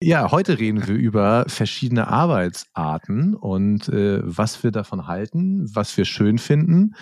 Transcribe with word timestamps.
Ja, 0.00 0.30
heute 0.30 0.60
reden 0.60 0.86
wir 0.86 0.94
über 0.94 1.44
verschiedene 1.48 2.06
Arbeitsarten 2.06 3.34
und 3.34 3.88
äh, 3.88 4.20
was 4.22 4.62
wir 4.62 4.70
davon 4.70 5.08
halten, 5.08 5.66
was 5.74 5.96
wir 5.96 6.04
schön 6.04 6.38
finden 6.38 6.94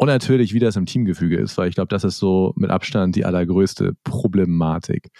und 0.00 0.08
natürlich, 0.08 0.54
wie 0.54 0.58
das 0.58 0.76
im 0.76 0.86
Teamgefüge 0.86 1.36
ist, 1.36 1.58
weil 1.58 1.68
ich 1.68 1.74
glaube, 1.74 1.88
das 1.88 2.04
ist 2.04 2.16
so 2.16 2.54
mit 2.56 2.70
Abstand 2.70 3.14
die 3.16 3.26
allergrößte 3.26 3.92
Problematik. 4.02 5.10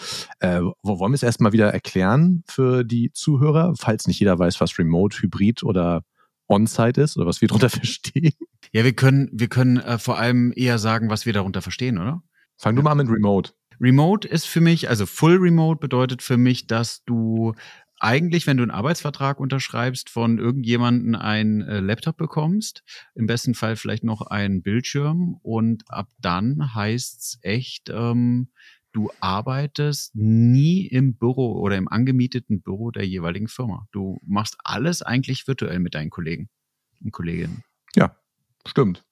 Äh, 0.40 0.62
wollen 0.82 1.12
wir 1.12 1.14
es 1.14 1.22
erstmal 1.22 1.53
wieder 1.53 1.71
erklären 1.71 2.43
für 2.48 2.82
die 2.82 3.12
Zuhörer, 3.12 3.74
falls 3.78 4.06
nicht 4.06 4.19
jeder 4.19 4.38
weiß, 4.38 4.60
was 4.60 4.78
Remote, 4.78 5.19
Hybrid 5.21 5.62
oder 5.62 6.03
On-Site 6.49 7.01
ist 7.01 7.17
oder 7.17 7.26
was 7.26 7.42
wir 7.42 7.49
darunter 7.49 7.69
verstehen? 7.71 8.33
Ja, 8.72 8.83
wir 8.83 8.94
können, 8.94 9.28
wir 9.33 9.49
können 9.49 9.76
äh, 9.76 9.99
vor 9.99 10.19
allem 10.19 10.53
eher 10.56 10.78
sagen, 10.78 11.10
was 11.10 11.26
wir 11.26 11.35
darunter 11.35 11.62
verstehen, 11.62 11.99
oder? 11.99 12.22
Fang 12.56 12.74
du 12.74 12.83
mal 12.83 12.92
an 12.92 12.99
mit 12.99 13.08
Remote. 13.08 13.53
Remote 13.81 14.28
ist 14.28 14.47
für 14.47 14.60
mich, 14.60 14.88
also 14.88 15.06
Full 15.06 15.37
Remote 15.37 15.80
bedeutet 15.80 16.23
für 16.23 16.37
mich, 16.37 16.66
dass 16.66 17.02
du 17.05 17.55
eigentlich, 18.01 18.47
wenn 18.47 18.56
du 18.56 18.62
einen 18.62 18.70
Arbeitsvertrag 18.70 19.39
unterschreibst, 19.41 20.11
von 20.11 20.39
irgendjemanden 20.39 21.15
einen 21.15 21.61
äh, 21.62 21.80
Laptop 21.80 22.16
bekommst, 22.16 22.83
im 23.15 23.27
besten 23.27 23.55
Fall 23.55 23.77
vielleicht 23.77 24.05
noch 24.05 24.23
einen 24.23 24.62
Bildschirm 24.62 25.39
und 25.43 25.84
ab 25.89 26.09
dann 26.19 26.75
heißt's 26.75 27.39
echt, 27.43 27.91
ähm, 27.91 28.48
du 28.93 29.11
arbeitest 29.20 30.17
nie 30.17 30.87
im 30.87 31.15
Büro 31.15 31.61
oder 31.61 31.77
im 31.77 31.89
angemieteten 31.89 32.62
Büro 32.62 32.91
der 32.91 33.06
jeweiligen 33.06 33.48
Firma. 33.48 33.87
Du 33.92 34.19
machst 34.27 34.56
alles 34.65 35.03
eigentlich 35.03 35.47
virtuell 35.47 35.78
mit 35.78 35.95
deinen 35.95 36.11
Kollegen 36.11 36.48
und 37.05 37.12
Kolleginnen. 37.12 37.62
Ja, 37.95 38.17
stimmt. 38.67 39.05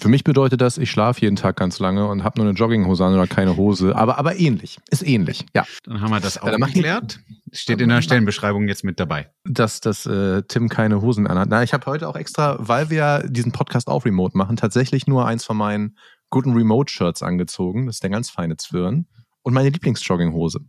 Für 0.00 0.08
mich 0.08 0.24
bedeutet 0.24 0.60
das, 0.60 0.78
ich 0.78 0.90
schlafe 0.90 1.20
jeden 1.22 1.36
Tag 1.36 1.56
ganz 1.56 1.78
lange 1.78 2.06
und 2.06 2.24
habe 2.24 2.38
nur 2.38 2.48
eine 2.48 2.56
Jogginghose 2.56 3.04
an 3.04 3.14
oder 3.14 3.26
keine 3.26 3.56
Hose. 3.56 3.96
Aber, 3.96 4.18
aber 4.18 4.38
ähnlich. 4.38 4.78
Ist 4.90 5.06
ähnlich, 5.06 5.46
ja. 5.54 5.64
Dann 5.84 6.00
haben 6.00 6.10
wir 6.10 6.20
das 6.20 6.38
auch 6.38 6.56
geklärt. 6.56 7.20
Steht 7.52 7.80
in 7.80 7.88
der 7.88 8.02
Stellenbeschreibung 8.02 8.68
jetzt 8.68 8.84
mit 8.84 9.00
dabei. 9.00 9.30
Dass, 9.44 9.80
dass 9.80 10.04
äh, 10.06 10.42
Tim 10.48 10.68
keine 10.68 11.00
Hosen 11.00 11.26
anhat. 11.26 11.48
Na, 11.48 11.62
ich 11.62 11.72
habe 11.72 11.86
heute 11.86 12.08
auch 12.08 12.16
extra, 12.16 12.56
weil 12.58 12.90
wir 12.90 13.24
diesen 13.26 13.52
Podcast 13.52 13.88
auch 13.88 14.04
remote 14.04 14.36
machen, 14.36 14.56
tatsächlich 14.56 15.06
nur 15.06 15.26
eins 15.26 15.44
von 15.44 15.56
meinen 15.56 15.96
guten 16.30 16.52
Remote-Shirts 16.52 17.22
angezogen. 17.22 17.86
Das 17.86 17.96
ist 17.96 18.02
der 18.02 18.10
ganz 18.10 18.30
feine 18.30 18.56
Zwirn. 18.56 19.06
Und 19.42 19.54
meine 19.54 19.70
Lieblingsjogginghose. 19.70 20.60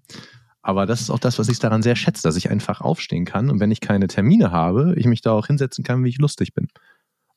Aber 0.62 0.86
das 0.86 1.02
ist 1.02 1.10
auch 1.10 1.20
das, 1.20 1.40
was 1.40 1.48
ich 1.48 1.60
daran 1.60 1.82
sehr 1.82 1.96
schätze, 1.96 2.24
dass 2.24 2.36
ich 2.36 2.50
einfach 2.50 2.82
aufstehen 2.82 3.24
kann 3.24 3.50
und 3.50 3.62
wenn 3.62 3.72
ich 3.72 3.80
keine 3.80 4.08
Termine 4.08 4.52
habe, 4.52 4.96
ich 4.98 5.06
mich 5.06 5.22
da 5.22 5.32
auch 5.32 5.48
hinsetzen 5.48 5.84
kann, 5.84 6.04
wie 6.04 6.10
ich 6.10 6.18
lustig 6.18 6.54
bin. 6.54 6.68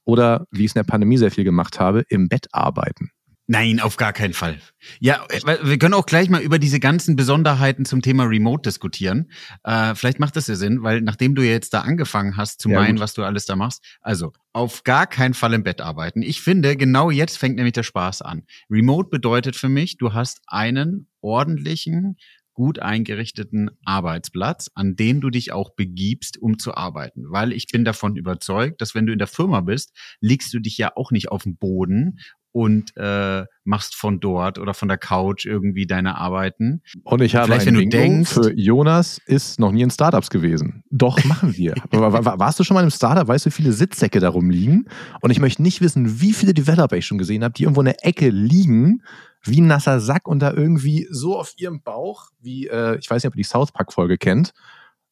Oder, 0.05 0.47
wie 0.51 0.65
ich 0.65 0.71
es 0.71 0.75
in 0.75 0.81
der 0.81 0.91
Pandemie 0.91 1.19
sehr 1.19 1.31
viel 1.31 1.45
gemacht 1.45 1.79
habe, 1.79 2.05
im 2.09 2.29
Bett 2.29 2.47
arbeiten. 2.53 3.11
Nein, 3.53 3.81
auf 3.81 3.97
gar 3.97 4.13
keinen 4.13 4.33
Fall. 4.33 4.61
Ja, 5.01 5.27
wir 5.65 5.77
können 5.77 5.95
auch 5.95 6.07
gleich 6.07 6.31
mal 6.31 6.41
über 6.41 6.61
diese 6.61 6.79
ganzen 6.79 7.17
Besonderheiten 7.17 7.85
zum 7.85 8.01
Thema 8.01 8.23
Remote 8.23 8.63
diskutieren. 8.63 9.29
Äh, 9.65 9.97
vielleicht 9.97 10.21
macht 10.21 10.37
das 10.37 10.47
ja 10.47 10.55
Sinn, 10.55 10.85
weil 10.85 11.01
nachdem 11.01 11.35
du 11.35 11.43
jetzt 11.43 11.75
da 11.75 11.81
angefangen 11.81 12.37
hast 12.37 12.61
zu 12.61 12.69
ja, 12.69 12.79
meinen, 12.79 12.95
gut. 12.95 13.01
was 13.03 13.15
du 13.15 13.25
alles 13.25 13.47
da 13.47 13.57
machst, 13.57 13.85
also 14.03 14.33
auf 14.53 14.85
gar 14.85 15.09
keinen 15.09 15.35
Fall 15.35 15.53
im 15.53 15.65
Bett 15.65 15.81
arbeiten. 15.81 16.23
Ich 16.23 16.41
finde, 16.43 16.77
genau 16.77 17.11
jetzt 17.11 17.39
fängt 17.39 17.57
nämlich 17.57 17.73
der 17.73 17.83
Spaß 17.83 18.23
an. 18.23 18.45
Remote 18.71 19.09
bedeutet 19.11 19.57
für 19.57 19.69
mich, 19.69 19.97
du 19.97 20.13
hast 20.13 20.43
einen 20.47 21.09
ordentlichen, 21.21 22.19
gut 22.61 22.79
eingerichteten 22.79 23.71
Arbeitsplatz, 23.87 24.71
an 24.75 24.95
dem 24.95 25.23
du 25.23 25.31
dich 25.31 25.51
auch 25.51 25.71
begibst, 25.71 26.37
um 26.37 26.59
zu 26.59 26.75
arbeiten. 26.75 27.31
Weil 27.31 27.55
ich 27.55 27.69
bin 27.69 27.87
davon 27.87 28.17
überzeugt, 28.17 28.83
dass 28.83 28.95
wenn 28.95 29.07
du 29.07 29.15
in 29.15 29.19
der 29.19 29.29
Firma 29.29 29.63
bist, 29.63 29.97
legst 30.21 30.53
du 30.53 30.61
dich 30.61 30.77
ja 30.77 30.93
auch 30.95 31.11
nicht 31.11 31.31
auf 31.31 31.45
den 31.45 31.57
Boden 31.57 32.19
und 32.53 32.97
äh, 32.97 33.45
machst 33.65 33.95
von 33.95 34.21
dort 34.21 34.59
oder 34.59 34.75
von 34.75 34.89
der 34.89 34.99
Couch 34.99 35.47
irgendwie 35.47 35.87
deine 35.87 36.17
Arbeiten. 36.17 36.83
Und 37.05 37.23
ich 37.23 37.37
habe 37.37 37.47
Vielleicht, 37.47 37.69
ein 37.69 37.77
wenn 37.77 37.89
Bingo 37.89 37.97
denkst, 37.97 38.33
für 38.33 38.53
Jonas 38.53 39.21
ist 39.27 39.61
noch 39.61 39.73
nie 39.73 39.83
in 39.83 39.91
Startups 39.91 40.31
gewesen. 40.31 40.83
Doch, 40.91 41.23
machen 41.25 41.57
wir. 41.57 41.75
Warst 41.91 42.59
du 42.59 42.65
schon 42.65 42.75
mal 42.75 42.85
im 42.85 42.91
Startup? 42.91 43.27
Weißt 43.27 43.47
du, 43.47 43.51
wie 43.51 43.55
viele 43.55 43.73
Sitzsäcke 43.73 44.21
darum 44.21 44.51
liegen? 44.51 44.87
Und 45.21 45.31
ich 45.31 45.39
möchte 45.39 45.63
nicht 45.63 45.81
wissen, 45.81 46.21
wie 46.21 46.33
viele 46.33 46.55
Developer 46.55 46.97
ich 46.97 47.07
schon 47.07 47.19
gesehen 47.19 47.45
habe, 47.45 47.55
die 47.55 47.63
irgendwo 47.63 47.83
in 47.83 47.87
der 47.87 48.05
Ecke 48.05 48.31
liegen 48.31 49.03
wie 49.43 49.61
ein 49.61 49.67
nasser 49.67 50.01
Sack 50.01 50.29
und 50.29 50.41
da 50.41 50.53
irgendwie 50.53 51.09
so 51.11 51.39
auf 51.39 51.55
ihrem 51.57 51.83
Bauch, 51.83 52.27
wie, 52.41 52.67
äh, 52.67 52.99
ich 52.99 53.09
weiß 53.09 53.23
nicht, 53.23 53.29
ob 53.29 53.35
ihr 53.37 53.43
die 53.43 53.49
South 53.49 53.73
Park-Folge 53.73 54.19
kennt, 54.19 54.53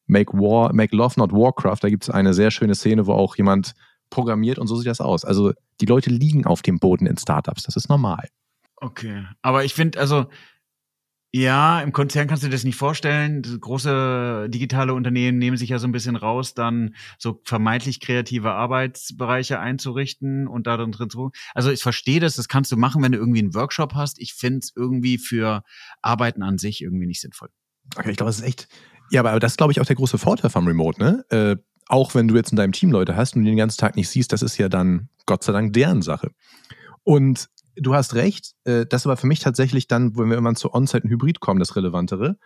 Make 0.05 0.33
War, 0.33 0.73
Make 0.73 0.95
Love 0.95 1.15
Not 1.17 1.31
Warcraft, 1.31 1.77
da 1.81 1.89
gibt 1.89 2.03
es 2.03 2.09
eine 2.09 2.33
sehr 2.33 2.51
schöne 2.51 2.75
Szene, 2.75 3.07
wo 3.07 3.13
auch 3.13 3.35
jemand 3.37 3.73
programmiert 4.09 4.59
und 4.59 4.67
so 4.67 4.75
sieht 4.75 4.87
das 4.87 5.01
aus. 5.01 5.25
Also 5.25 5.53
die 5.81 5.85
Leute 5.85 6.09
liegen 6.09 6.45
auf 6.45 6.61
dem 6.61 6.79
Boden 6.79 7.05
in 7.05 7.17
Startups, 7.17 7.63
das 7.63 7.75
ist 7.75 7.89
normal. 7.89 8.27
Okay, 8.77 9.25
aber 9.41 9.65
ich 9.65 9.73
finde, 9.73 9.99
also 9.99 10.27
ja, 11.31 11.79
im 11.81 11.91
Konzern 11.91 12.27
kannst 12.27 12.41
du 12.41 12.47
dir 12.47 12.53
das 12.53 12.63
nicht 12.63 12.75
vorstellen. 12.75 13.43
Große 13.43 14.47
digitale 14.49 14.95
Unternehmen 14.95 15.37
nehmen 15.37 15.57
sich 15.57 15.69
ja 15.69 15.77
so 15.77 15.87
ein 15.87 15.91
bisschen 15.91 16.15
raus, 16.15 16.55
dann 16.55 16.95
so 17.19 17.39
vermeintlich 17.43 17.99
kreative 17.99 18.53
Arbeitsbereiche 18.53 19.59
einzurichten 19.59 20.47
und 20.47 20.65
da 20.65 20.75
drin 20.77 21.09
zu. 21.09 21.31
Also 21.53 21.69
ich 21.69 21.83
verstehe 21.83 22.19
das, 22.19 22.35
das 22.35 22.47
kannst 22.47 22.71
du 22.71 22.77
machen, 22.77 23.03
wenn 23.03 23.11
du 23.11 23.19
irgendwie 23.19 23.39
einen 23.39 23.53
Workshop 23.53 23.93
hast. 23.93 24.19
Ich 24.19 24.33
finde 24.33 24.59
es 24.59 24.73
irgendwie 24.75 25.19
für 25.19 25.63
Arbeiten 26.01 26.41
an 26.41 26.57
sich 26.57 26.81
irgendwie 26.81 27.05
nicht 27.05 27.21
sinnvoll. 27.21 27.49
Okay, 27.95 28.09
ich 28.09 28.17
glaube, 28.17 28.29
das 28.29 28.39
ist 28.39 28.45
echt. 28.45 28.67
Ja, 29.11 29.21
aber 29.21 29.39
das 29.39 29.53
ist, 29.53 29.57
glaube 29.57 29.71
ich, 29.71 29.79
auch 29.79 29.85
der 29.85 29.95
große 29.95 30.17
Vorteil 30.17 30.49
vom 30.49 30.65
Remote, 30.65 30.99
ne? 30.99 31.25
Äh, 31.29 31.57
auch 31.89 32.15
wenn 32.15 32.27
du 32.27 32.35
jetzt 32.35 32.51
in 32.51 32.55
deinem 32.55 32.71
Team 32.71 32.91
Leute 32.91 33.17
hast 33.17 33.35
und 33.35 33.43
die 33.43 33.49
den 33.49 33.57
ganzen 33.57 33.79
Tag 33.79 33.95
nicht 33.97 34.09
siehst, 34.09 34.31
das 34.31 34.41
ist 34.41 34.57
ja 34.57 34.69
dann 34.69 35.09
Gott 35.25 35.43
sei 35.43 35.51
Dank 35.51 35.73
deren 35.73 36.01
Sache. 36.01 36.31
Und 37.03 37.49
du 37.75 37.95
hast 37.95 38.13
recht. 38.13 38.53
Äh, 38.63 38.85
das 38.85 39.01
ist 39.01 39.05
aber 39.07 39.17
für 39.17 39.27
mich 39.27 39.39
tatsächlich 39.39 39.87
dann, 39.87 40.15
wenn 40.17 40.29
wir 40.29 40.37
immer 40.37 40.53
zu 40.55 40.73
On-Site 40.73 41.03
und 41.03 41.09
Hybrid 41.09 41.39
kommen, 41.39 41.59
das 41.59 41.75
Relevantere. 41.75 42.37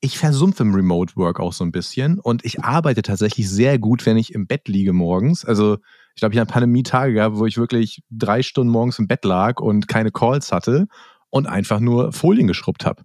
Ich 0.00 0.18
versumpfe 0.18 0.64
im 0.64 0.74
Remote 0.74 1.14
Work 1.16 1.38
auch 1.38 1.52
so 1.52 1.64
ein 1.64 1.70
bisschen 1.70 2.18
und 2.18 2.44
ich 2.44 2.64
arbeite 2.64 3.02
tatsächlich 3.02 3.48
sehr 3.48 3.78
gut, 3.78 4.04
wenn 4.04 4.16
ich 4.16 4.34
im 4.34 4.48
Bett 4.48 4.66
liege 4.66 4.92
morgens. 4.92 5.44
Also 5.44 5.78
ich 6.14 6.20
glaube, 6.20 6.34
ich 6.34 6.40
habe 6.40 6.50
Pandemie 6.50 6.82
Tage 6.82 7.12
gehabt, 7.12 7.36
wo 7.36 7.46
ich 7.46 7.56
wirklich 7.56 8.02
drei 8.10 8.42
Stunden 8.42 8.72
morgens 8.72 8.98
im 8.98 9.06
Bett 9.06 9.24
lag 9.24 9.60
und 9.60 9.86
keine 9.86 10.10
Calls 10.10 10.50
hatte 10.50 10.88
und 11.30 11.46
einfach 11.46 11.78
nur 11.78 12.12
Folien 12.12 12.48
geschrubbt 12.48 12.84
habe. 12.84 13.02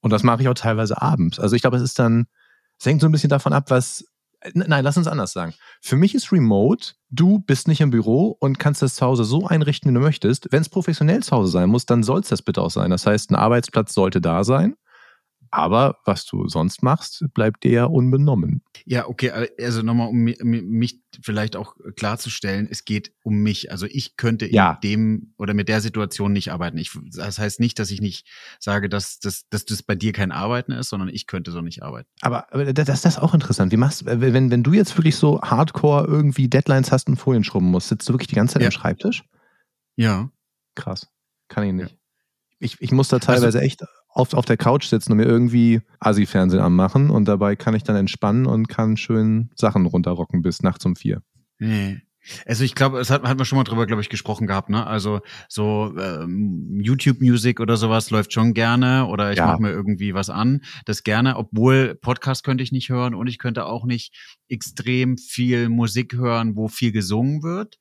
Und 0.00 0.10
das 0.10 0.24
mache 0.24 0.42
ich 0.42 0.48
auch 0.48 0.54
teilweise 0.54 1.00
abends. 1.00 1.38
Also 1.38 1.56
ich 1.56 1.62
glaube, 1.62 1.78
es 1.78 1.82
ist 1.82 1.98
dann, 1.98 2.26
es 2.78 2.84
hängt 2.84 3.00
so 3.00 3.08
ein 3.08 3.12
bisschen 3.12 3.30
davon 3.30 3.54
ab, 3.54 3.70
was, 3.70 4.04
nein, 4.54 4.84
lass 4.84 4.96
uns 4.96 5.06
anders 5.06 5.32
sagen. 5.32 5.54
Für 5.80 5.96
mich 5.96 6.14
ist 6.14 6.32
Remote, 6.32 6.94
du 7.10 7.38
bist 7.40 7.68
nicht 7.68 7.80
im 7.80 7.90
Büro 7.90 8.36
und 8.40 8.58
kannst 8.58 8.82
das 8.82 8.96
zu 8.96 9.06
Hause 9.06 9.24
so 9.24 9.46
einrichten, 9.46 9.90
wie 9.90 9.94
du 9.94 10.00
möchtest. 10.00 10.48
Wenn 10.50 10.62
es 10.62 10.68
professionell 10.68 11.22
zu 11.22 11.36
Hause 11.36 11.50
sein 11.52 11.68
muss, 11.68 11.86
dann 11.86 12.02
soll 12.02 12.20
es 12.20 12.28
das 12.28 12.42
bitte 12.42 12.62
auch 12.62 12.70
sein. 12.70 12.90
Das 12.90 13.06
heißt, 13.06 13.30
ein 13.30 13.36
Arbeitsplatz 13.36 13.94
sollte 13.94 14.20
da 14.20 14.44
sein. 14.44 14.76
Aber 15.56 15.96
was 16.04 16.26
du 16.26 16.48
sonst 16.48 16.82
machst, 16.82 17.24
bleibt 17.32 17.64
dir 17.64 17.70
ja 17.70 17.84
unbenommen. 17.86 18.60
Ja, 18.84 19.08
okay, 19.08 19.48
also 19.58 19.80
nochmal, 19.80 20.08
um 20.08 20.22
mich 20.22 21.00
vielleicht 21.22 21.56
auch 21.56 21.76
klarzustellen, 21.96 22.68
es 22.70 22.84
geht 22.84 23.14
um 23.22 23.38
mich. 23.42 23.72
Also 23.72 23.86
ich 23.88 24.18
könnte 24.18 24.52
ja. 24.52 24.72
in 24.82 24.90
dem 24.90 25.34
oder 25.38 25.54
mit 25.54 25.70
der 25.70 25.80
Situation 25.80 26.34
nicht 26.34 26.52
arbeiten. 26.52 26.76
Ich, 26.76 26.90
das 27.10 27.38
heißt 27.38 27.58
nicht, 27.58 27.78
dass 27.78 27.90
ich 27.90 28.02
nicht 28.02 28.28
sage, 28.60 28.90
dass, 28.90 29.18
dass, 29.18 29.48
dass 29.48 29.64
das 29.64 29.82
bei 29.82 29.94
dir 29.94 30.12
kein 30.12 30.30
Arbeiten 30.30 30.72
ist, 30.72 30.90
sondern 30.90 31.08
ich 31.08 31.26
könnte 31.26 31.52
so 31.52 31.62
nicht 31.62 31.82
arbeiten. 31.82 32.10
Aber, 32.20 32.52
aber 32.52 32.74
das, 32.74 32.84
das 32.84 33.06
ist 33.06 33.18
auch 33.18 33.32
interessant. 33.32 33.72
Wie 33.72 33.78
machst 33.78 34.04
wenn, 34.04 34.50
wenn 34.50 34.62
du 34.62 34.74
jetzt 34.74 34.98
wirklich 34.98 35.16
so 35.16 35.40
hardcore 35.40 36.06
irgendwie 36.06 36.48
Deadlines 36.48 36.92
hast 36.92 37.08
und 37.08 37.16
Folien 37.16 37.44
schrubben 37.44 37.70
musst, 37.70 37.88
sitzt 37.88 38.06
du 38.10 38.12
wirklich 38.12 38.28
die 38.28 38.34
ganze 38.34 38.54
Zeit 38.54 38.62
ja. 38.62 38.68
am 38.68 38.72
Schreibtisch? 38.72 39.24
Ja. 39.96 40.30
Krass. 40.74 41.08
Kann 41.48 41.64
ich 41.64 41.72
nicht. 41.72 41.92
Ja. 41.92 41.96
Ich, 42.58 42.80
ich 42.80 42.92
muss 42.92 43.08
da 43.08 43.18
teilweise 43.18 43.46
also, 43.46 43.58
echt 43.58 43.82
auf, 44.16 44.32
auf 44.32 44.46
der 44.46 44.56
Couch 44.56 44.86
sitzen 44.86 45.12
und 45.12 45.18
mir 45.18 45.26
irgendwie 45.26 45.82
Asi-Fernsehen 46.00 46.62
anmachen 46.62 47.10
und 47.10 47.26
dabei 47.26 47.54
kann 47.54 47.74
ich 47.74 47.82
dann 47.82 47.96
entspannen 47.96 48.46
und 48.46 48.66
kann 48.66 48.96
schön 48.96 49.50
Sachen 49.54 49.84
runterrocken 49.84 50.40
bis 50.40 50.62
nachts 50.62 50.86
um 50.86 50.96
vier. 50.96 51.22
Nee. 51.58 52.00
Also 52.44 52.64
ich 52.64 52.74
glaube, 52.74 52.98
es 52.98 53.10
hat, 53.10 53.22
hat 53.22 53.36
man 53.36 53.44
schon 53.44 53.56
mal 53.58 53.64
drüber, 53.64 53.86
glaube 53.86 54.02
ich, 54.02 54.08
gesprochen 54.08 54.48
gehabt, 54.48 54.68
ne? 54.68 54.84
Also 54.84 55.20
so 55.48 55.94
ähm, 55.96 56.80
YouTube-Music 56.80 57.60
oder 57.60 57.76
sowas 57.76 58.10
läuft 58.10 58.32
schon 58.32 58.52
gerne 58.52 59.06
oder 59.06 59.30
ich 59.30 59.38
ja. 59.38 59.46
mache 59.46 59.62
mir 59.62 59.70
irgendwie 59.70 60.12
was 60.12 60.28
an, 60.28 60.62
das 60.86 61.04
gerne, 61.04 61.36
obwohl 61.36 61.94
Podcast 61.94 62.42
könnte 62.42 62.64
ich 62.64 62.72
nicht 62.72 62.88
hören 62.88 63.14
und 63.14 63.28
ich 63.28 63.38
könnte 63.38 63.66
auch 63.66 63.84
nicht 63.84 64.12
extrem 64.48 65.18
viel 65.18 65.68
Musik 65.68 66.14
hören, 66.14 66.56
wo 66.56 66.66
viel 66.68 66.90
gesungen 66.90 67.42
wird 67.42 67.76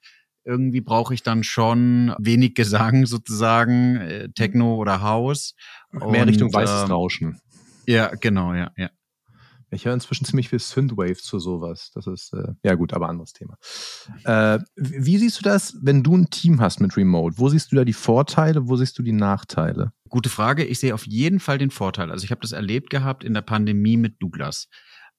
irgendwie 0.45 0.81
brauche 0.81 1.13
ich 1.13 1.23
dann 1.23 1.43
schon 1.43 2.13
wenig 2.19 2.55
Gesang 2.55 3.05
sozusagen, 3.05 3.97
äh, 3.97 4.29
Techno 4.29 4.75
oder 4.75 5.01
House. 5.01 5.55
Mehr 5.91 6.21
und, 6.21 6.29
Richtung 6.29 6.53
weißes 6.53 6.83
äh, 6.83 6.91
Rauschen. 6.91 7.39
Ja, 7.87 8.11
genau, 8.15 8.53
ja, 8.53 8.71
ja. 8.77 8.89
Ich 9.71 9.85
höre 9.85 9.93
inzwischen 9.93 10.25
ziemlich 10.25 10.49
viel 10.49 10.59
Synthwave 10.59 11.17
zu 11.17 11.39
sowas. 11.39 11.91
Das 11.93 12.07
ist, 12.07 12.33
äh, 12.33 12.53
ja 12.63 12.75
gut, 12.75 12.93
aber 12.93 13.09
anderes 13.09 13.33
Thema. 13.33 13.57
Äh, 14.23 14.59
wie 14.75 15.17
siehst 15.17 15.39
du 15.39 15.43
das, 15.43 15.77
wenn 15.81 16.03
du 16.03 16.15
ein 16.15 16.29
Team 16.29 16.61
hast 16.61 16.79
mit 16.79 16.95
Remote? 16.95 17.37
Wo 17.37 17.49
siehst 17.49 17.71
du 17.71 17.75
da 17.75 17.83
die 17.83 17.93
Vorteile, 17.93 18.67
wo 18.67 18.75
siehst 18.75 18.97
du 18.97 19.03
die 19.03 19.11
Nachteile? 19.11 19.91
Gute 20.07 20.29
Frage. 20.29 20.63
Ich 20.63 20.79
sehe 20.79 20.93
auf 20.93 21.05
jeden 21.07 21.39
Fall 21.39 21.57
den 21.57 21.71
Vorteil. 21.71 22.11
Also 22.11 22.23
ich 22.23 22.31
habe 22.31 22.41
das 22.41 22.51
erlebt 22.51 22.89
gehabt 22.89 23.23
in 23.23 23.33
der 23.33 23.41
Pandemie 23.41 23.97
mit 23.97 24.21
Douglas. 24.21 24.69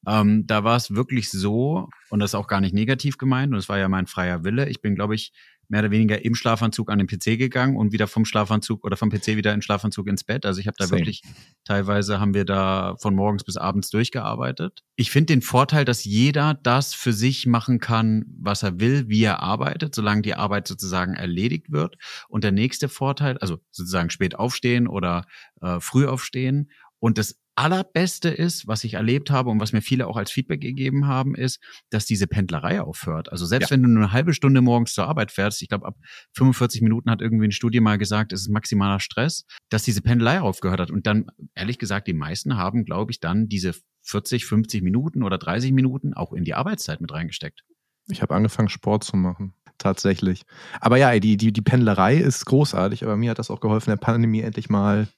Ähm, 0.06 0.46
da 0.46 0.64
war 0.64 0.76
es 0.76 0.94
wirklich 0.94 1.30
so, 1.30 1.88
und 2.10 2.20
das 2.20 2.30
ist 2.30 2.34
auch 2.34 2.46
gar 2.46 2.60
nicht 2.60 2.74
negativ 2.74 3.18
gemeint, 3.18 3.52
und 3.52 3.58
es 3.58 3.68
war 3.68 3.78
ja 3.78 3.88
mein 3.88 4.06
freier 4.06 4.44
Wille. 4.44 4.68
Ich 4.68 4.80
bin, 4.80 4.94
glaube 4.94 5.14
ich, 5.14 5.32
mehr 5.68 5.80
oder 5.80 5.90
weniger 5.90 6.24
im 6.24 6.34
Schlafanzug 6.34 6.90
an 6.90 6.98
den 6.98 7.06
PC 7.06 7.38
gegangen 7.38 7.76
und 7.76 7.92
wieder 7.92 8.06
vom 8.06 8.24
Schlafanzug 8.24 8.84
oder 8.84 8.96
vom 8.96 9.10
PC 9.10 9.36
wieder 9.36 9.52
in 9.52 9.62
Schlafanzug 9.62 10.06
ins 10.06 10.24
Bett. 10.24 10.46
Also 10.46 10.60
ich 10.60 10.66
habe 10.66 10.76
da 10.78 10.86
Same. 10.86 11.00
wirklich, 11.00 11.22
teilweise 11.64 12.20
haben 12.20 12.34
wir 12.34 12.44
da 12.44 12.94
von 13.00 13.14
morgens 13.14 13.44
bis 13.44 13.56
abends 13.56 13.90
durchgearbeitet. 13.90 14.82
Ich 14.96 15.10
finde 15.10 15.34
den 15.34 15.42
Vorteil, 15.42 15.84
dass 15.84 16.04
jeder 16.04 16.54
das 16.54 16.94
für 16.94 17.12
sich 17.12 17.46
machen 17.46 17.80
kann, 17.80 18.26
was 18.38 18.62
er 18.62 18.78
will, 18.78 19.08
wie 19.08 19.24
er 19.24 19.40
arbeitet, 19.40 19.94
solange 19.94 20.22
die 20.22 20.34
Arbeit 20.34 20.68
sozusagen 20.68 21.14
erledigt 21.14 21.72
wird. 21.72 21.96
Und 22.28 22.44
der 22.44 22.52
nächste 22.52 22.88
Vorteil, 22.88 23.38
also 23.38 23.58
sozusagen 23.70 24.10
spät 24.10 24.36
aufstehen 24.36 24.86
oder 24.86 25.26
äh, 25.60 25.80
früh 25.80 26.06
aufstehen. 26.06 26.70
Und 26.98 27.18
das 27.18 27.40
Allerbeste 27.56 28.28
ist, 28.28 28.66
was 28.68 28.84
ich 28.84 28.94
erlebt 28.94 29.30
habe 29.30 29.50
und 29.50 29.60
was 29.60 29.72
mir 29.72 29.80
viele 29.80 30.06
auch 30.06 30.16
als 30.16 30.30
Feedback 30.30 30.60
gegeben 30.60 31.06
haben, 31.06 31.34
ist, 31.34 31.58
dass 31.90 32.04
diese 32.04 32.26
Pendlerei 32.26 32.82
aufhört. 32.82 33.32
Also 33.32 33.46
selbst 33.46 33.70
ja. 33.70 33.74
wenn 33.74 33.82
du 33.82 33.88
nur 33.88 34.04
eine 34.04 34.12
halbe 34.12 34.34
Stunde 34.34 34.60
morgens 34.60 34.92
zur 34.92 35.06
Arbeit 35.06 35.32
fährst, 35.32 35.62
ich 35.62 35.68
glaube 35.68 35.86
ab 35.86 35.96
45 36.34 36.82
Minuten 36.82 37.10
hat 37.10 37.22
irgendwie 37.22 37.44
eine 37.44 37.52
Studie 37.52 37.80
mal 37.80 37.96
gesagt, 37.96 38.32
es 38.32 38.42
ist 38.42 38.50
maximaler 38.50 39.00
Stress, 39.00 39.46
dass 39.70 39.82
diese 39.82 40.02
Pendelei 40.02 40.40
aufgehört 40.40 40.80
hat. 40.80 40.90
Und 40.90 41.06
dann, 41.06 41.30
ehrlich 41.54 41.78
gesagt, 41.78 42.06
die 42.06 42.12
meisten 42.12 42.56
haben, 42.58 42.84
glaube 42.84 43.10
ich, 43.10 43.20
dann 43.20 43.48
diese 43.48 43.74
40, 44.02 44.44
50 44.44 44.82
Minuten 44.82 45.22
oder 45.22 45.38
30 45.38 45.72
Minuten 45.72 46.14
auch 46.14 46.32
in 46.32 46.44
die 46.44 46.54
Arbeitszeit 46.54 47.00
mit 47.00 47.12
reingesteckt. 47.12 47.64
Ich 48.08 48.22
habe 48.22 48.34
angefangen, 48.34 48.68
Sport 48.68 49.02
zu 49.02 49.16
machen. 49.16 49.54
Tatsächlich. 49.78 50.42
Aber 50.80 50.96
ja, 50.96 51.18
die, 51.18 51.36
die, 51.36 51.52
die 51.52 51.62
Pendlerei 51.62 52.16
ist 52.16 52.46
großartig, 52.46 53.02
aber 53.02 53.16
mir 53.16 53.30
hat 53.30 53.38
das 53.38 53.50
auch 53.50 53.60
geholfen, 53.60 53.90
der 53.90 53.96
Pandemie 53.96 54.40
endlich 54.40 54.70
mal 54.70 55.08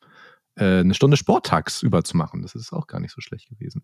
äh, 0.58 0.80
eine 0.80 0.94
Stunde 0.94 1.16
Sport 1.16 1.46
tagsüber 1.46 2.04
zu 2.04 2.16
machen. 2.16 2.42
Das 2.42 2.54
ist 2.54 2.72
auch 2.72 2.86
gar 2.86 3.00
nicht 3.00 3.14
so 3.14 3.20
schlecht 3.20 3.48
gewesen. 3.48 3.82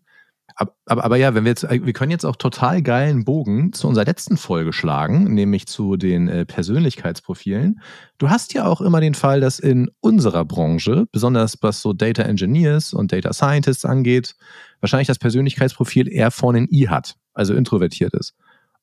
Aber, 0.55 0.75
aber, 0.85 1.03
aber, 1.03 1.15
ja, 1.17 1.33
wenn 1.33 1.43
wir 1.43 1.51
jetzt, 1.51 1.69
wir 1.69 1.93
können 1.93 2.11
jetzt 2.11 2.25
auch 2.25 2.35
total 2.35 2.81
geilen 2.81 3.25
Bogen 3.25 3.73
zu 3.73 3.87
unserer 3.87 4.05
letzten 4.05 4.37
Folge 4.37 4.73
schlagen, 4.73 5.33
nämlich 5.33 5.65
zu 5.65 5.97
den 5.97 6.27
äh, 6.27 6.45
Persönlichkeitsprofilen. 6.45 7.81
Du 8.19 8.29
hast 8.29 8.53
ja 8.53 8.65
auch 8.65 8.79
immer 8.79 9.01
den 9.01 9.15
Fall, 9.15 9.41
dass 9.41 9.59
in 9.59 9.89
unserer 10.01 10.45
Branche, 10.45 11.07
besonders 11.11 11.57
was 11.61 11.81
so 11.81 11.93
Data 11.93 12.23
Engineers 12.23 12.93
und 12.93 13.11
Data 13.11 13.33
Scientists 13.33 13.85
angeht, 13.85 14.35
wahrscheinlich 14.81 15.07
das 15.07 15.19
Persönlichkeitsprofil 15.19 16.07
eher 16.07 16.31
vorne 16.31 16.59
ein 16.59 16.67
I 16.71 16.89
hat, 16.89 17.15
also 17.33 17.55
introvertiert 17.55 18.13
ist. 18.13 18.35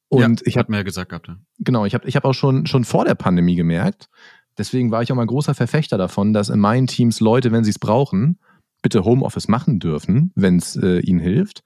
Und 0.08 0.40
ja, 0.40 0.46
ich 0.46 0.58
habe 0.58 0.70
mir 0.70 0.78
ja 0.78 0.82
gesagt 0.82 1.08
gehabt. 1.08 1.28
Ja. 1.28 1.38
Genau, 1.60 1.86
ich 1.86 1.94
habe 1.94 2.06
ich 2.06 2.16
hab 2.16 2.26
auch 2.26 2.34
schon, 2.34 2.66
schon 2.66 2.84
vor 2.84 3.06
der 3.06 3.14
Pandemie 3.14 3.54
gemerkt, 3.54 4.10
Deswegen 4.58 4.90
war 4.90 5.02
ich 5.02 5.10
auch 5.10 5.16
mal 5.16 5.26
großer 5.26 5.54
Verfechter 5.54 5.98
davon, 5.98 6.32
dass 6.32 6.48
in 6.48 6.60
meinen 6.60 6.86
Teams 6.86 7.20
Leute, 7.20 7.52
wenn 7.52 7.64
sie 7.64 7.70
es 7.70 7.78
brauchen, 7.78 8.38
bitte 8.82 9.04
Homeoffice 9.04 9.48
machen 9.48 9.78
dürfen, 9.78 10.32
wenn 10.34 10.56
es 10.56 10.76
äh, 10.76 10.98
ihnen 11.00 11.20
hilft. 11.20 11.62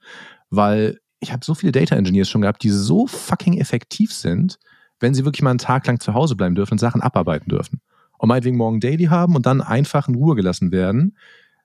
Weil 0.49 0.99
ich 1.19 1.33
habe 1.33 1.43
so 1.43 1.55
viele 1.55 1.71
Data 1.71 1.95
Engineers 1.95 2.29
schon 2.29 2.41
gehabt, 2.41 2.63
die 2.63 2.69
so 2.69 3.07
fucking 3.07 3.57
effektiv 3.57 4.13
sind, 4.13 4.59
wenn 4.99 5.13
sie 5.13 5.25
wirklich 5.25 5.41
mal 5.41 5.49
einen 5.49 5.59
Tag 5.59 5.85
lang 5.87 5.99
zu 5.99 6.13
Hause 6.13 6.35
bleiben 6.35 6.55
dürfen 6.55 6.73
und 6.73 6.79
Sachen 6.79 7.01
abarbeiten 7.01 7.49
dürfen. 7.49 7.81
Und 8.17 8.29
meinetwegen 8.29 8.57
morgen 8.57 8.79
Daily 8.79 9.05
haben 9.05 9.35
und 9.35 9.45
dann 9.45 9.61
einfach 9.61 10.07
in 10.07 10.15
Ruhe 10.15 10.35
gelassen 10.35 10.71
werden. 10.71 11.17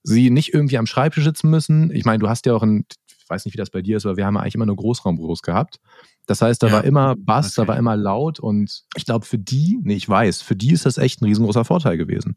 Sie 0.02 0.30
nicht 0.30 0.52
irgendwie 0.52 0.78
am 0.78 0.86
Schreibtisch 0.86 1.24
sitzen 1.24 1.48
müssen. 1.48 1.90
Ich 1.94 2.04
meine, 2.04 2.19
du 2.19 2.28
hast 2.28 2.44
ja 2.46 2.54
auch 2.54 2.62
ein, 2.62 2.84
ich 3.06 3.28
weiß 3.28 3.44
nicht, 3.44 3.54
wie 3.54 3.58
das 3.58 3.70
bei 3.70 3.82
dir 3.82 3.98
ist, 3.98 4.04
aber 4.04 4.16
wir 4.16 4.26
haben 4.26 4.34
ja 4.34 4.40
eigentlich 4.40 4.56
immer 4.56 4.66
nur 4.66 4.76
Großraumbüros 4.76 5.42
gehabt. 5.42 5.80
Das 6.26 6.42
heißt, 6.42 6.62
da 6.62 6.69
ja. 6.69 6.72
war 6.74 6.84
immer 6.84 7.16
Bass, 7.16 7.58
okay. 7.58 7.66
da 7.66 7.72
war 7.72 7.78
immer 7.78 7.96
laut 7.96 8.38
und 8.38 8.84
ich 8.96 9.04
glaube, 9.04 9.26
für 9.26 9.38
die, 9.38 9.78
nee, 9.82 9.94
ich 9.94 10.08
weiß, 10.08 10.42
für 10.42 10.56
die 10.56 10.72
ist 10.72 10.86
das 10.86 10.98
echt 10.98 11.20
ein 11.20 11.26
riesengroßer 11.26 11.64
Vorteil 11.64 11.96
gewesen. 11.96 12.36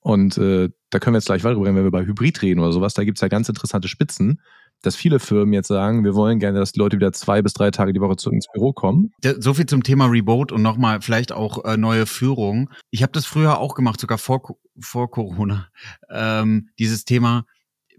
Und 0.00 0.38
äh, 0.38 0.70
da 0.88 0.98
können 0.98 1.14
wir 1.14 1.18
jetzt 1.18 1.26
gleich 1.26 1.44
weiter 1.44 1.56
reden, 1.56 1.76
wenn 1.76 1.76
wir 1.76 1.84
über 1.84 2.04
Hybrid 2.04 2.42
reden 2.42 2.60
oder 2.60 2.72
sowas. 2.72 2.94
Da 2.94 3.04
gibt 3.04 3.18
es 3.18 3.22
ja 3.22 3.28
ganz 3.28 3.48
interessante 3.48 3.86
Spitzen, 3.86 4.40
dass 4.82 4.96
viele 4.96 5.18
Firmen 5.18 5.52
jetzt 5.52 5.68
sagen, 5.68 6.04
wir 6.04 6.14
wollen 6.14 6.38
gerne, 6.38 6.58
dass 6.58 6.72
die 6.72 6.78
Leute 6.78 6.96
wieder 6.96 7.12
zwei 7.12 7.42
bis 7.42 7.52
drei 7.52 7.70
Tage 7.70 7.92
die 7.92 8.00
Woche 8.00 8.16
zurück 8.16 8.34
ins 8.34 8.48
Büro 8.52 8.72
kommen. 8.72 9.12
So 9.22 9.54
viel 9.54 9.66
zum 9.66 9.82
Thema 9.82 10.06
Remote 10.06 10.54
und 10.54 10.62
nochmal 10.62 11.02
vielleicht 11.02 11.32
auch 11.32 11.64
äh, 11.64 11.76
neue 11.76 12.06
Führung. 12.06 12.70
Ich 12.90 13.02
habe 13.02 13.12
das 13.12 13.26
früher 13.26 13.58
auch 13.58 13.74
gemacht, 13.74 14.00
sogar 14.00 14.18
vor, 14.18 14.56
vor 14.80 15.10
Corona. 15.10 15.68
Ähm, 16.08 16.70
dieses 16.78 17.04
Thema, 17.04 17.44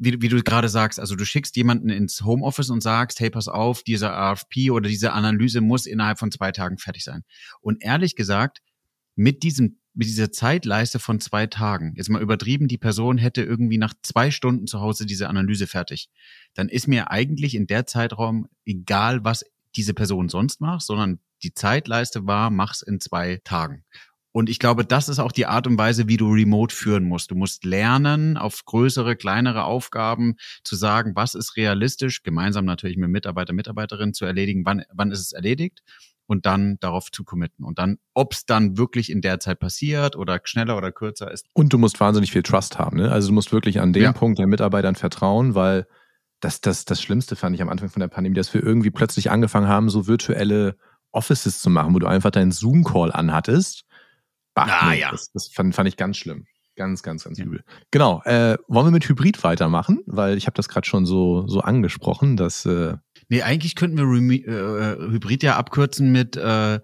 wie, 0.04 0.20
wie 0.20 0.30
du 0.30 0.42
gerade 0.42 0.68
sagst, 0.68 1.00
also 1.00 1.16
du 1.16 1.26
schickst 1.26 1.56
jemanden 1.56 1.90
ins 1.90 2.24
Homeoffice 2.24 2.72
und 2.72 2.82
sagst, 2.82 3.20
hey, 3.20 3.30
pass 3.30 3.48
auf, 3.48 3.84
dieser 3.84 4.10
RFP 4.10 4.72
oder 4.72 4.90
diese 4.90 5.14
Analyse 5.14 5.62
muss 5.62 5.86
innerhalb 5.86 6.18
von 6.18 6.32
zwei 6.32 6.52
Tagen 6.52 6.80
fertig 6.80 7.04
sein. 7.04 7.24
Und 7.62 7.84
ehrlich 7.84 8.16
gesagt, 8.16 8.62
mit 9.16 9.44
diesem 9.44 9.78
mit 9.94 10.08
dieser 10.08 10.32
Zeitleiste 10.32 11.00
von 11.00 11.20
zwei 11.20 11.48
Tagen, 11.48 11.94
jetzt 11.98 12.10
mal 12.10 12.22
übertrieben, 12.22 12.70
die 12.70 12.78
Person 12.78 13.18
hätte 13.18 13.44
irgendwie 13.44 13.78
nach 13.78 13.94
zwei 14.04 14.32
Stunden 14.32 14.66
zu 14.66 14.80
Hause 14.80 15.06
diese 15.06 15.28
Analyse 15.28 15.68
fertig, 15.68 16.10
dann 16.54 16.70
ist 16.70 16.88
mir 16.88 17.12
eigentlich 17.12 17.56
in 17.56 17.68
der 17.68 17.86
Zeitraum 17.86 18.48
egal, 18.66 19.26
was 19.26 19.44
diese 19.76 19.94
Person 19.94 20.30
sonst 20.30 20.62
macht, 20.62 20.84
sondern 20.84 21.20
die 21.44 21.54
Zeitleiste 21.54 22.26
war, 22.26 22.52
mach's 22.52 22.82
in 22.82 23.02
zwei 23.02 23.42
Tagen. 23.44 23.84
Und 24.34 24.50
ich 24.50 24.60
glaube, 24.60 24.86
das 24.86 25.10
ist 25.10 25.20
auch 25.20 25.32
die 25.32 25.46
Art 25.46 25.68
und 25.68 25.78
Weise, 25.78 26.08
wie 26.08 26.18
du 26.18 26.32
remote 26.32 26.74
führen 26.74 27.04
musst. 27.04 27.32
Du 27.32 27.36
musst 27.36 27.66
lernen, 27.66 28.38
auf 28.38 28.64
größere, 28.66 29.16
kleinere 29.16 29.66
Aufgaben 29.66 30.36
zu 30.64 30.76
sagen, 30.76 31.14
was 31.16 31.36
ist 31.36 31.58
realistisch, 31.58 32.24
gemeinsam 32.24 32.66
natürlich 32.66 32.98
mit 32.98 33.10
Mitarbeiter, 33.10 33.54
Mitarbeiterinnen 33.54 34.14
zu 34.14 34.26
erledigen, 34.26 34.66
wann, 34.66 34.84
wann 34.94 35.12
ist 35.12 35.20
es 35.20 35.32
erledigt 35.34 35.82
und 36.28 36.46
dann 36.46 36.78
darauf 36.80 37.12
zu 37.12 37.26
committen. 37.26 37.66
Und 37.66 37.78
dann, 37.78 37.98
ob 38.14 38.32
es 38.32 38.46
dann 38.46 38.78
wirklich 38.78 39.12
in 39.12 39.22
der 39.22 39.42
Zeit 39.42 39.60
passiert 39.60 40.16
oder 40.16 40.40
schneller 40.46 40.78
oder 40.78 40.94
kürzer 40.94 41.30
ist. 41.30 41.48
Und 41.54 41.74
du 41.74 41.78
musst 41.78 42.00
wahnsinnig 42.00 42.32
viel 42.32 42.44
Trust 42.44 42.80
haben. 42.80 42.98
Ne? 42.98 43.12
Also 43.12 43.28
du 43.28 43.34
musst 43.34 43.52
wirklich 43.52 43.82
an 43.82 43.92
dem 43.92 44.04
ja. 44.04 44.14
Punkt 44.14 44.40
den 44.40 44.48
Mitarbeitern 44.48 44.96
vertrauen, 44.96 45.56
weil 45.56 45.88
das, 46.40 46.62
das, 46.62 46.86
das 46.86 47.02
Schlimmste 47.02 47.36
fand 47.36 47.56
ich 47.56 47.62
am 47.62 47.68
Anfang 47.68 47.90
von 47.90 48.00
der 48.00 48.08
Pandemie, 48.08 48.36
dass 48.36 48.54
wir 48.54 48.64
irgendwie 48.64 48.92
plötzlich 48.92 49.30
angefangen 49.30 49.68
haben, 49.68 49.90
so 49.90 50.08
virtuelle 50.08 50.78
Offices 51.12 51.60
zu 51.60 51.70
machen, 51.70 51.94
wo 51.94 52.00
du 52.00 52.08
einfach 52.08 52.32
deinen 52.32 52.52
Zoom-Call 52.52 53.12
anhattest 53.12 53.84
Bah, 54.54 54.68
ah, 54.70 54.90
nee, 54.92 55.00
ja. 55.00 55.12
Das, 55.12 55.32
das 55.32 55.48
fand, 55.48 55.74
fand 55.76 55.88
ich 55.88 55.98
ganz 55.98 56.18
schlimm. 56.18 56.46
Ganz, 56.76 57.04
ganz, 57.04 57.26
ganz 57.26 57.38
übel. 57.38 57.64
Genau. 57.92 58.22
Äh, 58.24 58.58
wollen 58.68 58.88
wir 58.88 58.92
mit 58.92 59.08
Hybrid 59.08 59.44
weitermachen? 59.44 60.02
Weil 60.06 60.38
ich 60.38 60.48
habe 60.48 60.56
das 60.56 60.70
gerade 60.70 60.88
schon 60.88 61.06
so, 61.06 61.46
so 61.48 61.62
angesprochen, 61.62 62.38
dass. 62.38 62.66
Äh 62.66 62.96
nee, 63.30 63.42
eigentlich 63.42 63.76
könnten 63.76 63.98
wir 63.98 64.06
Remi 64.06 64.38
äh, 64.38 64.98
Hybrid 65.12 65.44
ja 65.44 65.58
abkürzen 65.58 66.12
mit 66.12 66.38
äh, 66.38 66.80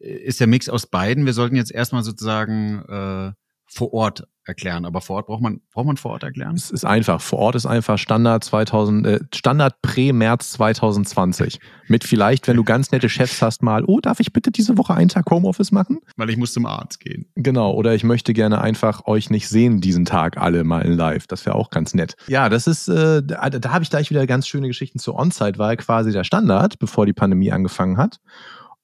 ist 0.00 0.40
der 0.40 0.46
Mix 0.48 0.68
aus 0.68 0.86
beiden. 0.86 1.26
Wir 1.26 1.32
sollten 1.32 1.56
jetzt 1.56 1.72
erstmal 1.72 2.02
sozusagen 2.02 2.84
äh, 2.88 3.32
vor 3.68 3.92
Ort 3.92 4.26
erklären. 4.48 4.84
Aber 4.84 5.00
vor 5.00 5.16
Ort 5.16 5.26
braucht 5.26 5.42
man, 5.42 5.60
braucht 5.72 5.86
man 5.86 5.96
vor 5.96 6.12
Ort 6.12 6.22
erklären? 6.22 6.56
Es 6.56 6.70
ist 6.70 6.84
einfach. 6.84 7.20
Vor 7.20 7.38
Ort 7.38 7.54
ist 7.54 7.66
einfach 7.66 7.98
Standard 7.98 8.42
2000, 8.42 9.06
äh, 9.06 9.20
Standard 9.34 9.80
Prä-März 9.82 10.52
2020. 10.52 11.60
Mit 11.86 12.04
vielleicht, 12.04 12.48
wenn 12.48 12.56
du 12.56 12.64
ganz 12.64 12.90
nette 12.90 13.08
Chefs 13.08 13.42
hast, 13.42 13.62
mal, 13.62 13.84
oh, 13.84 14.00
darf 14.00 14.20
ich 14.20 14.32
bitte 14.32 14.50
diese 14.50 14.76
Woche 14.78 14.94
einen 14.94 15.08
Tag 15.08 15.30
Homeoffice 15.30 15.70
machen? 15.70 16.00
Weil 16.16 16.30
ich 16.30 16.36
muss 16.36 16.52
zum 16.52 16.66
Arzt 16.66 17.00
gehen. 17.00 17.26
Genau. 17.36 17.72
Oder 17.72 17.94
ich 17.94 18.04
möchte 18.04 18.32
gerne 18.32 18.60
einfach 18.60 19.06
euch 19.06 19.30
nicht 19.30 19.48
sehen 19.48 19.80
diesen 19.80 20.04
Tag 20.04 20.38
alle 20.38 20.64
mal 20.64 20.80
in 20.80 20.94
live. 20.94 21.26
Das 21.26 21.44
wäre 21.46 21.56
auch 21.56 21.70
ganz 21.70 21.94
nett. 21.94 22.16
Ja, 22.26 22.48
das 22.48 22.66
ist, 22.66 22.88
äh, 22.88 23.22
da, 23.22 23.50
da 23.50 23.72
habe 23.72 23.84
ich 23.84 23.90
gleich 23.90 24.10
wieder 24.10 24.26
ganz 24.26 24.48
schöne 24.48 24.68
Geschichten 24.68 24.98
zu 24.98 25.14
On-Site, 25.14 25.58
war 25.58 25.76
quasi 25.76 26.10
der 26.10 26.24
Standard, 26.24 26.78
bevor 26.78 27.06
die 27.06 27.12
Pandemie 27.12 27.52
angefangen 27.52 27.98
hat. 27.98 28.18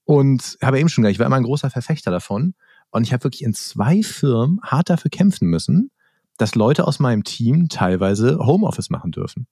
Und 0.06 0.58
habe 0.62 0.78
eben 0.78 0.90
schon 0.90 1.02
gesagt, 1.02 1.14
ich 1.14 1.18
war 1.18 1.26
immer 1.26 1.36
ein 1.36 1.44
großer 1.44 1.70
Verfechter 1.70 2.10
davon. 2.10 2.54
Und 2.94 3.02
ich 3.02 3.12
habe 3.12 3.24
wirklich 3.24 3.42
in 3.42 3.54
zwei 3.54 4.04
Firmen 4.04 4.60
hart 4.62 4.88
dafür 4.88 5.10
kämpfen 5.10 5.48
müssen, 5.48 5.90
dass 6.38 6.54
Leute 6.54 6.86
aus 6.86 7.00
meinem 7.00 7.24
Team 7.24 7.68
teilweise 7.68 8.38
Homeoffice 8.38 8.88
machen 8.88 9.10
dürfen. 9.10 9.48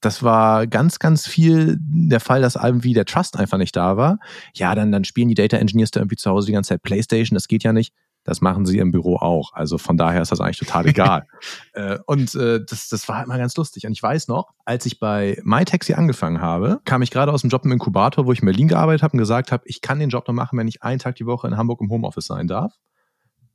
Das 0.00 0.22
war 0.22 0.68
ganz, 0.68 1.00
ganz 1.00 1.26
viel 1.26 1.76
der 1.80 2.20
Fall, 2.20 2.40
dass 2.40 2.54
irgendwie 2.54 2.94
der 2.94 3.04
Trust 3.04 3.36
einfach 3.36 3.58
nicht 3.58 3.74
da 3.74 3.96
war. 3.96 4.20
Ja, 4.54 4.76
dann, 4.76 4.92
dann 4.92 5.02
spielen 5.02 5.28
die 5.28 5.34
Data 5.34 5.56
Engineers 5.56 5.90
da 5.90 6.00
irgendwie 6.00 6.14
zu 6.16 6.30
Hause 6.30 6.46
die 6.46 6.52
ganze 6.52 6.68
Zeit 6.68 6.82
Playstation, 6.82 7.34
das 7.34 7.48
geht 7.48 7.64
ja 7.64 7.72
nicht. 7.72 7.92
Das 8.24 8.40
machen 8.40 8.64
sie 8.66 8.78
im 8.78 8.90
Büro 8.90 9.16
auch. 9.16 9.52
Also 9.52 9.78
von 9.78 9.96
daher 9.96 10.22
ist 10.22 10.32
das 10.32 10.40
eigentlich 10.40 10.58
total 10.58 10.86
egal. 10.86 11.26
äh, 11.74 11.98
und 12.06 12.34
äh, 12.34 12.64
das, 12.64 12.88
das 12.88 13.06
war 13.08 13.22
immer 13.22 13.38
ganz 13.38 13.56
lustig. 13.56 13.86
Und 13.86 13.92
ich 13.92 14.02
weiß 14.02 14.28
noch, 14.28 14.50
als 14.64 14.86
ich 14.86 14.98
bei 14.98 15.38
MyTaxi 15.44 15.94
angefangen 15.94 16.40
habe, 16.40 16.80
kam 16.84 17.02
ich 17.02 17.10
gerade 17.10 17.32
aus 17.32 17.42
dem 17.42 17.50
Job 17.50 17.64
im 17.64 17.72
Inkubator, 17.72 18.26
wo 18.26 18.32
ich 18.32 18.40
in 18.40 18.46
Berlin 18.46 18.68
gearbeitet 18.68 19.02
habe 19.02 19.12
und 19.12 19.18
gesagt 19.18 19.52
habe, 19.52 19.62
ich 19.66 19.82
kann 19.82 19.98
den 19.98 20.08
Job 20.08 20.26
nur 20.26 20.34
machen, 20.34 20.58
wenn 20.58 20.68
ich 20.68 20.82
einen 20.82 20.98
Tag 20.98 21.16
die 21.16 21.26
Woche 21.26 21.46
in 21.46 21.56
Hamburg 21.56 21.80
im 21.82 21.90
Homeoffice 21.90 22.26
sein 22.26 22.48
darf. 22.48 22.72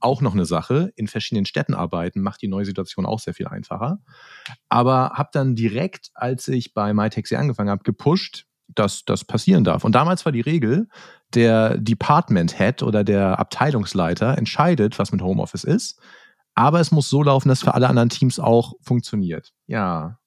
Auch 0.01 0.21
noch 0.21 0.33
eine 0.33 0.45
Sache, 0.45 0.93
in 0.95 1.07
verschiedenen 1.07 1.45
Städten 1.45 1.73
arbeiten 1.73 2.21
macht 2.21 2.41
die 2.41 2.47
neue 2.47 2.63
Situation 2.63 3.05
auch 3.05 3.19
sehr 3.19 3.33
viel 3.33 3.47
einfacher. 3.47 3.99
Aber 4.69 5.11
habe 5.15 5.29
dann 5.33 5.55
direkt, 5.55 6.11
als 6.13 6.47
ich 6.47 6.73
bei 6.73 6.93
MyTaxi 6.93 7.35
angefangen 7.35 7.69
habe, 7.69 7.83
gepusht, 7.83 8.45
dass 8.67 9.03
das 9.03 9.25
passieren 9.25 9.63
darf. 9.63 9.83
Und 9.83 9.93
damals 9.95 10.25
war 10.25 10.31
die 10.31 10.41
Regel, 10.41 10.87
der 11.35 11.77
Department 11.77 12.57
Head 12.57 12.83
oder 12.83 13.03
der 13.03 13.39
Abteilungsleiter 13.39 14.37
entscheidet, 14.37 14.99
was 14.99 15.11
mit 15.11 15.21
Homeoffice 15.21 15.63
ist. 15.63 15.99
Aber 16.55 16.79
es 16.79 16.91
muss 16.91 17.09
so 17.09 17.23
laufen, 17.23 17.49
dass 17.49 17.61
für 17.61 17.73
alle 17.73 17.87
anderen 17.87 18.09
Teams 18.09 18.39
auch 18.39 18.73
funktioniert. 18.81 19.53
Ja. 19.67 20.17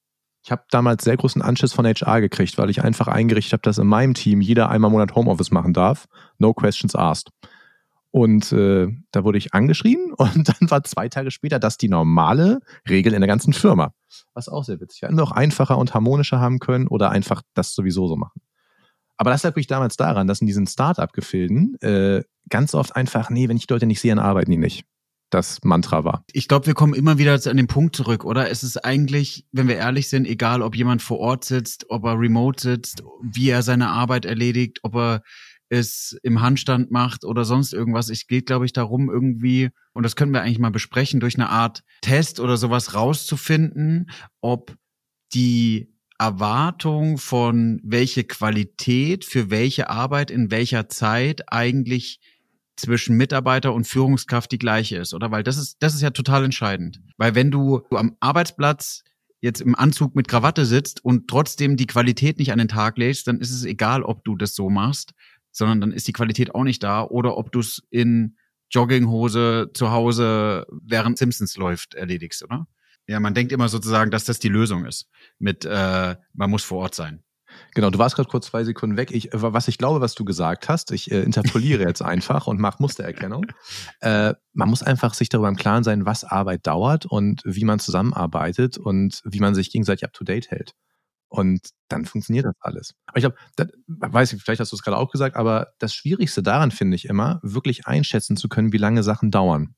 Ich 0.44 0.50
habe 0.50 0.64
damals 0.71 1.04
sehr 1.04 1.16
großen 1.16 1.42
Anschiss 1.42 1.73
von 1.73 1.87
HR 1.87 2.21
gekriegt, 2.21 2.59
weil 2.59 2.71
ich 2.71 2.82
einfach 2.82 3.06
eingerichtet 3.06 3.52
habe, 3.52 3.62
dass 3.62 3.78
in 3.78 3.87
meinem 3.87 4.14
Team 4.14 4.40
jeder 4.40 4.71
einmal 4.71 4.88
im 4.88 4.92
Monat 4.92 5.14
Homeoffice 5.14 5.52
machen 5.52 5.73
darf. 5.73 6.09
No 6.38 6.52
questions 6.52 6.97
asked. 6.97 7.30
Und 8.12 8.52
äh, 8.52 8.88
da 9.11 9.25
wurde 9.25 9.38
ich 9.38 9.54
angeschrien 9.54 10.12
und 10.16 10.49
dann 10.49 10.71
war 10.71 10.85
zwei 10.85 11.09
Tage 11.09 11.30
später 11.30 11.59
das 11.59 11.78
die 11.78 11.88
normale 11.88 12.61
Regel 12.88 13.14
in 13.14 13.21
der 13.21 13.28
ganzen 13.28 13.54
Firma. 13.54 13.94
Was 14.35 14.49
auch 14.49 14.64
sehr 14.64 14.80
witzig. 14.80 15.02
Wir 15.02 15.09
hätten 15.09 15.21
auch 15.21 15.32
einfacher 15.32 15.78
und 15.78 15.94
harmonischer 15.94 16.38
haben 16.38 16.59
können 16.59 16.88
oder 16.88 17.11
einfach 17.11 17.42
das 17.54 17.75
sowieso 17.75 18.06
so 18.09 18.16
machen. 18.16 18.41
Aber 19.22 19.30
das 19.30 19.44
lag 19.44 19.50
wirklich 19.50 19.68
damals 19.68 19.96
daran, 19.96 20.26
dass 20.26 20.40
in 20.40 20.48
diesen 20.48 20.66
Start-up-Gefilden 20.66 21.80
äh, 21.80 22.24
ganz 22.48 22.74
oft 22.74 22.96
einfach, 22.96 23.30
nee, 23.30 23.48
wenn 23.48 23.56
ich 23.56 23.70
Leute 23.70 23.86
nicht 23.86 24.00
sehe, 24.00 24.12
dann 24.12 24.18
arbeiten 24.18 24.50
die 24.50 24.56
nicht 24.56 24.84
das 25.30 25.62
Mantra 25.62 26.02
war. 26.02 26.24
Ich 26.32 26.48
glaube, 26.48 26.66
wir 26.66 26.74
kommen 26.74 26.92
immer 26.92 27.18
wieder 27.18 27.38
an 27.46 27.56
den 27.56 27.68
Punkt 27.68 27.94
zurück, 27.94 28.24
oder? 28.24 28.50
Es 28.50 28.64
ist 28.64 28.84
eigentlich, 28.84 29.46
wenn 29.52 29.68
wir 29.68 29.76
ehrlich 29.76 30.08
sind, 30.08 30.26
egal, 30.26 30.60
ob 30.60 30.74
jemand 30.74 31.02
vor 31.02 31.20
Ort 31.20 31.44
sitzt, 31.44 31.88
ob 31.88 32.04
er 32.04 32.18
remote 32.18 32.60
sitzt, 32.60 33.04
wie 33.22 33.50
er 33.50 33.62
seine 33.62 33.90
Arbeit 33.90 34.24
erledigt, 34.24 34.80
ob 34.82 34.96
er 34.96 35.22
es 35.68 36.18
im 36.24 36.40
Handstand 36.40 36.90
macht 36.90 37.24
oder 37.24 37.44
sonst 37.44 37.72
irgendwas. 37.72 38.10
Es 38.10 38.26
geht, 38.26 38.46
glaube 38.46 38.64
ich, 38.64 38.72
darum, 38.72 39.08
irgendwie, 39.08 39.70
und 39.92 40.02
das 40.02 40.16
können 40.16 40.32
wir 40.32 40.42
eigentlich 40.42 40.58
mal 40.58 40.72
besprechen, 40.72 41.20
durch 41.20 41.36
eine 41.36 41.48
Art 41.48 41.84
Test 42.00 42.40
oder 42.40 42.56
sowas 42.56 42.96
rauszufinden, 42.96 44.10
ob 44.40 44.74
die 45.32 45.91
Erwartung 46.22 47.18
von 47.18 47.80
welche 47.82 48.22
Qualität 48.22 49.24
für 49.24 49.50
welche 49.50 49.90
Arbeit 49.90 50.30
in 50.30 50.52
welcher 50.52 50.88
Zeit 50.88 51.52
eigentlich 51.52 52.20
zwischen 52.76 53.16
Mitarbeiter 53.16 53.74
und 53.74 53.88
Führungskraft 53.88 54.52
die 54.52 54.58
gleiche 54.58 54.98
ist, 54.98 55.14
oder? 55.14 55.32
Weil 55.32 55.42
das 55.42 55.56
ist, 55.56 55.78
das 55.80 55.94
ist 55.94 56.00
ja 56.00 56.10
total 56.10 56.44
entscheidend. 56.44 57.00
Weil 57.16 57.34
wenn 57.34 57.50
du 57.50 57.82
am 57.90 58.16
Arbeitsplatz 58.20 59.02
jetzt 59.40 59.60
im 59.60 59.74
Anzug 59.74 60.14
mit 60.14 60.28
Krawatte 60.28 60.64
sitzt 60.64 61.04
und 61.04 61.26
trotzdem 61.26 61.76
die 61.76 61.88
Qualität 61.88 62.38
nicht 62.38 62.52
an 62.52 62.58
den 62.58 62.68
Tag 62.68 62.98
legst, 62.98 63.26
dann 63.26 63.40
ist 63.40 63.50
es 63.50 63.64
egal, 63.64 64.04
ob 64.04 64.24
du 64.24 64.36
das 64.36 64.54
so 64.54 64.70
machst, 64.70 65.14
sondern 65.50 65.80
dann 65.80 65.92
ist 65.92 66.06
die 66.06 66.12
Qualität 66.12 66.54
auch 66.54 66.62
nicht 66.62 66.84
da 66.84 67.02
oder 67.02 67.36
ob 67.36 67.50
du 67.50 67.58
es 67.58 67.82
in 67.90 68.36
Jogginghose 68.70 69.70
zu 69.74 69.90
Hause 69.90 70.66
während 70.70 71.18
Simpsons 71.18 71.56
läuft 71.56 71.94
erledigst, 71.94 72.44
oder? 72.44 72.68
Ja, 73.06 73.21
man 73.21 73.35
denkt 73.35 73.52
immer 73.52 73.68
sozusagen, 73.68 74.11
dass 74.11 74.25
das 74.25 74.38
die 74.38 74.49
Lösung 74.49 74.87
ist. 74.87 75.09
Mit 75.38 75.64
äh, 75.64 76.16
man 76.32 76.50
muss 76.50 76.62
vor 76.62 76.78
Ort 76.78 76.94
sein. 76.94 77.23
Genau, 77.75 77.90
du 77.90 77.99
warst 77.99 78.16
gerade 78.16 78.28
kurz 78.28 78.47
zwei 78.47 78.64
Sekunden 78.64 78.97
weg. 78.97 79.11
Ich, 79.11 79.30
was 79.32 79.68
ich 79.68 79.78
glaube, 79.78 80.00
was 80.00 80.14
du 80.14 80.25
gesagt 80.25 80.68
hast, 80.68 80.90
ich 80.90 81.11
äh, 81.11 81.23
interpoliere 81.23 81.82
jetzt 81.82 82.02
einfach 82.02 82.47
und 82.47 82.61
mache 82.61 82.82
Mustererkennung. 82.82 83.47
Äh, 84.00 84.35
man 84.52 84.68
muss 84.68 84.82
einfach 84.82 85.14
sich 85.14 85.28
darüber 85.28 85.49
im 85.49 85.54
Klaren 85.54 85.85
sein, 85.85 86.06
was 86.06 86.25
Arbeit 86.25 86.66
dauert 86.66 87.06
und 87.06 87.40
wie 87.44 87.64
man 87.64 87.78
zusammenarbeitet 87.78 88.76
und 88.76 89.21
wie 89.25 89.38
man 89.38 89.54
sich 89.54 89.71
gegenseitig 89.71 90.04
up-to-date 90.04 90.50
hält. 90.50 90.73
Und 91.28 91.71
dann 91.88 92.04
funktioniert 92.04 92.47
das 92.47 92.56
alles. 92.59 92.94
Aber 93.06 93.18
ich 93.18 93.23
glaube, 93.23 93.37
weiß 93.87 94.32
ich, 94.32 94.42
vielleicht 94.42 94.61
hast 94.61 94.73
du 94.73 94.76
es 94.76 94.82
gerade 94.82 94.97
auch 94.97 95.11
gesagt, 95.11 95.37
aber 95.37 95.68
das 95.78 95.94
Schwierigste 95.94 96.42
daran 96.42 96.73
finde 96.73 96.97
ich 96.97 97.04
immer, 97.04 97.38
wirklich 97.42 97.87
einschätzen 97.87 98.37
zu 98.37 98.49
können, 98.49 98.73
wie 98.73 98.78
lange 98.78 99.04
Sachen 99.04 99.30
dauern. 99.30 99.76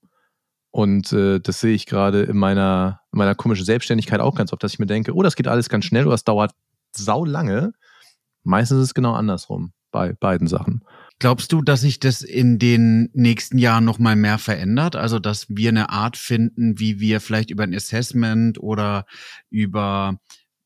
Und 0.75 1.13
äh, 1.13 1.39
das 1.39 1.61
sehe 1.61 1.73
ich 1.73 1.87
gerade 1.87 2.25
in 2.25 2.37
meiner, 2.37 3.01
in 3.13 3.19
meiner 3.19 3.37
komischen 3.37 3.65
Selbstständigkeit 3.65 4.19
auch 4.19 4.35
ganz 4.35 4.53
oft, 4.53 4.61
dass 4.61 4.73
ich 4.73 4.81
mir 4.81 4.87
denke, 4.87 5.15
oh, 5.15 5.23
das 5.23 5.37
geht 5.37 5.47
alles 5.47 5.69
ganz 5.69 5.85
schnell 5.85 6.05
oder 6.05 6.17
es 6.17 6.25
dauert 6.25 6.51
sau 6.91 7.25
lange. 7.25 7.75
Meistens 8.43 8.79
ist 8.79 8.87
es 8.87 8.95
genau 8.95 9.13
andersrum 9.13 9.73
bei 9.93 10.15
beiden 10.15 10.49
Sachen. 10.49 10.83
Glaubst 11.21 11.53
du, 11.53 11.63
dass 11.63 11.83
sich 11.83 12.01
das 12.01 12.23
in 12.23 12.59
den 12.59 13.09
nächsten 13.13 13.57
Jahren 13.57 13.85
noch 13.85 14.01
mal 14.01 14.17
mehr 14.17 14.37
verändert? 14.37 14.97
Also, 14.97 15.21
dass 15.21 15.47
wir 15.49 15.69
eine 15.69 15.91
Art 15.91 16.17
finden, 16.17 16.81
wie 16.81 16.99
wir 16.99 17.21
vielleicht 17.21 17.53
über 17.53 17.63
ein 17.63 17.73
Assessment 17.73 18.59
oder 18.59 19.07
über, 19.51 20.19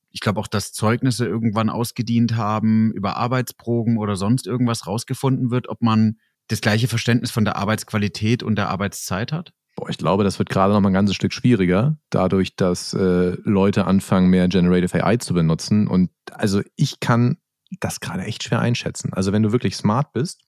ich 0.09 0.21
glaube 0.21 0.41
auch, 0.41 0.49
dass 0.49 0.73
Zeugnisse 0.73 1.27
irgendwann 1.27 1.69
ausgedient 1.69 2.35
haben, 2.35 2.93
über 2.93 3.19
Arbeitsproben 3.19 3.99
oder 3.99 4.17
sonst 4.17 4.47
irgendwas 4.47 4.87
rausgefunden 4.87 5.51
wird, 5.51 5.69
ob 5.69 5.83
man 5.83 6.17
das 6.47 6.63
gleiche 6.63 6.89
Verständnis 6.89 7.31
von 7.31 7.45
der 7.45 7.57
Arbeitsqualität 7.57 8.43
und 8.43 8.57
der 8.57 8.71
Arbeitszeit 8.71 9.33
hat? 9.33 9.53
Boah, 9.79 9.89
ich 9.91 9.99
glaube, 9.99 10.25
das 10.25 10.41
wird 10.41 10.49
gerade 10.49 10.75
noch 10.75 10.81
mal 10.81 10.89
ein 10.91 10.93
ganzes 10.93 11.15
Stück 11.15 11.33
schwieriger, 11.33 11.97
dadurch, 12.11 12.57
dass 12.57 12.95
äh, 12.95 13.37
Leute 13.45 13.85
anfangen, 13.85 14.29
mehr 14.29 14.49
Generative 14.49 15.05
AI 15.05 15.19
zu 15.19 15.35
benutzen. 15.35 15.87
Und 15.87 16.11
also 16.33 16.63
ich 16.75 16.99
kann 16.99 17.37
das 17.79 18.01
gerade 18.01 18.25
echt 18.25 18.43
schwer 18.43 18.59
einschätzen. 18.59 19.13
Also 19.13 19.31
wenn 19.31 19.45
du 19.45 19.53
wirklich 19.53 19.77
smart 19.77 20.13
bist, 20.13 20.43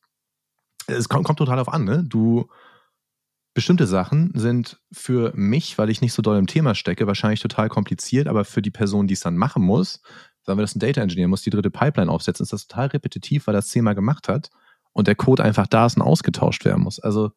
es 0.89 1.09
kommt, 1.09 1.25
kommt 1.25 1.39
total 1.39 1.61
auf 1.61 1.73
an, 1.73 1.85
ne? 1.85 2.03
Du 2.03 2.49
bestimmte 3.55 3.87
Sachen 3.87 4.33
sind 4.35 4.81
für 4.91 5.31
mich, 5.37 5.79
weil 5.79 5.91
ich 5.91 6.01
nicht 6.01 6.13
so 6.13 6.23
doll 6.23 6.37
im 6.37 6.49
Thema 6.49 6.75
stecke, 6.75 7.07
wahrscheinlich 7.07 7.41
total 7.41 7.69
kompliziert, 7.69 8.27
aber 8.27 8.45
für 8.45 8.63
die 8.63 8.73
Person, 8.73 9.07
die 9.07 9.15
es 9.15 9.21
dann 9.21 9.37
machen 9.37 9.63
muss, 9.63 10.03
sagen 10.43 10.59
wir, 10.59 10.63
das 10.63 10.75
ein 10.75 10.81
Data 10.81 11.03
Engineer 11.03 11.29
muss 11.29 11.43
die 11.43 11.51
dritte 11.51 11.71
Pipeline 11.71 12.11
aufsetzen, 12.11 12.43
ist 12.43 12.53
das 12.53 12.67
total 12.67 12.89
repetitiv, 12.89 13.47
weil 13.47 13.55
das 13.55 13.69
zehnmal 13.69 13.95
gemacht 13.95 14.27
hat 14.27 14.51
und 14.91 15.07
der 15.07 15.15
Code 15.15 15.45
einfach 15.45 15.69
da 15.69 15.87
ist 15.87 15.97
und 15.97 16.03
ausgetauscht 16.03 16.65
werden 16.65 16.83
muss. 16.83 16.99
Also 16.99 17.31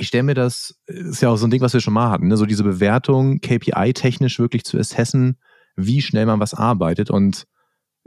ich 0.00 0.08
stelle 0.08 0.22
mir 0.22 0.34
das, 0.34 0.74
ist 0.86 1.20
ja 1.20 1.28
auch 1.28 1.36
so 1.36 1.46
ein 1.46 1.50
Ding, 1.50 1.60
was 1.60 1.74
wir 1.74 1.80
schon 1.80 1.92
mal 1.92 2.10
hatten, 2.10 2.28
ne? 2.28 2.36
so 2.38 2.46
diese 2.46 2.64
Bewertung 2.64 3.40
KPI-technisch 3.40 4.38
wirklich 4.38 4.64
zu 4.64 4.78
assessen, 4.78 5.38
wie 5.76 6.00
schnell 6.00 6.24
man 6.24 6.40
was 6.40 6.54
arbeitet. 6.54 7.10
Und 7.10 7.44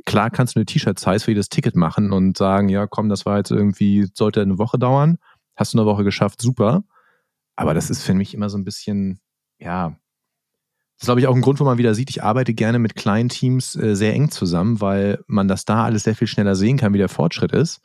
klar 0.05 0.31
kannst 0.31 0.55
du 0.55 0.59
eine 0.59 0.65
T-Shirt-Size 0.65 1.19
für 1.19 1.31
jedes 1.31 1.49
Ticket 1.49 1.75
machen 1.75 2.11
und 2.11 2.35
sagen, 2.35 2.67
ja, 2.69 2.87
komm, 2.87 3.09
das 3.09 3.27
war 3.27 3.37
jetzt 3.37 3.51
irgendwie, 3.51 4.07
sollte 4.11 4.41
eine 4.41 4.57
Woche 4.57 4.79
dauern, 4.79 5.19
hast 5.55 5.73
du 5.73 5.77
eine 5.77 5.85
Woche 5.85 6.03
geschafft, 6.03 6.41
super. 6.41 6.83
Aber 7.55 7.75
das 7.75 7.91
ist 7.91 8.01
für 8.01 8.15
mich 8.15 8.33
immer 8.33 8.49
so 8.49 8.57
ein 8.57 8.63
bisschen, 8.63 9.19
ja, 9.59 9.89
das 10.97 11.03
ist, 11.03 11.05
glaube 11.05 11.21
ich, 11.21 11.27
auch 11.27 11.35
ein 11.35 11.41
Grund, 11.41 11.59
wo 11.59 11.63
man 11.63 11.77
wieder 11.77 11.93
sieht, 11.93 12.09
ich 12.09 12.23
arbeite 12.23 12.55
gerne 12.55 12.79
mit 12.79 12.95
kleinen 12.95 13.29
Teams 13.29 13.75
äh, 13.75 13.95
sehr 13.95 14.13
eng 14.13 14.31
zusammen, 14.31 14.81
weil 14.81 15.23
man 15.27 15.47
das 15.47 15.65
da 15.65 15.83
alles 15.83 16.03
sehr 16.03 16.15
viel 16.15 16.27
schneller 16.27 16.55
sehen 16.55 16.77
kann, 16.77 16.93
wie 16.93 16.99
der 16.99 17.09
Fortschritt 17.09 17.51
ist 17.51 17.81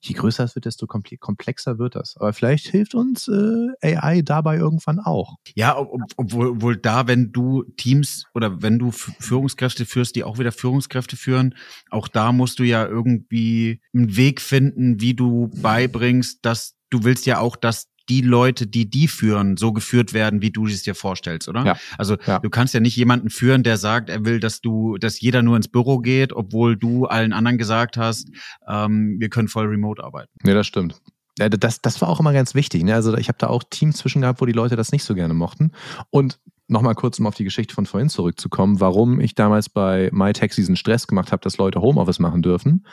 je 0.00 0.14
größer 0.14 0.44
es 0.44 0.54
wird, 0.54 0.64
desto 0.64 0.86
komplexer 0.86 1.78
wird 1.78 1.94
das. 1.94 2.16
Aber 2.16 2.32
vielleicht 2.32 2.68
hilft 2.68 2.94
uns 2.94 3.28
äh, 3.28 3.96
AI 3.96 4.22
dabei 4.22 4.56
irgendwann 4.56 5.00
auch. 5.00 5.36
Ja, 5.54 5.76
ob, 5.78 6.00
obwohl, 6.16 6.48
obwohl 6.48 6.76
da, 6.76 7.06
wenn 7.06 7.32
du 7.32 7.64
Teams 7.76 8.24
oder 8.34 8.62
wenn 8.62 8.78
du 8.78 8.90
Führungskräfte 8.92 9.86
führst, 9.86 10.16
die 10.16 10.24
auch 10.24 10.38
wieder 10.38 10.52
Führungskräfte 10.52 11.16
führen, 11.16 11.54
auch 11.90 12.08
da 12.08 12.32
musst 12.32 12.58
du 12.58 12.62
ja 12.62 12.86
irgendwie 12.86 13.80
einen 13.94 14.16
Weg 14.16 14.40
finden, 14.40 15.00
wie 15.00 15.14
du 15.14 15.50
beibringst, 15.56 16.44
dass 16.44 16.74
du 16.90 17.04
willst 17.04 17.26
ja 17.26 17.40
auch, 17.40 17.56
dass 17.56 17.88
die 18.08 18.20
Leute, 18.20 18.66
die 18.66 18.88
die 18.88 19.08
führen, 19.08 19.56
so 19.56 19.72
geführt 19.72 20.12
werden, 20.12 20.42
wie 20.42 20.50
du 20.50 20.66
es 20.66 20.82
dir 20.82 20.94
vorstellst, 20.94 21.48
oder? 21.48 21.64
Ja. 21.64 21.76
Also 21.96 22.16
ja. 22.26 22.38
du 22.38 22.50
kannst 22.50 22.74
ja 22.74 22.80
nicht 22.80 22.96
jemanden 22.96 23.30
führen, 23.30 23.62
der 23.62 23.76
sagt, 23.76 24.08
er 24.08 24.24
will, 24.24 24.40
dass 24.40 24.60
du, 24.60 24.96
dass 24.98 25.20
jeder 25.20 25.42
nur 25.42 25.56
ins 25.56 25.68
Büro 25.68 25.98
geht, 25.98 26.32
obwohl 26.32 26.76
du 26.76 27.06
allen 27.06 27.32
anderen 27.32 27.58
gesagt 27.58 27.96
hast, 27.96 28.28
ähm, 28.68 29.16
wir 29.18 29.28
können 29.28 29.48
voll 29.48 29.66
remote 29.66 30.02
arbeiten. 30.02 30.32
Nee, 30.42 30.54
das 30.54 30.66
stimmt. 30.66 31.00
Ja, 31.38 31.48
das, 31.48 31.80
das 31.80 32.00
war 32.00 32.08
auch 32.08 32.20
immer 32.20 32.32
ganz 32.32 32.54
wichtig. 32.54 32.82
Ne? 32.82 32.94
Also 32.94 33.16
ich 33.16 33.28
habe 33.28 33.38
da 33.38 33.46
auch 33.46 33.62
Teams 33.68 33.98
zwischen 33.98 34.22
gehabt, 34.22 34.40
wo 34.40 34.46
die 34.46 34.52
Leute 34.52 34.74
das 34.74 34.90
nicht 34.90 35.04
so 35.04 35.14
gerne 35.14 35.34
mochten. 35.34 35.72
Und 36.10 36.40
nochmal 36.66 36.94
kurz, 36.94 37.18
um 37.18 37.26
auf 37.26 37.34
die 37.34 37.44
Geschichte 37.44 37.74
von 37.74 37.86
vorhin 37.86 38.08
zurückzukommen, 38.08 38.80
warum 38.80 39.20
ich 39.20 39.34
damals 39.34 39.68
bei 39.68 40.10
MyTech 40.12 40.54
diesen 40.54 40.76
Stress 40.76 41.06
gemacht 41.06 41.32
habe, 41.32 41.40
dass 41.40 41.56
Leute 41.56 41.80
Homeoffice 41.80 42.18
machen 42.18 42.42
dürfen. 42.42 42.86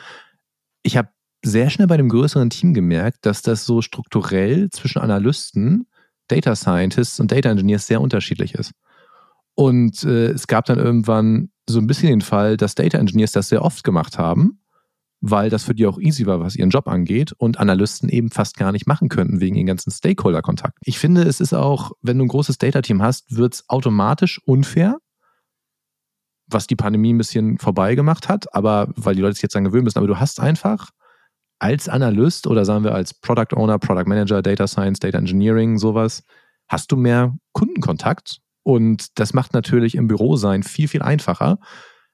Ich 0.82 0.96
habe 0.96 1.08
sehr 1.44 1.70
schnell 1.70 1.86
bei 1.86 1.96
dem 1.96 2.08
größeren 2.08 2.50
Team 2.50 2.74
gemerkt, 2.74 3.24
dass 3.26 3.42
das 3.42 3.64
so 3.64 3.82
strukturell 3.82 4.70
zwischen 4.70 5.00
Analysten, 5.00 5.86
Data 6.28 6.56
Scientists 6.56 7.20
und 7.20 7.30
Data 7.30 7.50
Engineers 7.50 7.86
sehr 7.86 8.00
unterschiedlich 8.00 8.54
ist. 8.54 8.72
Und 9.54 10.04
äh, 10.04 10.28
es 10.28 10.46
gab 10.46 10.66
dann 10.66 10.78
irgendwann 10.78 11.50
so 11.68 11.78
ein 11.78 11.86
bisschen 11.86 12.10
den 12.10 12.20
Fall, 12.20 12.56
dass 12.56 12.74
Data 12.74 12.98
Engineers 12.98 13.32
das 13.32 13.48
sehr 13.48 13.62
oft 13.62 13.84
gemacht 13.84 14.18
haben, 14.18 14.60
weil 15.20 15.50
das 15.50 15.64
für 15.64 15.74
die 15.74 15.86
auch 15.86 15.98
easy 15.98 16.26
war, 16.26 16.40
was 16.40 16.56
ihren 16.56 16.70
Job 16.70 16.88
angeht 16.88 17.32
und 17.32 17.58
Analysten 17.58 18.08
eben 18.08 18.30
fast 18.30 18.56
gar 18.56 18.72
nicht 18.72 18.86
machen 18.86 19.08
könnten 19.08 19.40
wegen 19.40 19.56
ihren 19.56 19.66
ganzen 19.66 19.90
Stakeholder-Kontakt. 19.90 20.78
Ich 20.84 20.98
finde, 20.98 21.22
es 21.22 21.40
ist 21.40 21.54
auch, 21.54 21.92
wenn 22.02 22.18
du 22.18 22.24
ein 22.24 22.28
großes 22.28 22.58
Data-Team 22.58 23.02
hast, 23.02 23.34
wird 23.34 23.54
es 23.54 23.68
automatisch 23.68 24.40
unfair, 24.44 24.98
was 26.48 26.66
die 26.66 26.76
Pandemie 26.76 27.12
ein 27.12 27.18
bisschen 27.18 27.58
vorbei 27.58 27.94
gemacht 27.94 28.28
hat, 28.28 28.54
aber 28.54 28.92
weil 28.94 29.14
die 29.14 29.22
Leute 29.22 29.34
sich 29.34 29.42
jetzt 29.42 29.54
dann 29.54 29.64
gewöhnen 29.64 29.84
müssen, 29.84 29.98
aber 29.98 30.06
du 30.06 30.20
hast 30.20 30.38
einfach 30.38 30.90
als 31.58 31.88
Analyst 31.88 32.46
oder 32.46 32.64
sagen 32.64 32.84
wir 32.84 32.94
als 32.94 33.14
Product 33.14 33.54
Owner, 33.54 33.78
Product 33.78 34.06
Manager, 34.06 34.42
Data 34.42 34.66
Science, 34.66 34.98
Data 34.98 35.18
Engineering, 35.18 35.78
sowas, 35.78 36.22
hast 36.68 36.92
du 36.92 36.96
mehr 36.96 37.36
Kundenkontakt. 37.52 38.40
Und 38.62 39.18
das 39.18 39.32
macht 39.32 39.52
natürlich 39.54 39.94
im 39.94 40.08
Büro 40.08 40.36
sein 40.36 40.62
viel, 40.62 40.88
viel 40.88 41.02
einfacher. 41.02 41.58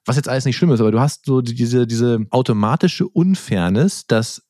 Was 0.05 0.17
jetzt 0.17 0.29
alles 0.29 0.45
nicht 0.45 0.57
schlimm 0.57 0.73
ist, 0.73 0.81
aber 0.81 0.91
du 0.91 1.01
hast 1.01 1.27
so 1.27 1.41
diese, 1.41 1.87
diese 1.87 2.27
automatische 2.31 3.09
Unfairness, 3.09 4.07
dass 4.07 4.43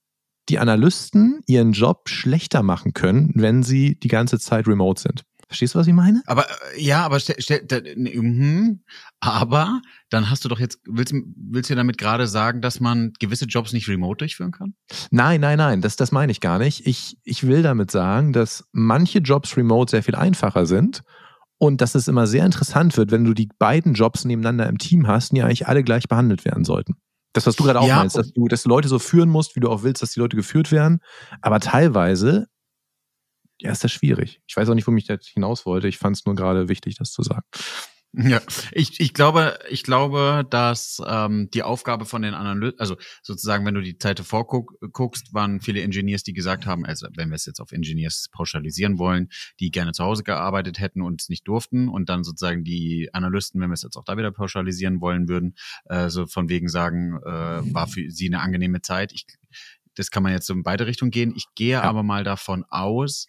die 0.49 0.59
Analysten 0.59 1.41
ihren 1.47 1.73
Job 1.73 2.09
schlechter 2.09 2.63
machen 2.63 2.93
können, 2.95 3.33
wenn 3.37 3.63
sie 3.63 3.99
die 3.99 4.09
ganze 4.09 4.39
Zeit 4.39 4.67
remote 4.67 5.01
sind. 5.01 5.25
Verstehst 5.53 5.75
du, 5.75 5.79
was 5.79 5.87
ich 5.87 5.93
meine? 5.93 6.23
Aber 6.25 6.47
äh, 6.47 6.81
ja, 6.83 7.05
aber 7.05 7.21
stell, 7.21 7.37
stell, 7.39 7.63
da, 7.67 7.79
mh, 7.95 8.77
aber 9.21 9.83
dann 10.09 10.31
hast 10.31 10.47
du 10.47 10.49
doch 10.49 10.59
jetzt 10.59 10.81
willst 10.87 11.15
willst 11.37 11.69
du 11.69 11.75
damit 11.75 11.99
gerade 11.99 12.27
sagen, 12.27 12.63
dass 12.63 12.81
man 12.81 13.13
gewisse 13.21 13.45
Jobs 13.45 13.75
nicht 13.75 13.87
remote 13.87 14.17
durchführen 14.17 14.51
kann? 14.51 14.73
Nein, 15.11 15.43
nein, 15.43 15.59
nein, 15.59 15.83
das 15.83 15.97
das 15.97 16.11
meine 16.11 16.33
ich 16.33 16.41
gar 16.41 16.59
nicht. 16.59 16.87
Ich 16.87 17.19
ich 17.23 17.47
will 17.47 17.63
damit 17.63 17.91
sagen, 17.91 18.33
dass 18.33 18.65
manche 18.73 19.19
Jobs 19.19 19.55
remote 19.59 19.91
sehr 19.91 20.03
viel 20.03 20.15
einfacher 20.15 20.65
sind 20.65 21.03
und 21.59 21.83
dass 21.83 21.95
es 21.95 22.09
immer 22.09 22.27
sehr 22.27 22.47
interessant 22.47 22.97
wird, 22.97 23.11
wenn 23.11 23.25
du 23.25 23.35
die 23.35 23.51
beiden 23.59 23.93
Jobs 23.93 24.25
nebeneinander 24.25 24.71
im 24.71 24.79
Team 24.79 25.07
hast, 25.07 25.33
die 25.33 25.43
eigentlich 25.43 25.69
alle 25.69 25.85
gleich 25.85 26.09
behandelt 26.09 26.47
werden 26.47 26.65
sollten. 26.65 26.97
Das, 27.35 27.47
was 27.47 27.57
du 27.57 27.65
gerade 27.65 27.81
auch 27.81 27.87
ja, 27.87 27.97
meinst, 27.97 28.17
dass 28.17 28.33
du, 28.33 28.49
dass 28.49 28.63
du 28.63 28.71
Leute 28.71 28.89
so 28.89 28.99
führen 28.99 29.29
musst, 29.29 29.55
wie 29.55 29.61
du 29.61 29.69
auch 29.69 29.83
willst, 29.83 30.03
dass 30.03 30.13
die 30.13 30.21
Leute 30.21 30.37
geführt 30.37 30.73
werden. 30.73 31.01
Aber 31.43 31.61
teilweise 31.61 32.49
ja, 33.62 33.71
ist 33.71 33.85
das 33.85 33.92
schwierig. 33.92 34.40
Ich 34.47 34.57
weiß 34.57 34.69
auch 34.69 34.75
nicht, 34.75 34.87
wo 34.87 34.90
mich 34.90 35.07
das 35.07 35.26
hinaus 35.26 35.66
wollte. 35.66 35.87
Ich 35.87 35.99
fand 35.99 36.16
es 36.16 36.25
nur 36.26 36.35
gerade 36.35 36.69
wichtig, 36.69 36.97
das 36.97 37.12
zu 37.12 37.23
sagen. 37.23 37.47
Ja, 38.14 38.42
ich, 38.73 39.00
ich 39.00 39.14
glaube, 39.14 39.59
ich 39.71 39.85
glaube, 39.85 40.47
dass 40.50 41.00
ähm, 41.07 41.49
die 41.54 41.62
Aufgabe 41.62 42.04
von 42.04 42.21
den 42.21 42.35
Analysten, 42.35 42.78
also 42.78 42.97
sozusagen, 43.23 43.64
wenn 43.64 43.75
du 43.75 43.81
die 43.81 43.97
Zeit 43.97 44.21
vorguckst, 44.21 45.33
waren 45.33 45.62
viele 45.62 45.81
Engineers, 45.81 46.23
die 46.23 46.35
gesagt 46.35 46.66
haben, 46.66 46.85
also 46.85 47.07
wenn 47.16 47.31
wir 47.31 47.37
es 47.37 47.47
jetzt 47.47 47.59
auf 47.59 47.73
Engineers 47.73 48.28
pauschalisieren 48.31 48.99
wollen, 48.99 49.31
die 49.61 49.71
gerne 49.71 49.92
zu 49.92 50.04
Hause 50.04 50.25
gearbeitet 50.25 50.78
hätten 50.78 51.00
und 51.00 51.23
es 51.23 51.31
nicht 51.31 51.49
durften, 51.49 51.88
und 51.88 52.11
dann 52.11 52.23
sozusagen 52.23 52.64
die 52.64 53.09
Analysten, 53.14 53.62
wenn 53.62 53.71
wir 53.71 53.75
es 53.75 53.83
jetzt 53.83 53.97
auch 53.97 54.04
da 54.04 54.19
wieder 54.19 54.31
pauschalisieren 54.31 55.00
wollen 55.00 55.28
würden, 55.28 55.54
äh, 55.87 56.11
so 56.11 56.26
von 56.26 56.50
wegen 56.50 56.69
sagen, 56.69 57.16
äh, 57.25 57.75
war 57.75 57.87
für 57.87 58.11
sie 58.11 58.26
eine 58.26 58.40
angenehme 58.40 58.83
Zeit. 58.83 59.12
Ich, 59.12 59.25
das 59.95 60.11
kann 60.11 60.23
man 60.23 60.33
jetzt 60.33 60.47
so 60.47 60.55
in 60.55 60.63
beide 60.63 60.87
Richtungen 60.87 61.11
gehen. 61.11 61.33
Ich 61.37 61.47
gehe 61.55 61.73
ja. 61.73 61.83
aber 61.83 62.03
mal 62.03 62.25
davon 62.25 62.65
aus, 62.69 63.29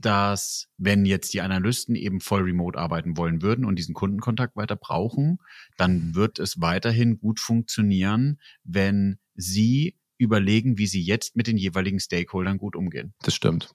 dass 0.00 0.68
wenn 0.78 1.04
jetzt 1.04 1.34
die 1.34 1.40
Analysten 1.40 1.96
eben 1.96 2.20
voll 2.20 2.42
remote 2.42 2.78
arbeiten 2.78 3.16
wollen 3.16 3.42
würden 3.42 3.64
und 3.64 3.76
diesen 3.76 3.94
Kundenkontakt 3.94 4.56
weiter 4.56 4.76
brauchen, 4.76 5.38
dann 5.76 6.14
wird 6.14 6.38
es 6.38 6.60
weiterhin 6.60 7.18
gut 7.18 7.40
funktionieren, 7.40 8.38
wenn 8.62 9.18
sie 9.34 9.96
überlegen, 10.16 10.78
wie 10.78 10.86
sie 10.86 11.02
jetzt 11.02 11.36
mit 11.36 11.46
den 11.46 11.56
jeweiligen 11.56 11.98
Stakeholdern 11.98 12.58
gut 12.58 12.76
umgehen. 12.76 13.14
Das 13.22 13.34
stimmt. 13.34 13.72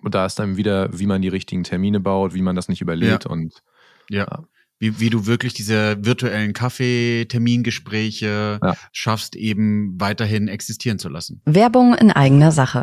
Und 0.00 0.14
da 0.14 0.26
ist 0.26 0.38
dann 0.38 0.56
wieder, 0.56 0.96
wie 0.98 1.06
man 1.06 1.22
die 1.22 1.28
richtigen 1.28 1.64
Termine 1.64 2.00
baut, 2.00 2.34
wie 2.34 2.42
man 2.42 2.54
das 2.54 2.68
nicht 2.68 2.80
überlebt 2.80 3.24
ja. 3.24 3.30
und 3.30 3.62
ja. 4.10 4.26
ja 4.30 4.44
wie, 4.78 5.00
wie 5.00 5.10
du 5.10 5.26
wirklich 5.26 5.54
diese 5.54 6.04
virtuellen 6.04 6.52
Kaffeetermingespräche 6.52 8.58
ja. 8.62 8.74
schaffst, 8.92 9.36
eben 9.36 10.00
weiterhin 10.00 10.48
existieren 10.48 10.98
zu 10.98 11.08
lassen. 11.08 11.40
Werbung 11.44 11.94
in 11.94 12.10
eigener 12.10 12.52
Sache. 12.52 12.82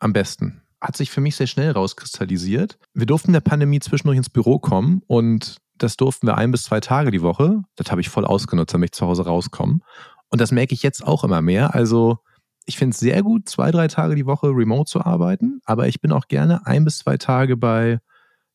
am 0.00 0.12
besten. 0.12 0.62
Hat 0.80 0.96
sich 0.96 1.10
für 1.10 1.20
mich 1.20 1.36
sehr 1.36 1.46
schnell 1.46 1.70
rauskristallisiert. 1.70 2.78
Wir 2.94 3.06
durften 3.06 3.32
der 3.32 3.40
Pandemie 3.40 3.80
zwischendurch 3.80 4.16
ins 4.16 4.30
Büro 4.30 4.58
kommen 4.58 5.02
und 5.06 5.58
das 5.76 5.96
durften 5.96 6.26
wir 6.26 6.36
ein 6.36 6.50
bis 6.50 6.64
zwei 6.64 6.80
Tage 6.80 7.10
die 7.10 7.22
Woche. 7.22 7.62
Das 7.76 7.90
habe 7.90 8.00
ich 8.00 8.08
voll 8.08 8.24
ausgenutzt, 8.24 8.74
damit 8.74 8.88
ich 8.88 8.98
zu 8.98 9.06
Hause 9.06 9.24
rauskomme. 9.24 9.80
Und 10.28 10.40
das 10.40 10.52
merke 10.52 10.74
ich 10.74 10.82
jetzt 10.82 11.06
auch 11.06 11.24
immer 11.24 11.42
mehr. 11.42 11.74
Also 11.74 12.18
ich 12.66 12.76
finde 12.76 12.94
es 12.94 13.00
sehr 13.00 13.22
gut, 13.22 13.48
zwei, 13.48 13.70
drei 13.70 13.88
Tage 13.88 14.14
die 14.14 14.26
Woche 14.26 14.48
remote 14.48 14.90
zu 14.90 15.00
arbeiten, 15.00 15.60
aber 15.64 15.88
ich 15.88 16.00
bin 16.00 16.12
auch 16.12 16.28
gerne 16.28 16.66
ein 16.66 16.84
bis 16.84 16.98
zwei 16.98 17.16
Tage 17.16 17.56
bei 17.56 17.98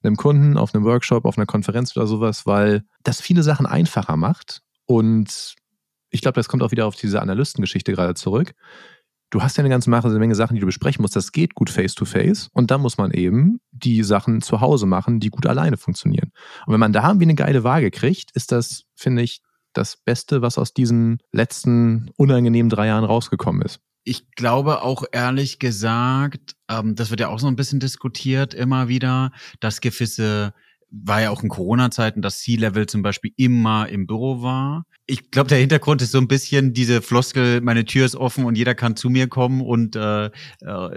einem 0.03 0.15
Kunden, 0.15 0.57
auf 0.57 0.73
einem 0.73 0.85
Workshop, 0.85 1.25
auf 1.25 1.37
einer 1.37 1.47
Konferenz 1.47 1.95
oder 1.97 2.05
sowas, 2.05 2.45
weil 2.45 2.83
das 3.03 3.21
viele 3.21 3.43
Sachen 3.43 3.65
einfacher 3.65 4.17
macht. 4.17 4.61
Und 4.85 5.55
ich 6.11 6.21
glaube, 6.21 6.35
das 6.35 6.47
kommt 6.47 6.63
auch 6.63 6.71
wieder 6.71 6.85
auf 6.85 6.95
diese 6.95 7.21
Analystengeschichte 7.21 7.91
gerade 7.91 8.13
zurück 8.13 8.53
du 9.29 9.41
hast 9.41 9.57
ja 9.57 9.61
eine 9.61 9.69
ganze 9.69 9.89
Menge 9.89 10.35
Sachen, 10.35 10.55
die 10.55 10.59
du 10.59 10.65
besprechen 10.65 11.01
musst. 11.01 11.15
Das 11.15 11.31
geht 11.31 11.55
gut 11.55 11.69
face-to-face. 11.69 12.45
-face. 12.45 12.49
Und 12.53 12.71
dann 12.71 12.81
muss 12.81 12.97
man 12.97 13.11
eben 13.11 13.59
die 13.71 14.03
Sachen 14.03 14.41
zu 14.41 14.61
Hause 14.61 14.85
machen, 14.85 15.19
die 15.19 15.29
gut 15.29 15.45
alleine 15.45 15.77
funktionieren. 15.77 16.31
Und 16.65 16.73
wenn 16.73 16.79
man 16.79 16.93
da 16.93 17.07
irgendwie 17.07 17.25
eine 17.25 17.35
geile 17.35 17.63
Waage 17.63 17.91
kriegt, 17.91 18.31
ist 18.31 18.51
das, 18.51 18.85
finde 18.95 19.23
ich, 19.23 19.41
das 19.73 19.97
Beste, 19.97 20.41
was 20.41 20.57
aus 20.57 20.73
diesen 20.73 21.19
letzten 21.31 22.09
unangenehmen 22.17 22.69
drei 22.69 22.87
Jahren 22.87 23.03
rausgekommen 23.03 23.61
ist. 23.61 23.79
Ich 24.03 24.31
glaube 24.31 24.83
auch 24.83 25.03
ehrlich 25.11 25.59
gesagt, 25.59 26.55
ähm, 26.69 26.95
das 26.95 27.09
wird 27.09 27.19
ja 27.19 27.29
auch 27.29 27.39
so 27.39 27.47
ein 27.47 27.55
bisschen 27.55 27.79
diskutiert 27.79 28.53
immer 28.53 28.87
wieder, 28.87 29.31
dass 29.59 29.81
gewisse 29.81 30.53
war 30.91 31.21
ja 31.21 31.29
auch 31.29 31.43
in 31.43 31.49
Corona-Zeiten, 31.49 32.21
dass 32.21 32.39
C-Level 32.39 32.85
zum 32.87 33.01
Beispiel 33.01 33.31
immer 33.35 33.89
im 33.89 34.07
Büro 34.07 34.41
war. 34.41 34.85
Ich 35.07 35.29
glaube, 35.29 35.49
der 35.49 35.57
Hintergrund 35.57 36.01
ist 36.01 36.11
so 36.11 36.17
ein 36.17 36.27
bisschen 36.27 36.73
diese 36.73 37.01
Floskel, 37.01 37.61
meine 37.61 37.85
Tür 37.85 38.05
ist 38.05 38.15
offen 38.15 38.45
und 38.45 38.57
jeder 38.57 38.75
kann 38.75 38.95
zu 38.95 39.09
mir 39.09 39.27
kommen 39.27 39.61
und 39.61 39.95
äh, 39.95 40.25
äh, 40.25 40.31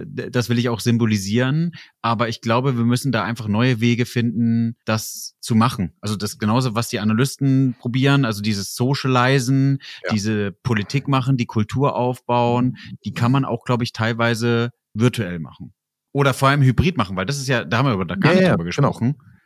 das 0.05 0.49
will 0.49 0.59
ich 0.59 0.69
auch 0.69 0.81
symbolisieren. 0.81 1.73
Aber 2.01 2.29
ich 2.29 2.41
glaube, 2.41 2.77
wir 2.77 2.85
müssen 2.85 3.13
da 3.13 3.25
einfach 3.25 3.49
neue 3.49 3.81
Wege 3.81 4.07
finden, 4.07 4.77
das 4.85 5.37
zu 5.41 5.55
machen. 5.55 5.93
Also 6.01 6.17
das 6.17 6.39
genauso, 6.39 6.75
was 6.75 6.89
die 6.89 7.01
Analysten 7.01 7.75
probieren, 7.79 8.25
also 8.25 8.41
dieses 8.41 8.75
Socializen, 8.75 9.79
ja. 10.05 10.13
diese 10.13 10.53
Politik 10.53 11.09
machen, 11.09 11.37
die 11.37 11.47
Kultur 11.47 11.97
aufbauen, 11.97 12.77
die 13.05 13.13
kann 13.13 13.33
man 13.33 13.45
auch, 13.45 13.65
glaube 13.65 13.85
ich, 13.85 13.93
teilweise 13.93 14.71
virtuell 14.95 15.39
machen. 15.39 15.75
Oder 16.13 16.35
vor 16.35 16.49
allem 16.49 16.63
hybrid 16.63 16.97
machen, 16.97 17.17
weil 17.17 17.27
das 17.27 17.39
ist 17.39 17.49
ja, 17.49 17.65
da 17.65 17.79
haben 17.79 17.87
wir 17.87 17.95
über 17.95 18.05
da 18.05 18.15
gar 18.15 18.33
ja, 18.33 18.39
nicht 18.39 18.51
drüber 18.51 18.65
genau. 18.65 18.65
gesprochen. 18.65 19.17
Genau 19.19 19.38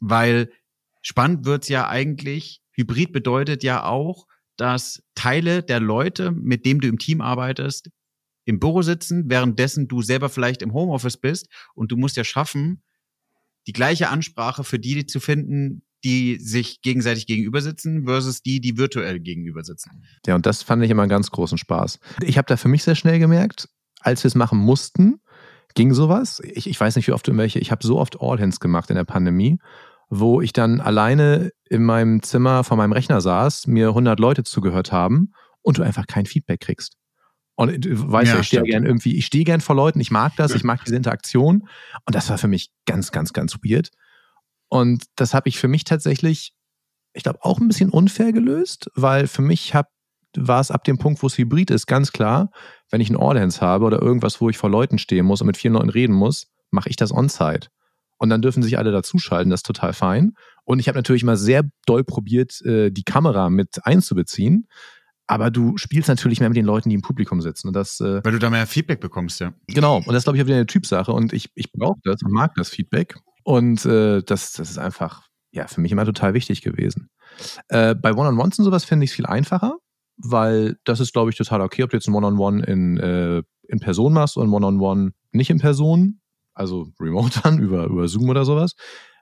weil 0.00 0.50
spannend 1.02 1.44
wird's 1.44 1.68
ja 1.68 1.88
eigentlich, 1.88 2.60
Hybrid 2.72 3.12
bedeutet 3.12 3.62
ja 3.62 3.84
auch, 3.84 4.26
dass 4.56 5.02
Teile 5.14 5.62
der 5.62 5.80
Leute, 5.80 6.30
mit 6.30 6.64
denen 6.64 6.80
du 6.80 6.88
im 6.88 6.98
Team 6.98 7.20
arbeitest, 7.20 7.90
im 8.44 8.60
Büro 8.60 8.82
sitzen, 8.82 9.28
währenddessen 9.28 9.88
du 9.88 10.02
selber 10.02 10.28
vielleicht 10.28 10.62
im 10.62 10.72
Homeoffice 10.72 11.16
bist 11.16 11.48
und 11.74 11.90
du 11.90 11.96
musst 11.96 12.16
ja 12.16 12.24
schaffen, 12.24 12.82
die 13.66 13.72
gleiche 13.72 14.10
Ansprache 14.10 14.64
für 14.64 14.78
die 14.78 15.06
zu 15.06 15.20
finden, 15.20 15.82
die 16.04 16.38
sich 16.38 16.82
gegenseitig 16.82 17.26
gegenüber 17.26 17.62
sitzen 17.62 18.04
versus 18.04 18.42
die, 18.42 18.60
die 18.60 18.76
virtuell 18.76 19.20
gegenüber 19.20 19.64
sitzen. 19.64 20.02
Ja, 20.26 20.34
und 20.34 20.44
das 20.44 20.62
fand 20.62 20.84
ich 20.84 20.90
immer 20.90 21.02
einen 21.02 21.08
ganz 21.08 21.30
großen 21.30 21.56
Spaß. 21.56 21.98
Ich 22.20 22.36
habe 22.36 22.46
da 22.46 22.58
für 22.58 22.68
mich 22.68 22.84
sehr 22.84 22.94
schnell 22.94 23.18
gemerkt, 23.18 23.70
als 24.00 24.22
wir 24.22 24.28
es 24.28 24.34
machen 24.34 24.58
mussten, 24.58 25.20
ging 25.74 25.92
sowas. 25.92 26.40
Ich, 26.44 26.68
ich 26.68 26.80
weiß 26.80 26.96
nicht, 26.96 27.08
wie 27.08 27.12
oft 27.12 27.26
du 27.26 27.36
welche, 27.36 27.58
ich 27.58 27.70
habe 27.70 27.86
so 27.86 27.98
oft 27.98 28.20
All-Hands 28.20 28.58
gemacht 28.60 28.90
in 28.90 28.96
der 28.96 29.04
Pandemie 29.04 29.58
wo 30.10 30.40
ich 30.40 30.52
dann 30.52 30.80
alleine 30.80 31.52
in 31.68 31.82
meinem 31.82 32.22
Zimmer 32.22 32.64
vor 32.64 32.76
meinem 32.76 32.92
Rechner 32.92 33.20
saß, 33.20 33.66
mir 33.66 33.88
100 33.88 34.18
Leute 34.20 34.44
zugehört 34.44 34.92
haben 34.92 35.32
und 35.62 35.78
du 35.78 35.82
einfach 35.82 36.06
kein 36.06 36.26
Feedback 36.26 36.60
kriegst. 36.60 36.96
Und 37.56 37.84
du 37.84 38.12
weißt 38.12 38.32
ja, 38.32 38.40
ich 38.40 38.48
stehe 38.48 38.62
gern 38.64 38.84
irgendwie, 38.84 39.16
ich 39.16 39.26
stehe 39.26 39.44
gern 39.44 39.60
vor 39.60 39.76
Leuten, 39.76 40.00
ich 40.00 40.10
mag 40.10 40.32
das, 40.36 40.54
ich 40.54 40.64
mag 40.64 40.84
diese 40.84 40.96
Interaktion. 40.96 41.68
Und 42.04 42.14
das 42.14 42.28
war 42.28 42.38
für 42.38 42.48
mich 42.48 42.70
ganz, 42.84 43.12
ganz, 43.12 43.32
ganz 43.32 43.56
weird. 43.62 43.90
Und 44.68 45.04
das 45.14 45.34
habe 45.34 45.48
ich 45.48 45.58
für 45.58 45.68
mich 45.68 45.84
tatsächlich, 45.84 46.52
ich 47.12 47.22
glaube, 47.22 47.38
auch 47.42 47.60
ein 47.60 47.68
bisschen 47.68 47.90
unfair 47.90 48.32
gelöst, 48.32 48.90
weil 48.94 49.28
für 49.28 49.42
mich 49.42 49.74
hab, 49.74 49.88
war 50.36 50.60
es 50.60 50.70
ab 50.70 50.84
dem 50.84 50.98
Punkt, 50.98 51.22
wo 51.22 51.26
es 51.26 51.38
hybrid 51.38 51.70
ist, 51.70 51.86
ganz 51.86 52.12
klar, 52.12 52.50
wenn 52.90 53.00
ich 53.00 53.10
ein 53.10 53.16
All-Hands 53.16 53.60
habe 53.60 53.84
oder 53.84 54.02
irgendwas, 54.02 54.40
wo 54.40 54.50
ich 54.50 54.58
vor 54.58 54.70
Leuten 54.70 54.98
stehen 54.98 55.26
muss 55.26 55.40
und 55.40 55.46
mit 55.46 55.56
vielen 55.56 55.74
Leuten 55.74 55.90
reden 55.90 56.14
muss, 56.14 56.46
mache 56.70 56.88
ich 56.88 56.96
das 56.96 57.12
on-site 57.12 57.68
und 58.18 58.30
dann 58.30 58.42
dürfen 58.42 58.62
sich 58.62 58.78
alle 58.78 58.92
dazuschalten, 58.92 59.50
das 59.50 59.58
ist 59.58 59.66
total 59.66 59.92
fein. 59.92 60.34
Und 60.64 60.78
ich 60.78 60.88
habe 60.88 60.98
natürlich 60.98 61.24
mal 61.24 61.36
sehr 61.36 61.62
doll 61.86 62.04
probiert, 62.04 62.60
äh, 62.62 62.90
die 62.90 63.04
Kamera 63.04 63.50
mit 63.50 63.84
einzubeziehen. 63.84 64.66
Aber 65.26 65.50
du 65.50 65.76
spielst 65.76 66.08
natürlich 66.08 66.40
mehr 66.40 66.48
mit 66.48 66.56
den 66.56 66.66
Leuten, 66.66 66.90
die 66.90 66.94
im 66.94 67.02
Publikum 67.02 67.40
sitzen. 67.40 67.68
Und 67.68 67.74
das, 67.74 68.00
äh, 68.00 68.22
Weil 68.24 68.32
du 68.32 68.38
da 68.38 68.50
mehr 68.50 68.66
Feedback 68.66 69.00
bekommst, 69.00 69.40
ja. 69.40 69.54
Genau. 69.68 69.98
Und 69.98 70.12
das 70.12 70.24
glaube 70.24 70.36
ich 70.36 70.42
auch 70.42 70.46
wieder 70.46 70.56
eine 70.56 70.66
Typsache. 70.66 71.12
Und 71.12 71.32
ich, 71.32 71.50
ich 71.54 71.72
brauche 71.72 71.98
das 72.04 72.22
und 72.22 72.32
mag 72.32 72.54
das 72.56 72.68
Feedback. 72.68 73.16
Und 73.42 73.84
äh, 73.84 74.22
das, 74.22 74.52
das 74.52 74.70
ist 74.70 74.78
einfach, 74.78 75.28
ja, 75.50 75.66
für 75.66 75.80
mich 75.80 75.92
immer 75.92 76.04
total 76.04 76.34
wichtig 76.34 76.62
gewesen. 76.62 77.08
Äh, 77.68 77.94
bei 77.94 78.12
One-on-Ones 78.12 78.58
und 78.58 78.64
sowas 78.64 78.84
finde 78.84 79.04
ich 79.04 79.10
es 79.10 79.16
viel 79.16 79.26
einfacher, 79.26 79.76
weil 80.16 80.76
das 80.84 81.00
ist, 81.00 81.12
glaube 81.12 81.30
ich, 81.30 81.36
total 81.36 81.60
okay, 81.60 81.82
ob 81.82 81.90
du 81.90 81.96
jetzt 81.96 82.08
ein 82.08 82.14
One-on-One 82.14 82.64
in, 82.64 82.98
äh, 82.98 83.42
in 83.68 83.80
Person 83.80 84.12
machst 84.12 84.36
und 84.36 84.48
ein 84.48 84.52
One-on-One 84.52 85.12
nicht 85.32 85.50
in 85.50 85.58
Person 85.58 86.20
also 86.54 86.88
remote 87.00 87.40
dann 87.42 87.58
über, 87.58 87.84
über 87.86 88.08
Zoom 88.08 88.28
oder 88.28 88.44
sowas. 88.44 88.74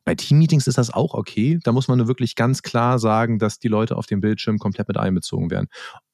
Bei 0.04 0.14
Teammeetings 0.14 0.66
ist 0.66 0.78
das 0.78 0.92
auch 0.92 1.14
okay. 1.14 1.58
Da 1.62 1.72
muss 1.72 1.88
man 1.88 1.98
nur 1.98 2.08
wirklich 2.08 2.34
ganz 2.34 2.62
klar 2.62 2.98
sagen, 2.98 3.38
dass 3.38 3.58
die 3.58 3.68
Leute 3.68 3.96
auf 3.96 4.06
dem 4.06 4.20
Bildschirm 4.20 4.58
komplett 4.58 4.88
mit 4.88 4.96
einbezogen 4.96 5.50
werden. 5.50 5.68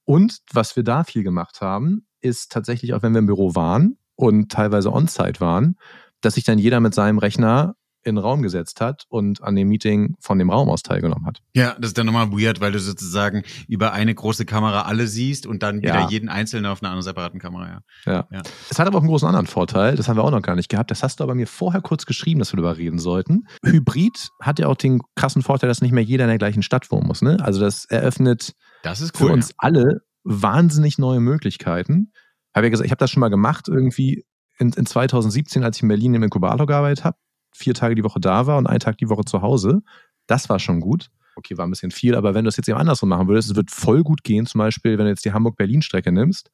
Und 0.05 0.39
was 0.53 0.77
wir 0.77 0.85
da 0.85 1.05
viel 1.05 1.23
gemacht 1.23 1.61
haben, 1.61 2.07
ist 2.21 2.53
tatsächlich 2.53 2.95
auch, 2.95 3.03
wenn 3.03 3.13
wir 3.13 3.21
im 3.21 3.27
Büro 3.27 3.55
waren 3.55 3.99
und 4.15 4.51
teilweise 4.53 4.93
on-site 4.93 5.41
waren, 5.41 5.77
dass 6.21 6.35
sich 6.35 6.45
dann 6.45 6.59
jeder 6.59 6.81
mit 6.81 6.95
seinem 6.95 7.19
Rechner 7.19 7.77
in 8.05 8.15
den 8.15 8.25
Raum 8.25 8.43
gesetzt 8.43 8.81
hat 8.81 9.05
und 9.09 9.43
an 9.43 9.57
dem 9.57 9.69
Meeting 9.69 10.15
von 10.21 10.39
dem 10.39 10.51
Raum 10.51 10.69
aus 10.69 10.83
teilgenommen 10.83 11.27
hat. 11.27 11.41
Ja, 11.55 11.75
das 11.79 11.89
ist 11.89 11.99
dann 11.99 12.07
nochmal 12.07 12.31
weird, 12.33 12.61
weil 12.61 12.73
du 12.73 12.79
sozusagen 12.79 13.43
über 13.67 13.93
eine 13.93 14.15
große 14.15 14.45
Kamera 14.45 14.83
alle 14.83 15.07
siehst 15.07 15.47
und 15.47 15.63
dann 15.63 15.79
wieder 15.79 16.01
ja. 16.01 16.09
jeden 16.09 16.29
Einzelnen 16.29 16.67
auf 16.67 16.83
einer 16.83 16.91
anderen 16.91 17.03
separaten 17.03 17.41
Kamera. 17.41 17.83
Ja. 18.07 18.13
Ja. 18.13 18.29
ja. 18.31 18.43
Es 18.71 18.79
hat 18.79 18.87
aber 18.87 18.99
auch 18.99 19.03
einen 19.03 19.11
großen 19.11 19.29
anderen 19.29 19.47
Vorteil, 19.47 19.97
das 19.97 20.09
haben 20.09 20.17
wir 20.17 20.25
auch 20.25 20.31
noch 20.31 20.43
gar 20.43 20.57
nicht 20.57 20.69
gehabt. 20.69 20.91
Das 20.91 21.03
hast 21.03 21.21
du 21.21 21.25
aber 21.25 21.35
mir 21.35 21.47
vorher 21.47 21.81
kurz 21.81 22.07
geschrieben, 22.07 22.39
dass 22.39 22.53
wir 22.53 22.57
darüber 22.57 22.77
reden 22.77 22.99
sollten. 22.99 23.47
Hybrid 23.65 24.31
hat 24.41 24.59
ja 24.59 24.67
auch 24.69 24.77
den 24.77 25.01
krassen 25.17 25.43
Vorteil, 25.43 25.69
dass 25.69 25.83
nicht 25.83 25.93
mehr 25.93 26.05
jeder 26.05 26.25
in 26.25 26.29
der 26.29 26.39
gleichen 26.39 26.63
Stadt 26.63 26.91
wohnen 26.91 27.07
muss. 27.07 27.23
Ne? 27.23 27.39
Also 27.41 27.61
das 27.61 27.85
eröffnet 27.87 28.55
das 28.83 29.01
ist 29.01 29.21
cool, 29.21 29.29
für 29.29 29.33
uns 29.33 29.53
alle 29.59 30.03
wahnsinnig 30.25 30.99
neue 30.99 31.21
Möglichkeiten. 31.21 32.13
Hab 32.55 32.65
ja 32.65 32.71
gesagt, 32.71 32.87
ich 32.87 32.93
habe 32.93 32.99
das 33.01 33.11
schon 33.11 33.21
mal 33.21 33.29
gemacht, 33.29 33.69
irgendwie 33.69 34.25
in, 34.59 34.73
in 34.73 34.87
2017, 34.87 35.65
als 35.65 35.77
ich 35.77 35.83
in 35.83 35.89
Berlin 35.89 36.15
im 36.15 36.23
Inkubator 36.23 36.67
gearbeitet 36.67 37.05
habe, 37.05 37.17
vier 37.53 37.75
Tage 37.75 37.95
die 37.95 38.05
Woche 38.05 38.21
da 38.21 38.47
war 38.47 38.59
und 38.59 38.67
einen 38.67 38.81
Tag 38.81 38.99
die 38.99 39.09
Woche 39.09 39.25
zu 39.25 39.43
Hause. 39.43 39.83
Das 40.27 40.49
war 40.49 40.59
schon 40.59 40.81
gut. 40.81 41.11
Okay, 41.37 41.57
war 41.57 41.67
ein 41.67 41.71
bisschen 41.71 41.93
viel, 41.93 42.17
aber 42.17 42.35
wenn 42.35 42.45
du 42.45 42.49
es 42.49 42.57
jetzt 42.57 42.69
eben 42.69 42.79
andersrum 42.79 43.11
machen 43.11 43.29
würdest, 43.29 43.51
es 43.51 43.57
wird 43.57 43.71
voll 43.71 44.03
gut 44.03 44.25
gehen, 44.25 44.45
zum 44.47 44.59
Beispiel, 44.59 44.99
wenn 44.99 45.05
du 45.05 45.11
jetzt 45.11 45.25
die 45.25 45.33
Hamburg-Berlin-Strecke 45.33 46.11
nimmst, 46.11 46.51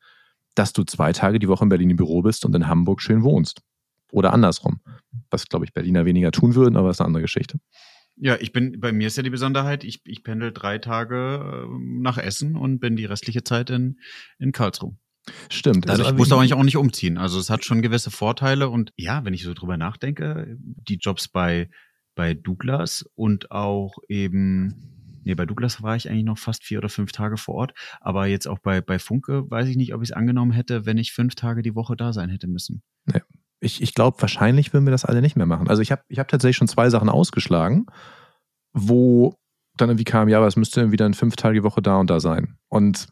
dass 0.55 0.73
du 0.73 0.85
zwei 0.85 1.13
Tage 1.13 1.39
die 1.39 1.49
Woche 1.49 1.65
in 1.65 1.71
Berlin 1.71 1.91
im 1.91 1.97
Büro 1.97 2.23
bist 2.23 2.45
und 2.45 2.55
in 2.55 2.69
Hamburg 2.69 3.01
schön 3.01 3.23
wohnst. 3.23 3.63
Oder 4.13 4.33
andersrum. 4.33 4.81
Was, 5.31 5.49
glaube 5.49 5.65
ich, 5.65 5.73
Berliner 5.73 6.05
weniger 6.05 6.31
tun 6.31 6.55
würden, 6.55 6.77
aber 6.77 6.91
ist 6.91 7.01
eine 7.01 7.07
andere 7.07 7.23
Geschichte. 7.23 7.59
Ja, 8.17 8.37
ich 8.39 8.53
bin, 8.53 8.79
bei 8.79 8.93
mir 8.93 9.09
ist 9.09 9.17
ja 9.17 9.25
die 9.25 9.31
Besonderheit, 9.31 9.83
ich, 9.83 10.03
ich 10.05 10.23
pendel 10.23 10.53
drei 10.53 10.79
Tage 10.79 11.67
äh, 11.67 12.01
nach 12.01 12.19
Essen 12.19 12.55
und 12.55 12.79
bin 12.79 12.95
die 12.95 13.07
restliche 13.07 13.43
Zeit 13.43 13.71
in, 13.71 13.99
in 14.39 14.53
Karlsruhe. 14.53 14.97
Stimmt. 15.51 15.89
Also, 15.89 16.03
also 16.03 16.13
ich 16.13 16.19
muss 16.19 16.31
aber 16.31 16.41
eigentlich 16.41 16.55
auch 16.55 16.63
nicht 16.63 16.77
umziehen. 16.77 17.19
Also 17.19 17.39
es 17.39 17.51
hat 17.51 17.65
schon 17.65 17.83
gewisse 17.83 18.11
Vorteile 18.11 18.69
und 18.69 18.93
ja, 18.97 19.25
wenn 19.25 19.35
ich 19.35 19.43
so 19.43 19.55
drüber 19.55 19.77
nachdenke, 19.77 20.57
die 20.59 20.97
Jobs 20.97 21.29
bei, 21.29 21.71
bei 22.15 22.35
Douglas 22.35 23.05
und 23.15 23.51
auch 23.51 23.99
eben 24.09 24.95
Nee, 25.25 25.35
bei 25.35 25.47
Douglas 25.47 25.83
war 25.83 25.97
ich 25.97 26.09
eigentlich 26.09 26.25
noch 26.25 26.39
fast 26.39 26.65
vier 26.65 26.79
oder 26.79 26.91
fünf 26.91 27.13
Tage 27.13 27.37
vor 27.39 27.55
Ort. 27.55 27.73
Aber 28.01 28.27
jetzt 28.27 28.47
auch 28.47 28.59
bei, 28.59 28.81
bei 28.81 28.99
Funke 28.99 29.51
weiß 29.51 29.69
ich 29.69 29.77
nicht, 29.77 29.95
ob 29.95 30.03
ich 30.03 30.11
es 30.11 30.13
angenommen 30.13 30.53
hätte, 30.53 30.85
wenn 30.85 30.99
ich 30.99 31.13
fünf 31.13 31.35
Tage 31.35 31.63
die 31.63 31.75
Woche 31.75 31.97
da 31.97 32.13
sein 32.13 32.29
hätte 32.29 32.47
müssen. 32.47 32.83
Nee. 33.07 33.23
Ich, 33.61 33.81
ich 33.81 33.95
glaube, 33.95 34.21
wahrscheinlich 34.21 34.75
würden 34.75 34.85
wir 34.85 34.91
das 34.91 35.07
alle 35.07 35.23
nicht 35.23 35.37
mehr 35.37 35.47
machen. 35.47 35.69
Also 35.69 35.81
ich 35.81 35.91
habe 35.91 36.03
ich 36.09 36.19
hab 36.19 36.29
tatsächlich 36.29 36.57
schon 36.57 36.69
zwei 36.69 36.91
Sachen 36.91 37.09
ausgeschlagen, 37.09 37.87
wo 38.75 39.35
dann 39.79 39.89
irgendwie 39.89 40.05
kam, 40.05 40.29
ja, 40.29 40.37
aber 40.37 40.47
es 40.47 40.57
müsste 40.57 40.93
wieder 40.93 41.07
in 41.07 41.15
fünf 41.15 41.37
Tage 41.37 41.55
die 41.55 41.65
Woche 41.65 41.81
da 41.81 41.97
und 41.97 42.11
da 42.11 42.21
sein. 42.21 42.59
Und 42.69 43.09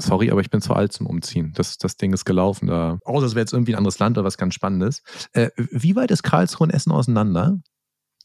sorry, 0.00 0.30
aber 0.30 0.40
ich 0.40 0.50
bin 0.50 0.60
zu 0.60 0.74
alt 0.74 0.92
zum 0.92 1.06
Umziehen. 1.06 1.52
Das, 1.54 1.78
das 1.78 1.96
Ding 1.96 2.12
ist 2.12 2.24
gelaufen. 2.24 2.66
Da, 2.66 2.98
außer 3.04 3.26
es 3.26 3.34
wäre 3.34 3.42
jetzt 3.42 3.52
irgendwie 3.52 3.74
ein 3.74 3.78
anderes 3.78 3.98
Land 3.98 4.18
oder 4.18 4.26
was 4.26 4.38
ganz 4.38 4.54
Spannendes. 4.54 5.02
Äh, 5.32 5.50
wie 5.56 5.96
weit 5.96 6.10
ist 6.10 6.22
Karlsruhe 6.22 6.66
und 6.66 6.74
Essen 6.74 6.92
auseinander? 6.92 7.58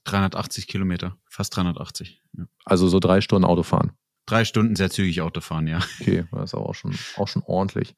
380 0.06 0.68
Kilometer, 0.68 1.18
fast 1.28 1.56
380. 1.56 2.22
Ja. 2.38 2.46
Also 2.64 2.88
so 2.88 3.00
drei 3.00 3.22
Stunden 3.22 3.46
Autofahren. 3.46 3.92
Drei 4.28 4.44
Stunden 4.44 4.76
sehr 4.76 4.90
zügig 4.90 5.22
Autofahren, 5.22 5.68
ja. 5.68 5.80
Okay, 6.02 6.26
das 6.32 6.52
ist 6.52 6.56
auch 6.56 6.74
schon, 6.74 6.96
auch 7.18 7.28
schon 7.28 7.44
ordentlich. 7.46 7.96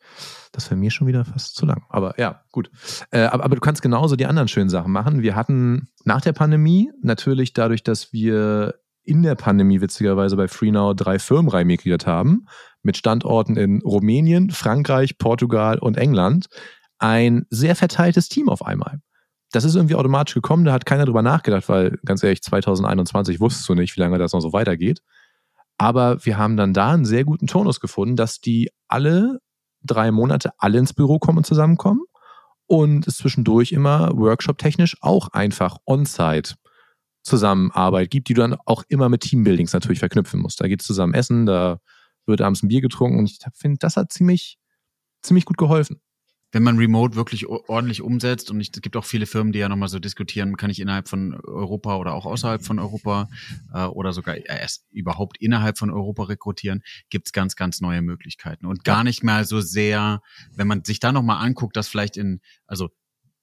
Das 0.52 0.70
wäre 0.70 0.78
mir 0.78 0.92
schon 0.92 1.08
wieder 1.08 1.24
fast 1.24 1.56
zu 1.56 1.66
lang. 1.66 1.86
Aber 1.90 2.20
ja, 2.20 2.44
gut. 2.52 2.70
Äh, 3.12 3.22
aber, 3.22 3.46
aber, 3.46 3.56
du 3.56 3.62
kannst 3.62 3.82
genauso 3.82 4.18
die 4.18 4.26
anderen 4.26 4.50
schönen 4.50 4.70
Sachen 4.70 4.92
machen. 4.92 5.22
Wir 5.22 5.36
hatten 5.36 5.88
nach 6.04 6.20
der 6.20 6.34
Pandemie 6.34 6.92
natürlich 7.02 7.54
dadurch, 7.54 7.82
dass 7.84 8.12
wir 8.12 8.76
in 9.04 9.24
der 9.24 9.36
Pandemie 9.36 9.80
witzigerweise 9.80 10.36
bei 10.36 10.50
FreeNow 10.50 10.94
drei 10.94 11.18
Firmen 11.18 11.50
reinmigriert 11.50 12.06
haben, 12.06 12.46
mit 12.88 12.98
Standorten 12.98 13.56
in 13.56 13.82
Rumänien, 13.84 14.50
Frankreich, 14.50 15.20
Portugal 15.20 15.78
und 15.78 15.98
England, 15.98 16.48
ein 16.98 17.46
sehr 17.52 17.76
verteiltes 17.76 18.30
Team 18.30 18.50
auf 18.50 18.66
einmal. 18.66 19.00
Das 19.52 19.64
ist 19.64 19.76
irgendwie 19.76 19.96
automatisch 19.96 20.34
gekommen, 20.34 20.66
da 20.66 20.74
hat 20.74 20.86
keiner 20.86 21.06
drüber 21.06 21.22
nachgedacht, 21.22 21.70
weil 21.70 22.00
ganz 22.04 22.24
ehrlich, 22.24 22.42
2021 22.42 23.40
wusstest 23.40 23.70
du 23.70 23.76
nicht, 23.76 23.96
wie 23.96 24.00
lange 24.00 24.18
das 24.18 24.34
noch 24.34 24.42
so 24.42 24.54
weitergeht. 24.54 25.02
Aber 25.78 26.26
wir 26.26 26.38
haben 26.38 26.58
dann 26.58 26.74
da 26.74 26.94
einen 26.94 27.06
sehr 27.06 27.24
guten 27.24 27.46
Tonus 27.46 27.80
gefunden, 27.80 28.16
dass 28.16 28.42
die 28.42 28.72
alle 28.88 29.40
drei 29.84 30.12
Monate 30.12 30.52
alle 30.58 30.80
ins 30.80 30.94
Büro 30.94 31.20
kommen 31.20 31.38
und 31.38 31.46
zusammenkommen 31.46 32.02
und 32.66 33.08
es 33.08 33.18
zwischendurch 33.18 33.72
immer 33.72 34.12
workshop-technisch 34.18 34.98
auch 35.02 35.30
einfach 35.30 35.78
on-site 35.86 36.56
Zusammenarbeit 37.24 38.10
gibt, 38.10 38.30
die 38.30 38.34
du 38.34 38.42
dann 38.42 38.58
auch 38.66 38.84
immer 38.88 39.10
mit 39.10 39.22
Teambuildings 39.22 39.74
natürlich 39.74 40.00
verknüpfen 40.00 40.42
musst. 40.42 40.62
Da 40.62 40.68
geht 40.68 40.82
es 40.82 40.88
zusammen 40.88 41.14
essen, 41.14 41.46
da 41.46 41.80
wird 42.28 42.42
abends 42.42 42.64
ein 42.64 42.68
Bier 42.68 42.82
getrunken 42.82 43.20
und 43.20 43.26
ich 43.26 43.40
finde, 43.54 43.78
das 43.80 43.98
hat 43.98 44.12
ziemlich, 44.12 44.58
ziemlich 45.22 45.46
gut 45.46 45.58
geholfen 45.58 46.02
wenn 46.52 46.64
man 46.64 46.78
Remote 46.78 47.16
wirklich 47.16 47.48
ordentlich 47.48 48.02
umsetzt, 48.02 48.50
und 48.52 48.62
es 48.62 48.72
gibt 48.72 48.96
auch 48.96 49.04
viele 49.04 49.26
Firmen, 49.26 49.52
die 49.52 49.60
ja 49.60 49.68
nochmal 49.68 49.90
so 49.90 50.00
diskutieren, 50.00 50.56
kann 50.56 50.70
ich 50.70 50.80
innerhalb 50.80 51.10
von 51.10 51.36
Europa 51.44 51.98
oder 51.98 52.14
auch 52.14 52.26
außerhalb 52.26 52.64
von 52.64 52.80
Europa 52.80 53.30
äh, 53.74 53.84
oder 53.84 54.14
sogar 54.14 54.38
erst 54.38 54.86
überhaupt 54.92 55.38
innerhalb 55.38 55.78
von 55.78 55.92
Europa 55.92 56.24
rekrutieren, 56.24 56.84
gibt 57.10 57.28
es 57.28 57.34
ganz, 57.34 57.56
ganz 57.56 57.82
neue 57.82 58.02
Möglichkeiten. 58.02 58.66
Und 58.66 58.86
gar 58.86 59.04
nicht 59.04 59.24
mal 59.24 59.44
so 59.44 59.60
sehr, 59.60 60.22
wenn 60.54 60.68
man 60.68 60.86
sich 60.86 61.00
da 61.00 61.12
nochmal 61.12 61.46
anguckt, 61.46 61.76
dass 61.76 61.90
vielleicht 61.90 62.16
in, 62.16 62.40
also 62.66 62.90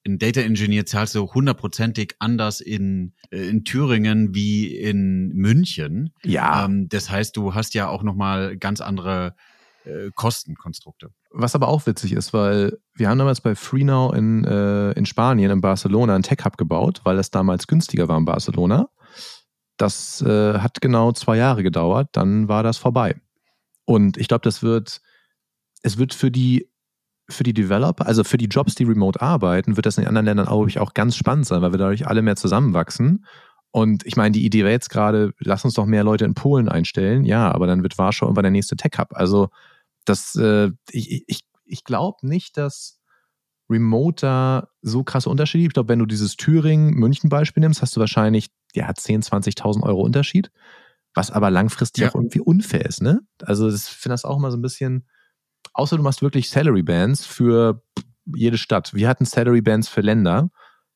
in 0.05 0.19
Data 0.19 0.39
Engineer 0.41 0.85
zahlst 0.85 1.15
du 1.15 1.33
hundertprozentig 1.33 2.15
anders 2.19 2.61
in, 2.61 3.13
äh, 3.31 3.49
in 3.49 3.65
Thüringen 3.65 4.35
wie 4.35 4.67
in 4.67 5.29
München. 5.29 6.13
Ja. 6.23 6.65
Ähm, 6.65 6.87
das 6.87 7.09
heißt, 7.09 7.35
du 7.35 7.55
hast 7.55 7.73
ja 7.73 7.89
auch 7.89 8.03
nochmal 8.03 8.55
ganz 8.55 8.81
andere 8.81 9.35
äh, 9.83 10.11
Kostenkonstrukte. 10.13 11.09
Was 11.31 11.55
aber 11.55 11.67
auch 11.67 11.87
witzig 11.87 12.13
ist, 12.13 12.33
weil 12.33 12.77
wir 12.93 13.09
haben 13.09 13.17
damals 13.17 13.41
bei 13.41 13.55
FreeNow 13.55 14.13
in, 14.15 14.45
äh, 14.45 14.91
in 14.91 15.07
Spanien, 15.07 15.49
in 15.49 15.59
Barcelona, 15.59 16.13
einen 16.13 16.23
Tech-Hub 16.23 16.55
gebaut, 16.57 17.01
weil 17.03 17.17
es 17.17 17.31
damals 17.31 17.65
günstiger 17.65 18.07
war 18.07 18.19
in 18.19 18.25
Barcelona. 18.25 18.89
Das 19.77 20.21
äh, 20.21 20.59
hat 20.59 20.81
genau 20.81 21.13
zwei 21.13 21.37
Jahre 21.37 21.63
gedauert, 21.63 22.09
dann 22.11 22.47
war 22.47 22.61
das 22.61 22.77
vorbei. 22.77 23.19
Und 23.85 24.17
ich 24.17 24.27
glaube, 24.27 24.43
das 24.43 24.61
wird, 24.61 25.01
es 25.81 25.97
wird 25.97 26.13
für 26.13 26.29
die, 26.29 26.69
für 27.29 27.43
die 27.43 27.53
Developer, 27.53 28.05
also 28.05 28.23
für 28.23 28.37
die 28.37 28.45
Jobs, 28.45 28.75
die 28.75 28.83
remote 28.83 29.21
arbeiten, 29.21 29.75
wird 29.75 29.85
das 29.85 29.97
in 29.97 30.07
anderen 30.07 30.25
Ländern 30.25 30.47
auch, 30.47 30.67
auch 30.77 30.93
ganz 30.93 31.15
spannend 31.15 31.47
sein, 31.47 31.61
weil 31.61 31.73
wir 31.73 31.79
dadurch 31.79 32.07
alle 32.07 32.21
mehr 32.21 32.35
zusammenwachsen. 32.35 33.25
Und 33.71 34.05
ich 34.05 34.15
meine, 34.15 34.31
die 34.31 34.45
Idee 34.45 34.63
wäre 34.63 34.71
jetzt 34.71 34.89
gerade, 34.89 35.33
lass 35.39 35.65
uns 35.65 35.73
doch 35.73 35.85
mehr 35.85 36.03
Leute 36.03 36.23
in 36.23 36.33
Polen 36.33 36.69
einstellen. 36.69 37.25
Ja, 37.25 37.51
aber 37.51 37.67
dann 37.67 37.83
wird 37.83 37.97
Warschau 37.97 38.25
irgendwann 38.25 38.43
der 38.43 38.51
nächste 38.51 38.77
Tech-Hub. 38.77 39.09
Also 39.11 39.49
das, 40.05 40.35
äh, 40.35 40.71
ich, 40.91 41.23
ich, 41.27 41.45
ich 41.65 41.83
glaube 41.83 42.25
nicht, 42.25 42.57
dass 42.57 42.99
Remote 43.69 44.25
da 44.25 44.69
so 44.81 45.03
krasse 45.03 45.29
Unterschiede 45.29 45.63
gibt. 45.63 45.71
Ich 45.71 45.75
glaube, 45.75 45.89
wenn 45.89 45.99
du 45.99 46.05
dieses 46.05 46.37
Thüringen-München-Beispiel 46.37 47.61
nimmst, 47.61 47.81
hast 47.81 47.95
du 47.95 47.99
wahrscheinlich 47.99 48.49
ja 48.73 48.89
10.000, 48.89 49.57
20.000 49.57 49.83
Euro 49.83 50.01
Unterschied, 50.01 50.51
was 51.13 51.31
aber 51.31 51.49
langfristig 51.49 52.03
ja. 52.03 52.09
auch 52.09 52.15
irgendwie 52.15 52.39
unfair 52.39 52.85
ist. 52.85 53.01
Ne? 53.01 53.21
Also 53.41 53.67
ich 53.67 53.81
finde 53.81 54.13
das 54.13 54.25
auch 54.25 54.37
immer 54.37 54.51
so 54.51 54.57
ein 54.57 54.61
bisschen, 54.61 55.05
außer 55.75 55.97
du 55.97 56.03
machst 56.03 56.21
wirklich 56.21 56.49
Salary-Bands 56.49 57.25
für 57.25 57.81
jede 58.25 58.57
Stadt. 58.57 58.93
Wir 58.93 59.07
hatten 59.07 59.25
Salary-Bands 59.25 59.87
für 59.87 60.01
Länder, 60.01 60.49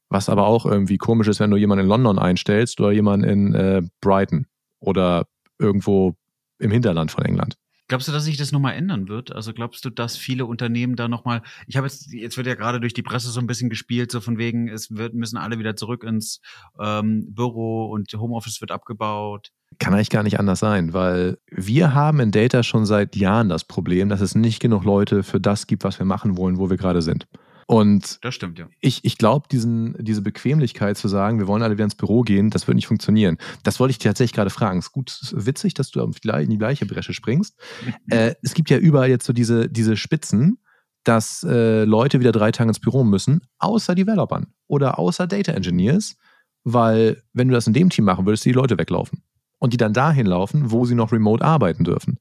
was 0.09 0.29
aber 0.29 0.47
auch 0.47 0.65
irgendwie 0.65 0.97
komisch 0.97 1.27
ist, 1.27 1.39
wenn 1.39 1.51
du 1.51 1.57
jemanden 1.57 1.83
in 1.83 1.89
London 1.89 2.17
einstellst 2.17 2.79
oder 2.79 2.91
jemanden 2.91 3.27
in 3.27 3.53
äh, 3.53 3.81
Brighton 4.01 4.47
oder 4.79 5.27
irgendwo 5.59 6.15
im 6.57 6.71
Hinterland 6.71 7.11
von 7.11 7.25
England. 7.25 7.57
Glaubst 7.89 8.07
du, 8.07 8.11
dass 8.11 8.23
sich 8.23 8.37
das 8.37 8.51
nochmal 8.51 8.75
ändern 8.75 9.07
wird? 9.07 9.35
Also 9.35 9.51
glaubst 9.51 9.83
du, 9.83 9.89
dass 9.89 10.15
viele 10.15 10.45
Unternehmen 10.45 10.95
da 10.95 11.07
nochmal, 11.07 11.41
ich 11.65 11.75
habe 11.75 11.87
jetzt, 11.87 12.13
jetzt 12.13 12.37
wird 12.37 12.45
ja 12.45 12.53
gerade 12.53 12.79
durch 12.79 12.93
die 12.93 13.01
Presse 13.01 13.31
so 13.31 13.39
ein 13.39 13.47
bisschen 13.47 13.69
gespielt, 13.69 14.11
so 14.11 14.21
von 14.21 14.37
wegen, 14.37 14.69
es 14.69 14.95
wird, 14.95 15.15
müssen 15.15 15.37
alle 15.37 15.57
wieder 15.57 15.75
zurück 15.75 16.03
ins 16.03 16.39
ähm, 16.79 17.33
Büro 17.33 17.89
und 17.89 18.13
Homeoffice 18.13 18.61
wird 18.61 18.69
abgebaut. 18.69 19.49
Kann 19.79 19.95
eigentlich 19.95 20.11
gar 20.11 20.21
nicht 20.21 20.39
anders 20.39 20.59
sein, 20.59 20.93
weil 20.93 21.39
wir 21.49 21.95
haben 21.95 22.19
in 22.19 22.29
Data 22.29 22.61
schon 22.61 22.85
seit 22.85 23.15
Jahren 23.15 23.49
das 23.49 23.63
Problem, 23.63 24.07
dass 24.07 24.21
es 24.21 24.35
nicht 24.35 24.59
genug 24.59 24.83
Leute 24.83 25.23
für 25.23 25.39
das 25.39 25.65
gibt, 25.65 25.83
was 25.83 25.97
wir 25.97 26.05
machen 26.05 26.37
wollen, 26.37 26.59
wo 26.59 26.69
wir 26.69 26.77
gerade 26.77 27.01
sind. 27.01 27.27
Und 27.69 28.17
das 28.23 28.33
stimmt, 28.33 28.57
ja. 28.57 28.67
Ich, 28.79 29.05
ich 29.05 29.19
glaube, 29.19 29.45
diese 29.47 30.23
Bequemlichkeit 30.23 30.97
zu 30.97 31.07
sagen, 31.07 31.37
wir 31.37 31.45
wollen 31.45 31.61
alle 31.61 31.75
wieder 31.75 31.83
ins 31.83 31.93
Büro 31.93 32.23
gehen, 32.23 32.49
das 32.49 32.65
wird 32.65 32.73
nicht 32.73 32.87
funktionieren. 32.87 33.37
Das 33.61 33.79
wollte 33.79 33.91
ich 33.91 33.99
dir 33.99 34.09
tatsächlich 34.09 34.33
gerade 34.33 34.49
fragen. 34.49 34.79
Es 34.79 34.87
ist 34.87 34.91
gut, 34.91 35.19
witzig, 35.33 35.75
dass 35.75 35.91
du 35.91 36.01
in 36.01 36.49
die 36.49 36.57
gleiche 36.57 36.87
Bresche 36.87 37.13
springst. 37.13 37.59
äh, 38.09 38.33
es 38.41 38.55
gibt 38.55 38.71
ja 38.71 38.79
überall 38.79 39.09
jetzt 39.09 39.23
so 39.23 39.33
diese, 39.33 39.69
diese 39.69 39.97
Spitzen, 39.97 40.57
dass 41.03 41.43
äh, 41.43 41.83
Leute 41.83 42.19
wieder 42.19 42.31
drei 42.31 42.51
Tage 42.51 42.71
ins 42.71 42.79
Büro 42.79 43.03
müssen, 43.03 43.41
außer 43.59 43.93
Developern 43.93 44.47
oder 44.65 44.97
außer 44.97 45.27
Data 45.27 45.51
Engineers, 45.51 46.17
weil 46.63 47.21
wenn 47.33 47.49
du 47.49 47.53
das 47.53 47.67
in 47.67 47.73
dem 47.73 47.91
Team 47.91 48.05
machen 48.05 48.25
würdest, 48.25 48.45
die 48.45 48.51
Leute 48.51 48.79
weglaufen. 48.79 49.21
Und 49.59 49.73
die 49.73 49.77
dann 49.77 49.93
dahin 49.93 50.25
laufen, 50.25 50.71
wo 50.71 50.85
sie 50.85 50.95
noch 50.95 51.11
remote 51.11 51.45
arbeiten 51.45 51.83
dürfen. 51.83 52.17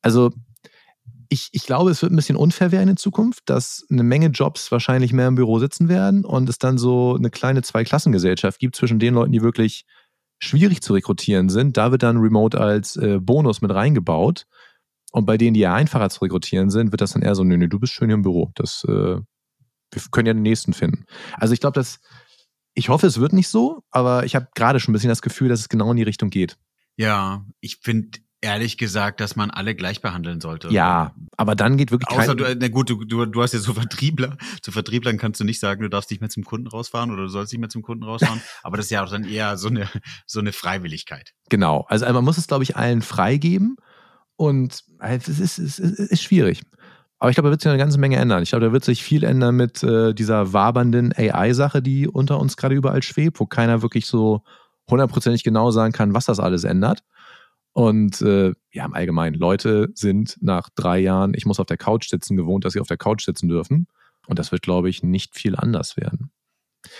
Also 0.00 0.32
ich, 1.28 1.48
ich 1.52 1.64
glaube, 1.64 1.90
es 1.90 2.02
wird 2.02 2.12
ein 2.12 2.16
bisschen 2.16 2.36
unfair 2.36 2.72
werden 2.72 2.90
in 2.90 2.96
Zukunft, 2.96 3.42
dass 3.46 3.86
eine 3.90 4.02
Menge 4.02 4.28
Jobs 4.28 4.70
wahrscheinlich 4.72 5.12
mehr 5.12 5.28
im 5.28 5.34
Büro 5.34 5.58
sitzen 5.58 5.88
werden 5.88 6.24
und 6.24 6.48
es 6.48 6.58
dann 6.58 6.78
so 6.78 7.16
eine 7.16 7.30
kleine 7.30 7.62
Zweiklassengesellschaft 7.62 8.58
gibt 8.58 8.76
zwischen 8.76 8.98
den 8.98 9.14
Leuten, 9.14 9.32
die 9.32 9.42
wirklich 9.42 9.84
schwierig 10.38 10.82
zu 10.82 10.92
rekrutieren 10.92 11.48
sind. 11.48 11.76
Da 11.76 11.90
wird 11.92 12.02
dann 12.02 12.18
Remote 12.18 12.60
als 12.60 12.96
äh, 12.96 13.18
Bonus 13.20 13.62
mit 13.62 13.72
reingebaut. 13.72 14.46
Und 15.12 15.24
bei 15.24 15.38
denen, 15.38 15.54
die 15.54 15.60
ja 15.60 15.74
einfacher 15.74 16.10
zu 16.10 16.20
rekrutieren 16.20 16.70
sind, 16.70 16.92
wird 16.92 17.00
das 17.00 17.12
dann 17.12 17.22
eher 17.22 17.34
so, 17.34 17.44
nö, 17.44 17.56
nö, 17.56 17.68
du 17.68 17.78
bist 17.78 17.92
schön 17.92 18.08
hier 18.08 18.14
im 18.16 18.22
Büro. 18.22 18.50
Das, 18.54 18.84
äh, 18.84 19.16
wir 19.16 20.02
können 20.10 20.26
ja 20.26 20.34
den 20.34 20.42
nächsten 20.42 20.72
finden. 20.74 21.04
Also 21.34 21.54
ich 21.54 21.60
glaube, 21.60 21.74
dass 21.74 22.00
Ich 22.74 22.90
hoffe, 22.90 23.06
es 23.06 23.18
wird 23.18 23.32
nicht 23.32 23.48
so, 23.48 23.82
aber 23.90 24.24
ich 24.24 24.34
habe 24.36 24.48
gerade 24.54 24.80
schon 24.80 24.92
ein 24.92 24.94
bisschen 24.94 25.08
das 25.08 25.22
Gefühl, 25.22 25.48
dass 25.48 25.60
es 25.60 25.68
genau 25.70 25.90
in 25.90 25.96
die 25.96 26.02
Richtung 26.02 26.28
geht. 26.28 26.58
Ja, 26.96 27.44
ich 27.60 27.78
finde 27.78 28.18
ehrlich 28.46 28.78
gesagt, 28.78 29.20
dass 29.20 29.34
man 29.34 29.50
alle 29.50 29.74
gleich 29.74 30.00
behandeln 30.00 30.40
sollte. 30.40 30.68
Ja, 30.68 31.14
aber 31.36 31.56
dann 31.56 31.76
geht 31.76 31.90
wirklich 31.90 32.16
Außer 32.16 32.34
du, 32.34 32.56
na 32.58 32.68
gut, 32.68 32.88
du, 32.88 33.04
du, 33.04 33.26
du 33.26 33.42
hast 33.42 33.52
ja 33.52 33.58
so 33.58 33.74
Vertriebler. 33.74 34.36
Zu 34.62 34.70
Vertrieblern 34.70 35.18
kannst 35.18 35.40
du 35.40 35.44
nicht 35.44 35.58
sagen, 35.58 35.82
du 35.82 35.90
darfst 35.90 36.10
nicht 36.10 36.20
mehr 36.20 36.30
zum 36.30 36.44
Kunden 36.44 36.68
rausfahren 36.68 37.10
oder 37.10 37.22
du 37.24 37.28
sollst 37.28 37.52
nicht 37.52 37.60
mehr 37.60 37.68
zum 37.68 37.82
Kunden 37.82 38.04
rausfahren. 38.04 38.40
aber 38.62 38.76
das 38.76 38.86
ist 38.86 38.90
ja 38.90 39.04
auch 39.04 39.10
dann 39.10 39.24
eher 39.24 39.56
so 39.56 39.68
eine, 39.68 39.88
so 40.26 40.38
eine 40.38 40.52
Freiwilligkeit. 40.52 41.32
Genau. 41.48 41.84
Also 41.88 42.06
man 42.06 42.24
muss 42.24 42.38
es, 42.38 42.46
glaube 42.46 42.62
ich, 42.62 42.76
allen 42.76 43.02
freigeben 43.02 43.76
und 44.36 44.84
es 45.00 45.28
ist, 45.28 45.58
es 45.58 45.78
ist, 45.78 45.98
ist 45.98 46.22
schwierig. 46.22 46.62
Aber 47.18 47.30
ich 47.30 47.34
glaube, 47.34 47.48
da 47.48 47.50
wird 47.52 47.62
sich 47.62 47.70
eine 47.70 47.78
ganze 47.78 47.98
Menge 47.98 48.16
ändern. 48.16 48.42
Ich 48.44 48.50
glaube, 48.50 48.66
da 48.66 48.72
wird 48.72 48.84
sich 48.84 49.02
viel 49.02 49.24
ändern 49.24 49.56
mit 49.56 49.82
äh, 49.82 50.14
dieser 50.14 50.52
wabernden 50.52 51.12
AI-Sache, 51.16 51.82
die 51.82 52.06
unter 52.06 52.38
uns 52.38 52.56
gerade 52.56 52.74
überall 52.74 53.02
schwebt, 53.02 53.40
wo 53.40 53.46
keiner 53.46 53.82
wirklich 53.82 54.06
so 54.06 54.42
hundertprozentig 54.88 55.42
genau 55.42 55.70
sagen 55.72 55.92
kann, 55.92 56.14
was 56.14 56.26
das 56.26 56.38
alles 56.38 56.64
ändert. 56.64 57.02
Und 57.76 58.22
äh, 58.22 58.54
ja, 58.72 58.86
im 58.86 58.94
Allgemeinen, 58.94 59.36
Leute 59.36 59.88
sind 59.92 60.38
nach 60.40 60.70
drei 60.74 60.98
Jahren, 60.98 61.34
ich 61.34 61.44
muss 61.44 61.60
auf 61.60 61.66
der 61.66 61.76
Couch 61.76 62.08
sitzen, 62.08 62.34
gewohnt, 62.34 62.64
dass 62.64 62.72
sie 62.72 62.80
auf 62.80 62.86
der 62.86 62.96
Couch 62.96 63.22
sitzen 63.22 63.48
dürfen. 63.48 63.86
Und 64.26 64.38
das 64.38 64.50
wird, 64.50 64.62
glaube 64.62 64.88
ich, 64.88 65.02
nicht 65.02 65.34
viel 65.34 65.54
anders 65.56 65.98
werden. 65.98 66.30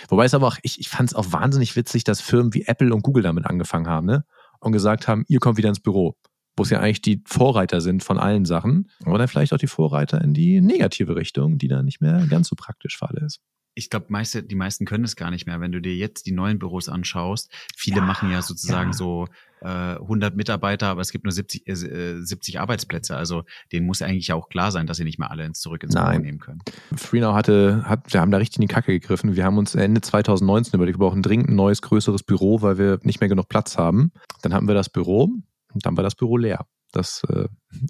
Wobei 0.07 0.25
es 0.25 0.35
aber 0.35 0.45
auch, 0.45 0.57
ich, 0.61 0.79
ich 0.79 0.87
fand 0.87 1.09
es 1.09 1.15
auch 1.15 1.31
wahnsinnig 1.31 1.75
witzig, 1.75 2.03
dass 2.03 2.21
Firmen 2.21 2.53
wie 2.53 2.65
Apple 2.67 2.93
und 2.93 3.01
Google 3.01 3.23
damit 3.23 3.47
angefangen 3.47 3.87
haben, 3.87 4.05
ne? 4.05 4.23
Und 4.59 4.71
gesagt 4.71 5.07
haben, 5.07 5.25
ihr 5.27 5.39
kommt 5.39 5.57
wieder 5.57 5.69
ins 5.69 5.79
Büro. 5.79 6.15
Wo 6.55 6.61
es 6.61 6.69
ja 6.69 6.79
eigentlich 6.79 7.01
die 7.01 7.23
Vorreiter 7.25 7.81
sind 7.81 8.03
von 8.03 8.19
allen 8.19 8.45
Sachen. 8.45 8.91
Oder 9.03 9.27
vielleicht 9.27 9.53
auch 9.53 9.57
die 9.57 9.65
Vorreiter 9.65 10.21
in 10.21 10.35
die 10.35 10.61
negative 10.61 11.15
Richtung, 11.15 11.57
die 11.57 11.69
dann 11.69 11.85
nicht 11.85 12.01
mehr 12.01 12.23
ganz 12.29 12.49
so 12.49 12.55
praktisch 12.55 12.99
für 12.99 13.09
alle 13.09 13.25
ist 13.25 13.41
ich 13.77 13.91
glaube, 13.91 14.07
meiste, 14.09 14.41
die 14.41 14.55
meisten 14.55 14.85
können 14.85 15.03
es 15.03 15.15
gar 15.15 15.29
nicht 15.29 15.45
mehr. 15.45 15.61
Wenn 15.61 15.71
du 15.71 15.79
dir 15.79 15.95
jetzt 15.95 16.25
die 16.25 16.31
neuen 16.31 16.57
Büros 16.57 16.89
anschaust, 16.89 17.51
viele 17.75 17.97
ja, 17.97 18.01
machen 18.01 18.31
ja 18.31 18.41
sozusagen 18.41 18.89
ja. 18.89 18.93
so 18.93 19.27
äh, 19.61 19.67
100 19.67 20.35
Mitarbeiter, 20.35 20.87
aber 20.87 21.01
es 21.01 21.11
gibt 21.11 21.25
nur 21.25 21.31
70, 21.31 21.67
äh, 21.67 21.75
70 22.19 22.59
Arbeitsplätze. 22.59 23.15
Also 23.15 23.43
denen 23.71 23.85
muss 23.85 24.01
eigentlich 24.01 24.33
auch 24.33 24.49
klar 24.49 24.71
sein, 24.71 24.87
dass 24.87 24.97
sie 24.97 25.03
nicht 25.03 25.19
mehr 25.19 25.29
alle 25.29 25.45
ins 25.45 25.59
zurück 25.59 25.83
ins. 25.83 25.93
Büro 25.93 26.17
nehmen 26.17 26.39
können. 26.39 26.61
Freenow 26.95 27.35
hatte, 27.35 27.83
hat, 27.85 28.11
wir 28.11 28.19
haben 28.19 28.31
da 28.31 28.37
richtig 28.37 28.57
in 28.57 28.67
die 28.67 28.73
Kacke 28.73 28.99
gegriffen. 28.99 29.35
Wir 29.35 29.45
haben 29.45 29.59
uns 29.59 29.75
Ende 29.75 30.01
2019 30.01 30.73
überlegt, 30.73 30.97
wir 30.97 31.05
brauchen 31.05 31.21
dringend 31.21 31.49
ein 31.49 31.55
neues, 31.55 31.83
größeres 31.83 32.23
Büro, 32.23 32.63
weil 32.63 32.79
wir 32.79 32.99
nicht 33.03 33.21
mehr 33.21 33.29
genug 33.29 33.47
Platz 33.47 33.77
haben. 33.77 34.11
Dann 34.41 34.55
hatten 34.55 34.67
wir 34.67 34.75
das 34.75 34.89
Büro 34.89 35.29
und 35.73 35.85
dann 35.85 35.95
war 35.95 36.03
das 36.03 36.15
Büro 36.15 36.37
leer. 36.37 36.65
Das, 36.91 37.21
äh, 37.29 37.47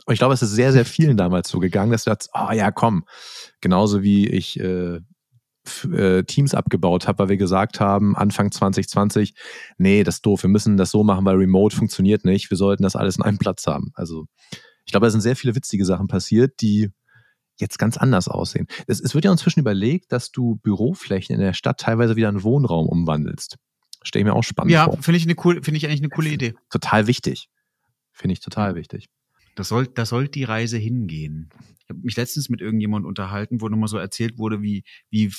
ich 0.09 0.17
glaube, 0.17 0.33
es 0.33 0.41
ist 0.41 0.51
sehr, 0.51 0.73
sehr 0.73 0.83
vielen 0.83 1.15
damals 1.15 1.47
so 1.47 1.59
gegangen, 1.59 1.91
dass 1.91 2.03
du 2.03 2.09
dachtest, 2.09 2.31
oh 2.33 2.51
ja, 2.51 2.71
komm. 2.71 3.05
Genauso 3.61 4.03
wie 4.03 4.27
ich 4.27 4.59
äh, 4.59 4.99
äh, 5.85 6.23
Teams 6.23 6.53
abgebaut 6.53 7.07
habe, 7.07 7.19
weil 7.19 7.29
wir 7.29 7.37
gesagt 7.37 7.79
haben, 7.79 8.15
Anfang 8.15 8.51
2020, 8.51 9.33
nee, 9.77 10.03
das 10.03 10.15
ist 10.15 10.25
doof, 10.25 10.43
wir 10.43 10.49
müssen 10.49 10.77
das 10.77 10.91
so 10.91 11.03
machen, 11.03 11.25
weil 11.25 11.35
Remote 11.35 11.75
funktioniert 11.75 12.25
nicht, 12.25 12.49
wir 12.49 12.57
sollten 12.57 12.83
das 12.83 12.95
alles 12.95 13.17
in 13.17 13.23
einem 13.23 13.37
Platz 13.37 13.67
haben. 13.67 13.91
Also 13.95 14.25
ich 14.85 14.91
glaube, 14.91 15.05
da 15.05 15.11
sind 15.11 15.21
sehr 15.21 15.35
viele 15.35 15.55
witzige 15.55 15.85
Sachen 15.85 16.07
passiert, 16.07 16.61
die 16.61 16.89
jetzt 17.59 17.79
ganz 17.79 17.97
anders 17.97 18.27
aussehen. 18.27 18.67
Es, 18.87 18.99
es 18.99 19.13
wird 19.13 19.25
ja 19.25 19.31
inzwischen 19.31 19.59
überlegt, 19.59 20.11
dass 20.11 20.31
du 20.31 20.55
Büroflächen 20.57 21.35
in 21.35 21.41
der 21.41 21.53
Stadt 21.53 21.79
teilweise 21.79 22.15
wieder 22.15 22.29
in 22.29 22.43
Wohnraum 22.43 22.87
umwandelst. 22.87 23.57
Stell 24.03 24.23
mir 24.23 24.33
auch 24.33 24.43
spannend 24.43 24.71
ja, 24.71 24.85
vor. 24.85 24.95
Ja, 24.95 25.01
finde 25.01 25.17
ich, 25.17 25.25
eine 25.25 25.35
cool, 25.43 25.61
finde 25.63 25.77
ich 25.77 25.85
eigentlich 25.87 26.01
eine 26.01 26.09
coole 26.09 26.29
Idee. 26.29 26.53
Total 26.69 27.07
wichtig. 27.07 27.49
Finde 28.11 28.33
ich 28.33 28.39
total 28.39 28.75
wichtig. 28.75 29.07
Das 29.55 29.69
soll, 29.69 29.87
da 29.87 30.05
soll 30.05 30.27
die 30.27 30.43
Reise 30.43 30.77
hingehen. 30.77 31.49
Ich 31.79 31.89
habe 31.89 31.99
mich 32.01 32.15
letztens 32.15 32.49
mit 32.49 32.61
irgendjemand 32.61 33.05
unterhalten, 33.05 33.59
wo 33.59 33.69
nochmal 33.69 33.87
so 33.87 33.97
erzählt 33.97 34.37
wurde, 34.37 34.61
wie, 34.61 34.83
wie 35.09 35.33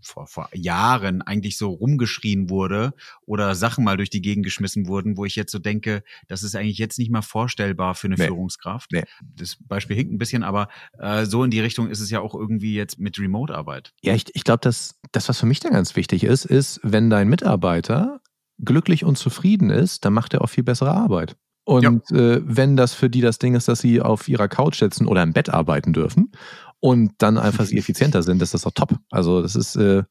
vor, 0.00 0.26
vor 0.26 0.48
Jahren 0.52 1.22
eigentlich 1.22 1.56
so 1.56 1.70
rumgeschrien 1.70 2.50
wurde 2.50 2.92
oder 3.24 3.54
Sachen 3.54 3.84
mal 3.84 3.96
durch 3.96 4.10
die 4.10 4.22
Gegend 4.22 4.44
geschmissen 4.44 4.86
wurden, 4.86 5.16
wo 5.16 5.24
ich 5.24 5.36
jetzt 5.36 5.52
so 5.52 5.58
denke, 5.58 6.02
das 6.28 6.42
ist 6.42 6.54
eigentlich 6.56 6.78
jetzt 6.78 6.98
nicht 6.98 7.10
mal 7.10 7.22
vorstellbar 7.22 7.94
für 7.94 8.08
eine 8.08 8.16
nee. 8.16 8.26
Führungskraft. 8.26 8.92
Nee. 8.92 9.04
Das 9.36 9.56
Beispiel 9.60 9.96
hinkt 9.96 10.12
ein 10.12 10.18
bisschen, 10.18 10.42
aber 10.42 10.68
äh, 10.98 11.24
so 11.24 11.44
in 11.44 11.50
die 11.50 11.60
Richtung 11.60 11.88
ist 11.88 12.00
es 12.00 12.10
ja 12.10 12.20
auch 12.20 12.34
irgendwie 12.34 12.74
jetzt 12.74 12.98
mit 12.98 13.18
Remote-Arbeit. 13.18 13.92
Ja, 14.02 14.14
ich, 14.14 14.24
ich 14.34 14.44
glaube, 14.44 14.60
dass 14.60 14.98
das, 15.12 15.28
was 15.28 15.38
für 15.38 15.46
mich 15.46 15.60
da 15.60 15.70
ganz 15.70 15.96
wichtig 15.96 16.24
ist, 16.24 16.44
ist, 16.44 16.80
wenn 16.82 17.10
dein 17.10 17.28
Mitarbeiter 17.28 18.20
glücklich 18.58 19.04
und 19.04 19.16
zufrieden 19.16 19.70
ist, 19.70 20.04
dann 20.04 20.12
macht 20.12 20.34
er 20.34 20.42
auch 20.42 20.48
viel 20.48 20.64
bessere 20.64 20.92
Arbeit. 20.92 21.36
Und 21.64 22.10
ja. 22.10 22.18
äh, 22.18 22.42
wenn 22.44 22.76
das 22.76 22.92
für 22.92 23.08
die 23.08 23.22
das 23.22 23.38
Ding 23.38 23.54
ist, 23.54 23.68
dass 23.68 23.80
sie 23.80 24.02
auf 24.02 24.28
ihrer 24.28 24.48
Couch 24.48 24.78
sitzen 24.78 25.06
oder 25.06 25.22
im 25.22 25.32
Bett 25.32 25.48
arbeiten 25.48 25.94
dürfen 25.94 26.30
und 26.84 27.12
dann 27.16 27.38
einfach 27.38 27.64
sie 27.64 27.78
effizienter 27.78 28.22
sind, 28.22 28.42
das 28.42 28.52
ist 28.52 28.66
doch 28.66 28.72
top. 28.72 28.98
Also 29.10 29.40
das 29.40 29.56
ist, 29.56 29.74
äh, 29.74 30.02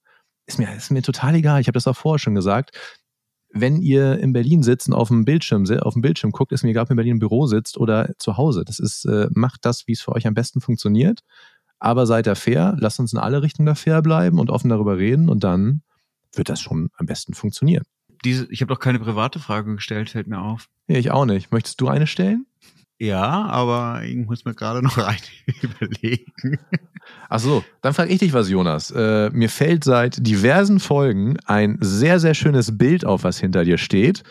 ist, 0.47 0.57
mir, 0.57 0.73
ist 0.75 0.89
mir 0.89 1.03
total 1.03 1.35
egal. 1.35 1.61
Ich 1.61 1.67
habe 1.67 1.75
das 1.75 1.85
auch 1.85 1.95
vorher 1.95 2.17
schon 2.17 2.33
gesagt. 2.33 2.75
Wenn 3.51 3.79
ihr 3.79 4.17
in 4.17 4.33
Berlin 4.33 4.63
sitzt 4.63 4.87
und 4.87 4.95
auf 4.95 5.09
dem 5.09 5.23
Bildschirm, 5.23 5.69
auf 5.81 5.93
dem 5.93 6.01
Bildschirm 6.01 6.31
guckt, 6.31 6.51
ist 6.51 6.63
mir 6.63 6.71
egal, 6.71 6.85
ob 6.85 6.89
ihr 6.89 6.93
in 6.93 6.97
Berlin 6.97 7.11
im 7.11 7.19
Büro 7.19 7.45
sitzt 7.45 7.77
oder 7.77 8.09
zu 8.17 8.37
Hause. 8.37 8.63
Das 8.65 8.79
ist, 8.79 9.05
äh, 9.05 9.27
macht 9.35 9.65
das, 9.65 9.85
wie 9.85 9.91
es 9.91 10.01
für 10.01 10.13
euch 10.13 10.25
am 10.25 10.33
besten 10.33 10.61
funktioniert. 10.61 11.19
Aber 11.77 12.07
seid 12.07 12.25
da 12.25 12.33
fair, 12.33 12.75
lasst 12.79 12.99
uns 12.99 13.13
in 13.13 13.19
alle 13.19 13.43
Richtungen 13.43 13.67
da 13.67 13.75
fair 13.75 14.01
bleiben 14.01 14.39
und 14.39 14.49
offen 14.49 14.69
darüber 14.69 14.97
reden 14.97 15.29
und 15.29 15.43
dann 15.43 15.83
wird 16.33 16.49
das 16.49 16.59
schon 16.59 16.89
am 16.97 17.05
besten 17.05 17.35
funktionieren. 17.35 17.83
Diese, 18.25 18.47
ich 18.49 18.61
habe 18.61 18.73
doch 18.73 18.79
keine 18.79 18.97
private 18.97 19.37
Frage 19.37 19.75
gestellt, 19.75 20.09
fällt 20.09 20.25
mir 20.25 20.41
auf. 20.41 20.69
Ja, 20.87 20.97
ich 20.97 21.11
auch 21.11 21.25
nicht. 21.25 21.51
Möchtest 21.51 21.79
du 21.81 21.87
eine 21.87 22.07
stellen? 22.07 22.47
Ja, 22.99 23.45
aber 23.47 24.03
ich 24.03 24.15
muss 24.15 24.45
mir 24.45 24.53
gerade 24.53 24.81
noch 24.81 24.97
eine 24.97 25.17
überlegen. 25.61 26.59
Ach 27.29 27.39
so, 27.39 27.63
dann 27.81 27.93
frage 27.93 28.13
ich 28.13 28.19
dich 28.19 28.33
was, 28.33 28.49
Jonas. 28.49 28.91
Äh, 28.91 29.29
mir 29.31 29.49
fällt 29.49 29.83
seit 29.83 30.25
diversen 30.25 30.79
Folgen 30.79 31.37
ein 31.45 31.77
sehr, 31.81 32.19
sehr 32.19 32.33
schönes 32.33 32.77
Bild 32.77 33.05
auf, 33.05 33.23
was 33.23 33.39
hinter 33.39 33.65
dir 33.65 33.77
steht. 33.77 34.23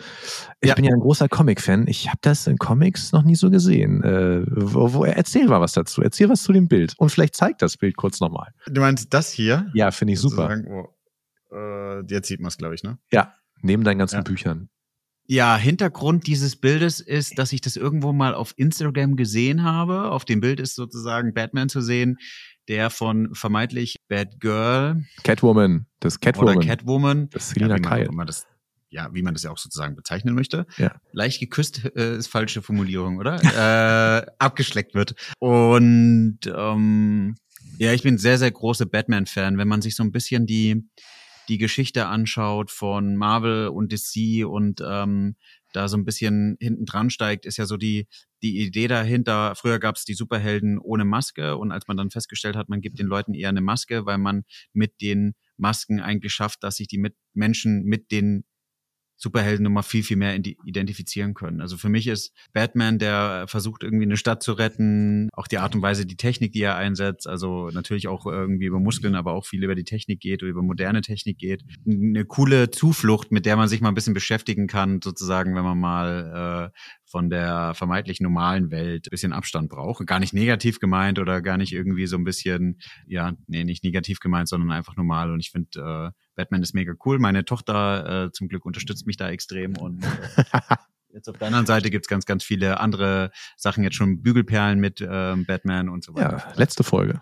Ich 0.61 0.69
ja. 0.69 0.75
bin 0.75 0.85
ja 0.85 0.91
ein 0.91 0.99
großer 0.99 1.27
Comic-Fan. 1.27 1.87
Ich 1.87 2.07
habe 2.07 2.19
das 2.21 2.47
in 2.47 2.57
Comics 2.57 3.11
noch 3.11 3.23
nie 3.23 3.35
so 3.35 3.51
gesehen. 3.51 4.03
Äh, 4.03 4.43
wo, 4.47 4.93
wo, 4.93 5.05
erzähl 5.05 5.47
mal 5.47 5.61
was 5.61 5.73
dazu. 5.73 6.01
Erzähl 6.01 6.29
was 6.29 6.43
zu 6.43 6.53
dem 6.53 6.67
Bild. 6.67 6.95
Und 6.97 7.09
vielleicht 7.09 7.35
zeig 7.35 7.57
das 7.59 7.77
Bild 7.77 7.95
kurz 7.95 8.19
nochmal. 8.21 8.53
Du 8.67 8.81
meinst 8.81 9.13
das 9.13 9.29
hier? 9.29 9.69
Ja, 9.73 9.91
finde 9.91 10.13
ich 10.13 10.19
super. 10.19 10.57
Oh, 10.67 11.55
äh, 11.55 12.03
jetzt 12.07 12.27
sieht 12.27 12.39
man 12.39 12.47
es, 12.47 12.57
glaube 12.57 12.75
ich, 12.75 12.83
ne? 12.83 12.97
Ja, 13.11 13.35
neben 13.61 13.83
deinen 13.83 13.99
ganzen 13.99 14.17
ja. 14.17 14.21
Büchern. 14.21 14.69
Ja, 15.25 15.55
Hintergrund 15.55 16.27
dieses 16.27 16.57
Bildes 16.57 16.99
ist, 16.99 17.37
dass 17.37 17.53
ich 17.53 17.61
das 17.61 17.77
irgendwo 17.77 18.11
mal 18.11 18.33
auf 18.33 18.53
Instagram 18.57 19.15
gesehen 19.15 19.63
habe. 19.63 20.11
Auf 20.11 20.25
dem 20.25 20.41
Bild 20.41 20.59
ist 20.59 20.75
sozusagen 20.75 21.33
Batman 21.33 21.69
zu 21.69 21.81
sehen, 21.81 22.17
der 22.67 22.89
von 22.89 23.33
vermeintlich 23.33 24.01
Bad 24.07 24.39
Girl. 24.39 25.03
Catwoman, 25.23 25.85
das 25.99 26.19
Catwoman. 26.19 26.57
Oder 26.57 26.67
Catwoman. 26.67 27.29
Das 27.29 27.49
Selina 27.49 27.77
ja, 27.77 27.81
Kyle. 27.81 28.25
Das, 28.25 28.45
ja, 28.89 29.13
wie 29.13 29.21
man 29.21 29.33
das 29.33 29.43
ja 29.43 29.51
auch 29.51 29.57
sozusagen 29.57 29.95
bezeichnen 29.95 30.35
möchte. 30.35 30.65
Ja. 30.77 30.95
Leicht 31.13 31.39
geküsst 31.39 31.83
äh, 31.95 32.17
ist 32.17 32.27
falsche 32.27 32.61
Formulierung, 32.61 33.17
oder? 33.17 33.41
äh, 34.23 34.31
abgeschleckt 34.39 34.93
wird. 34.93 35.15
Und 35.39 36.39
ähm, 36.45 37.35
ja, 37.77 37.93
ich 37.93 38.03
bin 38.03 38.17
sehr, 38.17 38.37
sehr 38.37 38.51
große 38.51 38.85
Batman-Fan. 38.85 39.57
Wenn 39.57 39.67
man 39.67 39.81
sich 39.81 39.95
so 39.95 40.03
ein 40.03 40.11
bisschen 40.11 40.45
die 40.45 40.87
die 41.47 41.57
Geschichte 41.57 42.05
anschaut 42.07 42.71
von 42.71 43.15
Marvel 43.15 43.67
und 43.67 43.91
DC 43.91 44.45
und 44.45 44.81
ähm, 44.85 45.35
da 45.73 45.87
so 45.87 45.97
ein 45.97 46.05
bisschen 46.05 46.55
hinten 46.59 46.85
dran 46.85 47.09
steigt, 47.09 47.45
ist 47.45 47.57
ja 47.57 47.65
so 47.65 47.77
die, 47.77 48.07
die 48.41 48.59
Idee 48.59 48.87
dahinter. 48.87 49.55
Früher 49.55 49.79
gab 49.79 49.95
es 49.95 50.05
die 50.05 50.13
Superhelden 50.13 50.77
ohne 50.77 51.05
Maske 51.05 51.57
und 51.57 51.71
als 51.71 51.87
man 51.87 51.97
dann 51.97 52.11
festgestellt 52.11 52.55
hat, 52.55 52.69
man 52.69 52.81
gibt 52.81 52.99
den 52.99 53.07
Leuten 53.07 53.33
eher 53.33 53.49
eine 53.49 53.61
Maske, 53.61 54.05
weil 54.05 54.19
man 54.19 54.43
mit 54.71 55.01
den 55.01 55.33
Masken 55.57 55.99
eigentlich 55.99 56.33
schafft, 56.33 56.63
dass 56.63 56.77
sich 56.77 56.87
die 56.87 56.97
mit 56.97 57.15
Menschen 57.33 57.83
mit 57.83 58.11
den 58.11 58.45
Superhelden 59.17 59.63
nochmal 59.63 59.83
viel, 59.83 60.03
viel 60.03 60.17
mehr 60.17 60.35
identifizieren 60.35 61.33
können. 61.33 61.61
Also 61.61 61.77
für 61.77 61.89
mich 61.89 62.07
ist 62.07 62.33
Batman, 62.53 62.99
der 62.99 63.45
versucht 63.47 63.83
irgendwie 63.83 64.05
eine 64.05 64.17
Stadt 64.17 64.43
zu 64.43 64.53
retten, 64.53 65.29
auch 65.33 65.47
die 65.47 65.57
Art 65.57 65.75
und 65.75 65.81
Weise, 65.81 66.05
die 66.05 66.17
Technik, 66.17 66.51
die 66.51 66.61
er 66.61 66.75
einsetzt, 66.75 67.27
also 67.27 67.69
natürlich 67.69 68.07
auch 68.07 68.25
irgendwie 68.25 68.65
über 68.65 68.79
Muskeln, 68.79 69.15
aber 69.15 69.33
auch 69.33 69.45
viel 69.45 69.63
über 69.63 69.75
die 69.75 69.83
Technik 69.83 70.19
geht 70.19 70.43
oder 70.43 70.51
über 70.51 70.63
moderne 70.63 71.01
Technik 71.01 71.37
geht. 71.37 71.63
Eine 71.85 72.25
coole 72.25 72.71
Zuflucht, 72.71 73.31
mit 73.31 73.45
der 73.45 73.55
man 73.55 73.67
sich 73.67 73.81
mal 73.81 73.89
ein 73.89 73.95
bisschen 73.95 74.13
beschäftigen 74.13 74.67
kann, 74.67 74.99
sozusagen, 75.03 75.55
wenn 75.55 75.63
man 75.63 75.79
mal 75.79 76.71
äh, 76.73 76.79
von 77.13 77.29
der 77.29 77.75
vermeintlich 77.75 78.21
normalen 78.21 78.71
Welt 78.71 79.05
ein 79.05 79.11
bisschen 79.11 79.33
Abstand 79.33 79.69
braucht. 79.69 80.03
Gar 80.07 80.19
nicht 80.19 80.33
negativ 80.33 80.79
gemeint 80.79 81.19
oder 81.19 81.43
gar 81.43 81.57
nicht 81.57 81.71
irgendwie 81.71 82.07
so 82.07 82.17
ein 82.17 82.23
bisschen, 82.23 82.79
ja, 83.05 83.33
nee, 83.45 83.63
nicht 83.63 83.83
negativ 83.83 84.19
gemeint, 84.19 84.47
sondern 84.49 84.71
einfach 84.71 84.95
normal. 84.95 85.31
Und 85.31 85.39
ich 85.39 85.51
finde, 85.51 85.79
äh, 85.79 86.19
Batman 86.33 86.63
ist 86.63 86.73
mega 86.73 86.93
cool. 87.05 87.19
Meine 87.19 87.45
Tochter 87.45 88.25
äh, 88.25 88.31
zum 88.31 88.47
Glück 88.47 88.65
unterstützt 88.65 89.05
mich 89.05 89.15
da 89.15 89.29
extrem 89.29 89.77
und 89.77 90.03
äh, 90.37 90.75
Jetzt 91.13 91.29
auf 91.29 91.37
der 91.37 91.45
anderen 91.45 91.67
Seite 91.67 91.91
gibt's 91.91 92.07
ganz, 92.07 92.25
ganz 92.25 92.43
viele 92.43 92.79
andere 92.79 93.29
Sachen, 93.55 93.83
jetzt 93.83 93.95
schon 93.95 94.23
Bügelperlen 94.23 94.79
mit 94.79 94.99
ähm, 95.07 95.45
Batman 95.45 95.87
und 95.87 96.03
so 96.03 96.15
weiter. 96.15 96.37
Ja, 96.37 96.53
letzte 96.55 96.83
Folge. 96.83 97.21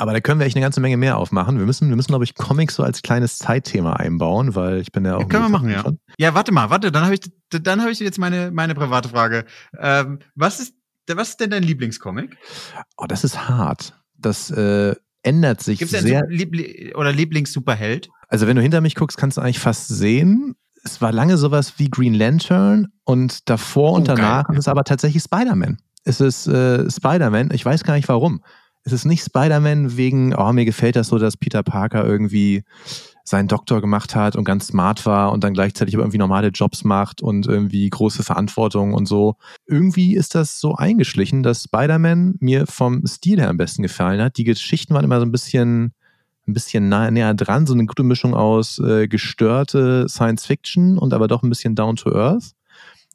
Aber 0.00 0.14
da 0.14 0.20
können 0.20 0.40
wir 0.40 0.46
echt 0.46 0.56
eine 0.56 0.64
ganze 0.64 0.80
Menge 0.80 0.96
mehr 0.96 1.18
aufmachen. 1.18 1.58
Wir 1.58 1.66
müssen, 1.66 1.90
wir 1.90 1.94
müssen, 1.94 2.08
glaube 2.08 2.24
ich, 2.24 2.34
Comics 2.34 2.76
so 2.76 2.82
als 2.82 3.02
kleines 3.02 3.36
Zeitthema 3.36 3.92
einbauen, 3.92 4.54
weil 4.54 4.78
ich 4.78 4.92
bin 4.92 5.04
ja 5.04 5.16
auch. 5.16 5.20
Ja, 5.20 5.26
können 5.26 5.44
wir 5.44 5.50
machen, 5.50 5.68
ja. 5.68 5.84
Ja, 6.16 6.32
warte 6.32 6.52
mal, 6.52 6.70
warte, 6.70 6.90
dann 6.90 7.04
habe 7.04 7.16
ich, 7.16 7.20
dann 7.50 7.82
habe 7.82 7.90
ich 7.90 8.00
jetzt 8.00 8.18
meine, 8.18 8.50
meine 8.50 8.74
private 8.74 9.10
Frage. 9.10 9.44
Ähm, 9.78 10.20
was 10.34 10.58
ist, 10.58 10.74
was 11.06 11.28
ist 11.28 11.40
denn 11.40 11.50
dein 11.50 11.64
Lieblingscomic? 11.64 12.38
Oh, 12.96 13.04
das 13.06 13.24
ist 13.24 13.46
hart. 13.46 13.92
Das 14.16 14.50
äh, 14.50 14.94
ändert 15.22 15.62
sich 15.62 15.80
Gibt's 15.80 16.00
sehr. 16.00 16.22
Liebli 16.28 16.94
oder 16.94 17.12
Lieblings-Superheld? 17.12 18.08
Also 18.28 18.46
wenn 18.46 18.56
du 18.56 18.62
hinter 18.62 18.80
mich 18.80 18.94
guckst, 18.94 19.18
kannst 19.18 19.36
du 19.36 19.42
eigentlich 19.42 19.58
fast 19.58 19.88
sehen. 19.88 20.54
Es 20.82 21.02
war 21.02 21.12
lange 21.12 21.36
sowas 21.36 21.74
wie 21.76 21.90
Green 21.90 22.14
Lantern 22.14 22.88
und 23.04 23.50
davor 23.50 23.92
oh, 23.92 23.96
und 23.96 24.08
danach 24.08 24.46
geil. 24.46 24.56
ist 24.56 24.60
es 24.60 24.68
aber 24.68 24.84
tatsächlich 24.84 25.22
Spider-Man. 25.22 25.76
Es 26.04 26.22
ist 26.22 26.46
äh, 26.46 26.90
Spider-Man. 26.90 27.50
Ich 27.52 27.66
weiß 27.66 27.84
gar 27.84 27.96
nicht 27.96 28.08
warum. 28.08 28.40
Es 28.84 28.92
ist 28.92 29.04
nicht 29.04 29.24
Spider-Man 29.24 29.96
wegen, 29.96 30.34
oh, 30.34 30.52
mir 30.52 30.64
gefällt 30.64 30.96
das 30.96 31.08
so, 31.08 31.18
dass 31.18 31.36
Peter 31.36 31.62
Parker 31.62 32.04
irgendwie 32.04 32.64
seinen 33.24 33.48
Doktor 33.48 33.80
gemacht 33.80 34.14
hat 34.14 34.36
und 34.36 34.44
ganz 34.44 34.66
smart 34.68 35.06
war 35.06 35.32
und 35.32 35.44
dann 35.44 35.54
gleichzeitig 35.54 35.94
aber 35.94 36.02
irgendwie 36.02 36.18
normale 36.18 36.48
Jobs 36.48 36.84
macht 36.84 37.22
und 37.22 37.46
irgendwie 37.46 37.88
große 37.88 38.22
Verantwortung 38.22 38.92
und 38.92 39.06
so. 39.06 39.36
Irgendwie 39.66 40.16
ist 40.16 40.34
das 40.34 40.60
so 40.60 40.74
eingeschlichen, 40.74 41.42
dass 41.42 41.64
Spider-Man 41.64 42.36
mir 42.40 42.66
vom 42.66 43.06
Stil 43.06 43.38
her 43.38 43.48
am 43.48 43.56
besten 43.56 43.82
gefallen 43.82 44.20
hat. 44.20 44.36
Die 44.36 44.44
Geschichten 44.44 44.94
waren 44.94 45.04
immer 45.04 45.20
so 45.20 45.26
ein 45.26 45.32
bisschen, 45.32 45.92
ein 46.48 46.54
bisschen 46.54 46.88
nah, 46.88 47.10
näher 47.10 47.34
dran, 47.34 47.66
so 47.66 47.74
eine 47.74 47.86
gute 47.86 48.02
Mischung 48.02 48.34
aus 48.34 48.78
äh, 48.78 49.06
gestörte 49.06 50.08
Science 50.08 50.46
Fiction 50.46 50.98
und 50.98 51.14
aber 51.14 51.28
doch 51.28 51.42
ein 51.42 51.48
bisschen 51.48 51.74
down 51.74 51.96
to 51.96 52.12
earth. 52.12 52.52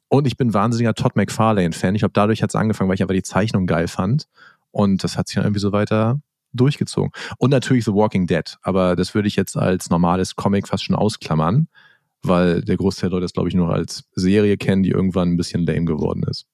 Und 0.08 0.26
ich 0.26 0.36
bin 0.36 0.54
wahnsinniger 0.54 0.94
Todd 0.94 1.16
McFarlane-Fan. 1.16 1.94
Ich 1.94 2.00
glaube, 2.00 2.12
dadurch 2.14 2.42
hat 2.42 2.50
es 2.50 2.56
angefangen, 2.56 2.88
weil 2.88 2.94
ich 2.94 3.02
einfach 3.02 3.14
die 3.14 3.22
Zeichnung 3.22 3.66
geil 3.66 3.88
fand. 3.88 4.28
Und 4.76 5.02
das 5.04 5.16
hat 5.16 5.26
sich 5.26 5.36
dann 5.36 5.44
irgendwie 5.44 5.60
so 5.60 5.72
weiter 5.72 6.20
durchgezogen. 6.52 7.10
Und 7.38 7.48
natürlich 7.48 7.86
The 7.86 7.94
Walking 7.94 8.26
Dead, 8.26 8.58
aber 8.60 8.94
das 8.94 9.14
würde 9.14 9.26
ich 9.26 9.34
jetzt 9.34 9.56
als 9.56 9.88
normales 9.88 10.36
Comic 10.36 10.68
fast 10.68 10.84
schon 10.84 10.94
ausklammern, 10.94 11.68
weil 12.22 12.60
der 12.60 12.76
Großteil 12.76 13.08
der 13.08 13.16
Leute 13.16 13.24
das, 13.24 13.32
glaube 13.32 13.48
ich, 13.48 13.54
nur 13.54 13.72
als 13.72 14.04
Serie 14.12 14.58
kennen, 14.58 14.82
die 14.82 14.90
irgendwann 14.90 15.30
ein 15.30 15.38
bisschen 15.38 15.64
lame 15.64 15.86
geworden 15.86 16.24
ist. 16.24 16.44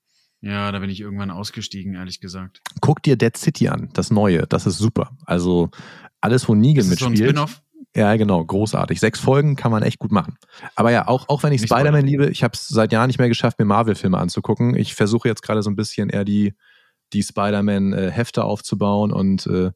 Ja, 0.40 0.70
da 0.70 0.78
bin 0.78 0.88
ich 0.88 1.00
irgendwann 1.00 1.32
ausgestiegen, 1.32 1.94
ehrlich 1.94 2.20
gesagt. 2.20 2.60
Guck 2.80 3.02
dir 3.02 3.16
Dead 3.16 3.36
City 3.36 3.68
an, 3.68 3.90
das 3.92 4.12
Neue, 4.12 4.46
das 4.46 4.66
ist 4.66 4.78
super. 4.78 5.16
Also 5.26 5.70
alles, 6.20 6.48
wo 6.48 6.54
Negan 6.54 6.88
mitspielt. 6.88 7.16
So 7.16 7.24
ein 7.24 7.28
Spin-off? 7.28 7.62
Ja, 7.96 8.14
genau, 8.14 8.44
großartig. 8.44 9.00
Sechs 9.00 9.18
Folgen 9.18 9.56
kann 9.56 9.72
man 9.72 9.82
echt 9.82 9.98
gut 9.98 10.12
machen. 10.12 10.36
Aber 10.76 10.92
ja, 10.92 11.08
auch, 11.08 11.28
auch 11.28 11.42
wenn 11.42 11.52
ich 11.52 11.62
Spider-Man 11.62 12.06
liebe, 12.06 12.30
ich 12.30 12.44
habe 12.44 12.54
es 12.54 12.68
seit 12.68 12.92
Jahren 12.92 13.08
nicht 13.08 13.18
mehr 13.18 13.28
geschafft, 13.28 13.58
mir 13.58 13.64
Marvel-Filme 13.64 14.16
anzugucken. 14.16 14.76
Ich 14.76 14.94
versuche 14.94 15.28
jetzt 15.28 15.42
gerade 15.42 15.62
so 15.64 15.70
ein 15.70 15.76
bisschen 15.76 16.08
eher 16.08 16.24
die 16.24 16.54
die 17.12 17.22
Spider-Man-Hefte 17.22 18.40
äh, 18.40 18.44
aufzubauen 18.44 19.12
und 19.12 19.46
äh, 19.46 19.70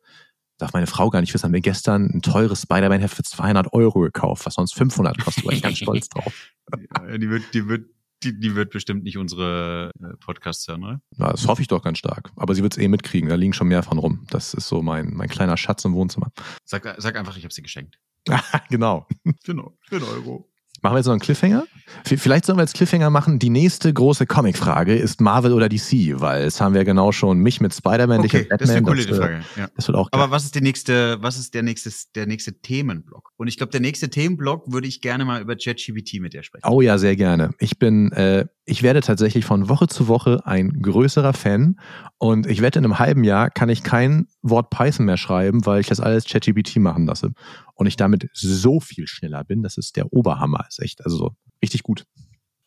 darf 0.59 0.72
meine 0.72 0.87
Frau 0.87 1.11
gar 1.11 1.20
nicht 1.20 1.35
wissen, 1.35 1.44
haben 1.44 1.53
wir 1.53 1.61
gestern 1.61 2.11
ein 2.14 2.22
teures 2.22 2.62
Spider-Man-Heft 2.62 3.14
für 3.14 3.22
200 3.22 3.72
Euro 3.72 4.01
gekauft, 4.01 4.46
was 4.46 4.55
sonst 4.55 4.75
500 4.75 5.18
kostet, 5.18 5.44
war 5.44 5.53
ich 5.53 5.62
ganz 5.62 5.79
stolz 5.79 6.09
drauf. 6.09 6.33
Ja, 6.92 7.16
die 7.16 7.31
wird, 7.31 7.55
die 7.55 7.68
wird, 7.68 7.87
die, 8.25 8.40
die 8.40 8.57
wird 8.57 8.72
bestimmt 8.72 9.05
nicht 9.05 9.18
unsere 9.18 9.92
äh, 10.03 10.16
Podcasts 10.16 10.66
hören, 10.66 10.83
oder? 10.83 11.01
Na, 11.16 11.31
das 11.31 11.46
hoffe 11.46 11.62
ich 11.62 11.68
doch 11.68 11.81
ganz 11.81 11.99
stark. 11.99 12.33
Aber 12.35 12.57
sie 12.57 12.64
wird 12.64 12.72
es 12.72 12.79
eh 12.83 12.88
mitkriegen, 12.88 13.29
da 13.29 13.37
liegen 13.37 13.53
schon 13.53 13.68
mehr 13.68 13.85
von 13.85 13.99
rum. 13.99 14.27
Das 14.31 14.53
ist 14.53 14.66
so 14.66 14.83
mein, 14.83 15.14
mein 15.14 15.29
kleiner 15.29 15.57
Schatz 15.57 15.85
im 15.85 15.94
Wohnzimmer. 15.94 16.33
Sag, 16.64 16.96
sag 16.99 17.16
einfach, 17.16 17.37
ich 17.37 17.44
habe 17.44 17.55
sie 17.55 17.62
geschenkt. 17.62 18.01
genau. 18.68 19.07
Genau, 19.44 19.79
für 19.83 19.96
einen 19.96 20.07
Euro. 20.07 20.51
Machen 20.82 20.94
wir 20.94 20.98
jetzt 20.98 21.06
noch 21.06 21.12
einen 21.12 21.20
Cliffhanger? 21.20 21.66
Vielleicht 22.04 22.44
sollen 22.44 22.58
wir 22.58 22.62
jetzt 22.62 22.74
Cliffhanger 22.74 23.10
machen. 23.10 23.38
Die 23.38 23.50
nächste 23.50 23.92
große 23.92 24.26
Comic-Frage 24.26 24.94
ist 24.96 25.20
Marvel 25.20 25.52
oder 25.52 25.68
DC, 25.68 26.20
weil 26.20 26.44
es 26.44 26.60
haben 26.60 26.74
wir 26.74 26.84
genau 26.84 27.12
schon 27.12 27.38
mich 27.38 27.60
mit 27.60 27.74
Spider-Man, 27.74 28.20
okay, 28.20 28.28
dich 28.28 28.32
mit 28.32 28.48
Batman. 28.48 28.58
Das 28.58 28.70
ist 28.70 28.76
eine 28.76 28.86
coole 28.86 29.06
das, 29.06 29.18
Frage. 29.18 29.40
Ja. 29.56 29.68
Das 29.74 29.88
wird 29.88 29.96
auch 29.96 30.10
geil. 30.10 30.20
Aber 30.20 30.30
was 30.30 30.44
ist 30.44 30.54
der 30.54 30.62
nächste, 30.62 31.22
was 31.22 31.38
ist 31.38 31.54
der 31.54 31.62
nächste, 31.62 31.90
der 32.14 32.26
nächste 32.26 32.60
Themenblock? 32.60 33.32
Und 33.36 33.48
ich 33.48 33.56
glaube, 33.56 33.70
der 33.70 33.80
nächste 33.80 34.10
Themenblock 34.10 34.72
würde 34.72 34.88
ich 34.88 35.00
gerne 35.00 35.24
mal 35.24 35.40
über 35.40 35.56
ChatGPT 35.56 36.20
mit 36.20 36.32
dir 36.32 36.42
sprechen. 36.42 36.68
Oh 36.68 36.80
ja, 36.80 36.98
sehr 36.98 37.16
gerne. 37.16 37.50
Ich 37.58 37.78
bin, 37.78 38.12
äh, 38.12 38.46
ich 38.66 38.83
werde 38.83 39.00
tatsächlich 39.00 39.44
von 39.44 39.68
Woche 39.68 39.87
zu 39.87 40.09
Woche 40.09 40.44
ein 40.44 40.83
größerer 40.83 41.33
Fan 41.33 41.79
und 42.18 42.46
ich 42.46 42.62
wette, 42.62 42.81
in 42.81 42.85
einem 42.85 42.98
halben 42.98 43.22
Jahr 43.22 43.48
kann 43.48 43.68
ich 43.68 43.85
kein 43.85 44.26
Wort 44.42 44.70
Python 44.70 45.07
mehr 45.07 45.16
schreiben, 45.16 45.64
weil 45.64 45.81
ich 45.81 45.87
das 45.87 46.00
alles 46.00 46.24
ChatGPT 46.24 46.76
machen 46.76 47.07
lasse 47.07 47.33
und 47.74 47.87
ich 47.87 47.96
damit 47.96 48.29
so 48.33 48.81
viel 48.81 49.07
schneller 49.07 49.44
bin. 49.44 49.62
Das 49.62 49.79
ist 49.79 49.96
der 49.96 50.12
Oberhammer. 50.12 50.64
Ist 50.68 50.83
echt, 50.83 51.05
also 51.05 51.16
so 51.16 51.31
richtig 51.62 51.85
gut. 51.85 52.05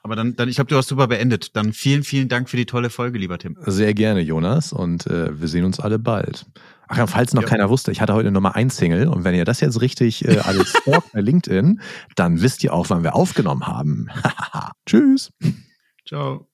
Aber 0.01 0.15
dann, 0.15 0.37
dann 0.37 0.47
ich 0.47 0.55
glaube, 0.55 0.69
du 0.69 0.77
hast 0.77 0.87
super 0.87 1.07
beendet. 1.07 1.55
Dann 1.57 1.73
vielen, 1.73 2.03
vielen 2.03 2.29
Dank 2.29 2.49
für 2.49 2.55
die 2.55 2.65
tolle 2.65 2.89
Folge, 2.89 3.19
lieber 3.19 3.37
Tim. 3.37 3.57
Sehr 3.65 3.93
gerne, 3.93 4.21
Jonas. 4.21 4.71
Und 4.71 5.05
äh, 5.07 5.37
wir 5.39 5.49
sehen 5.49 5.65
uns 5.65 5.81
alle 5.81 5.99
bald. 5.99 6.45
Ach 6.87 6.97
ja, 6.97 7.07
falls 7.07 7.33
noch 7.33 7.43
ja. 7.43 7.49
keiner 7.49 7.69
wusste, 7.69 7.91
ich 7.91 7.99
hatte 7.99 8.13
heute 8.13 8.31
Nummer 8.31 8.55
1 8.55 8.75
Single 8.75 9.09
und 9.09 9.23
wenn 9.23 9.35
ihr 9.35 9.45
das 9.45 9.59
jetzt 9.59 9.81
richtig 9.81 10.25
äh, 10.25 10.39
alles 10.39 10.69
stalkt 10.81 11.11
bei 11.11 11.19
LinkedIn, 11.19 11.81
dann 12.15 12.41
wisst 12.41 12.63
ihr 12.63 12.73
auch, 12.73 12.89
wann 12.89 13.03
wir 13.03 13.13
aufgenommen 13.15 13.67
haben. 13.67 14.07
Tschüss. 14.87 15.31
Ciao. 16.05 16.48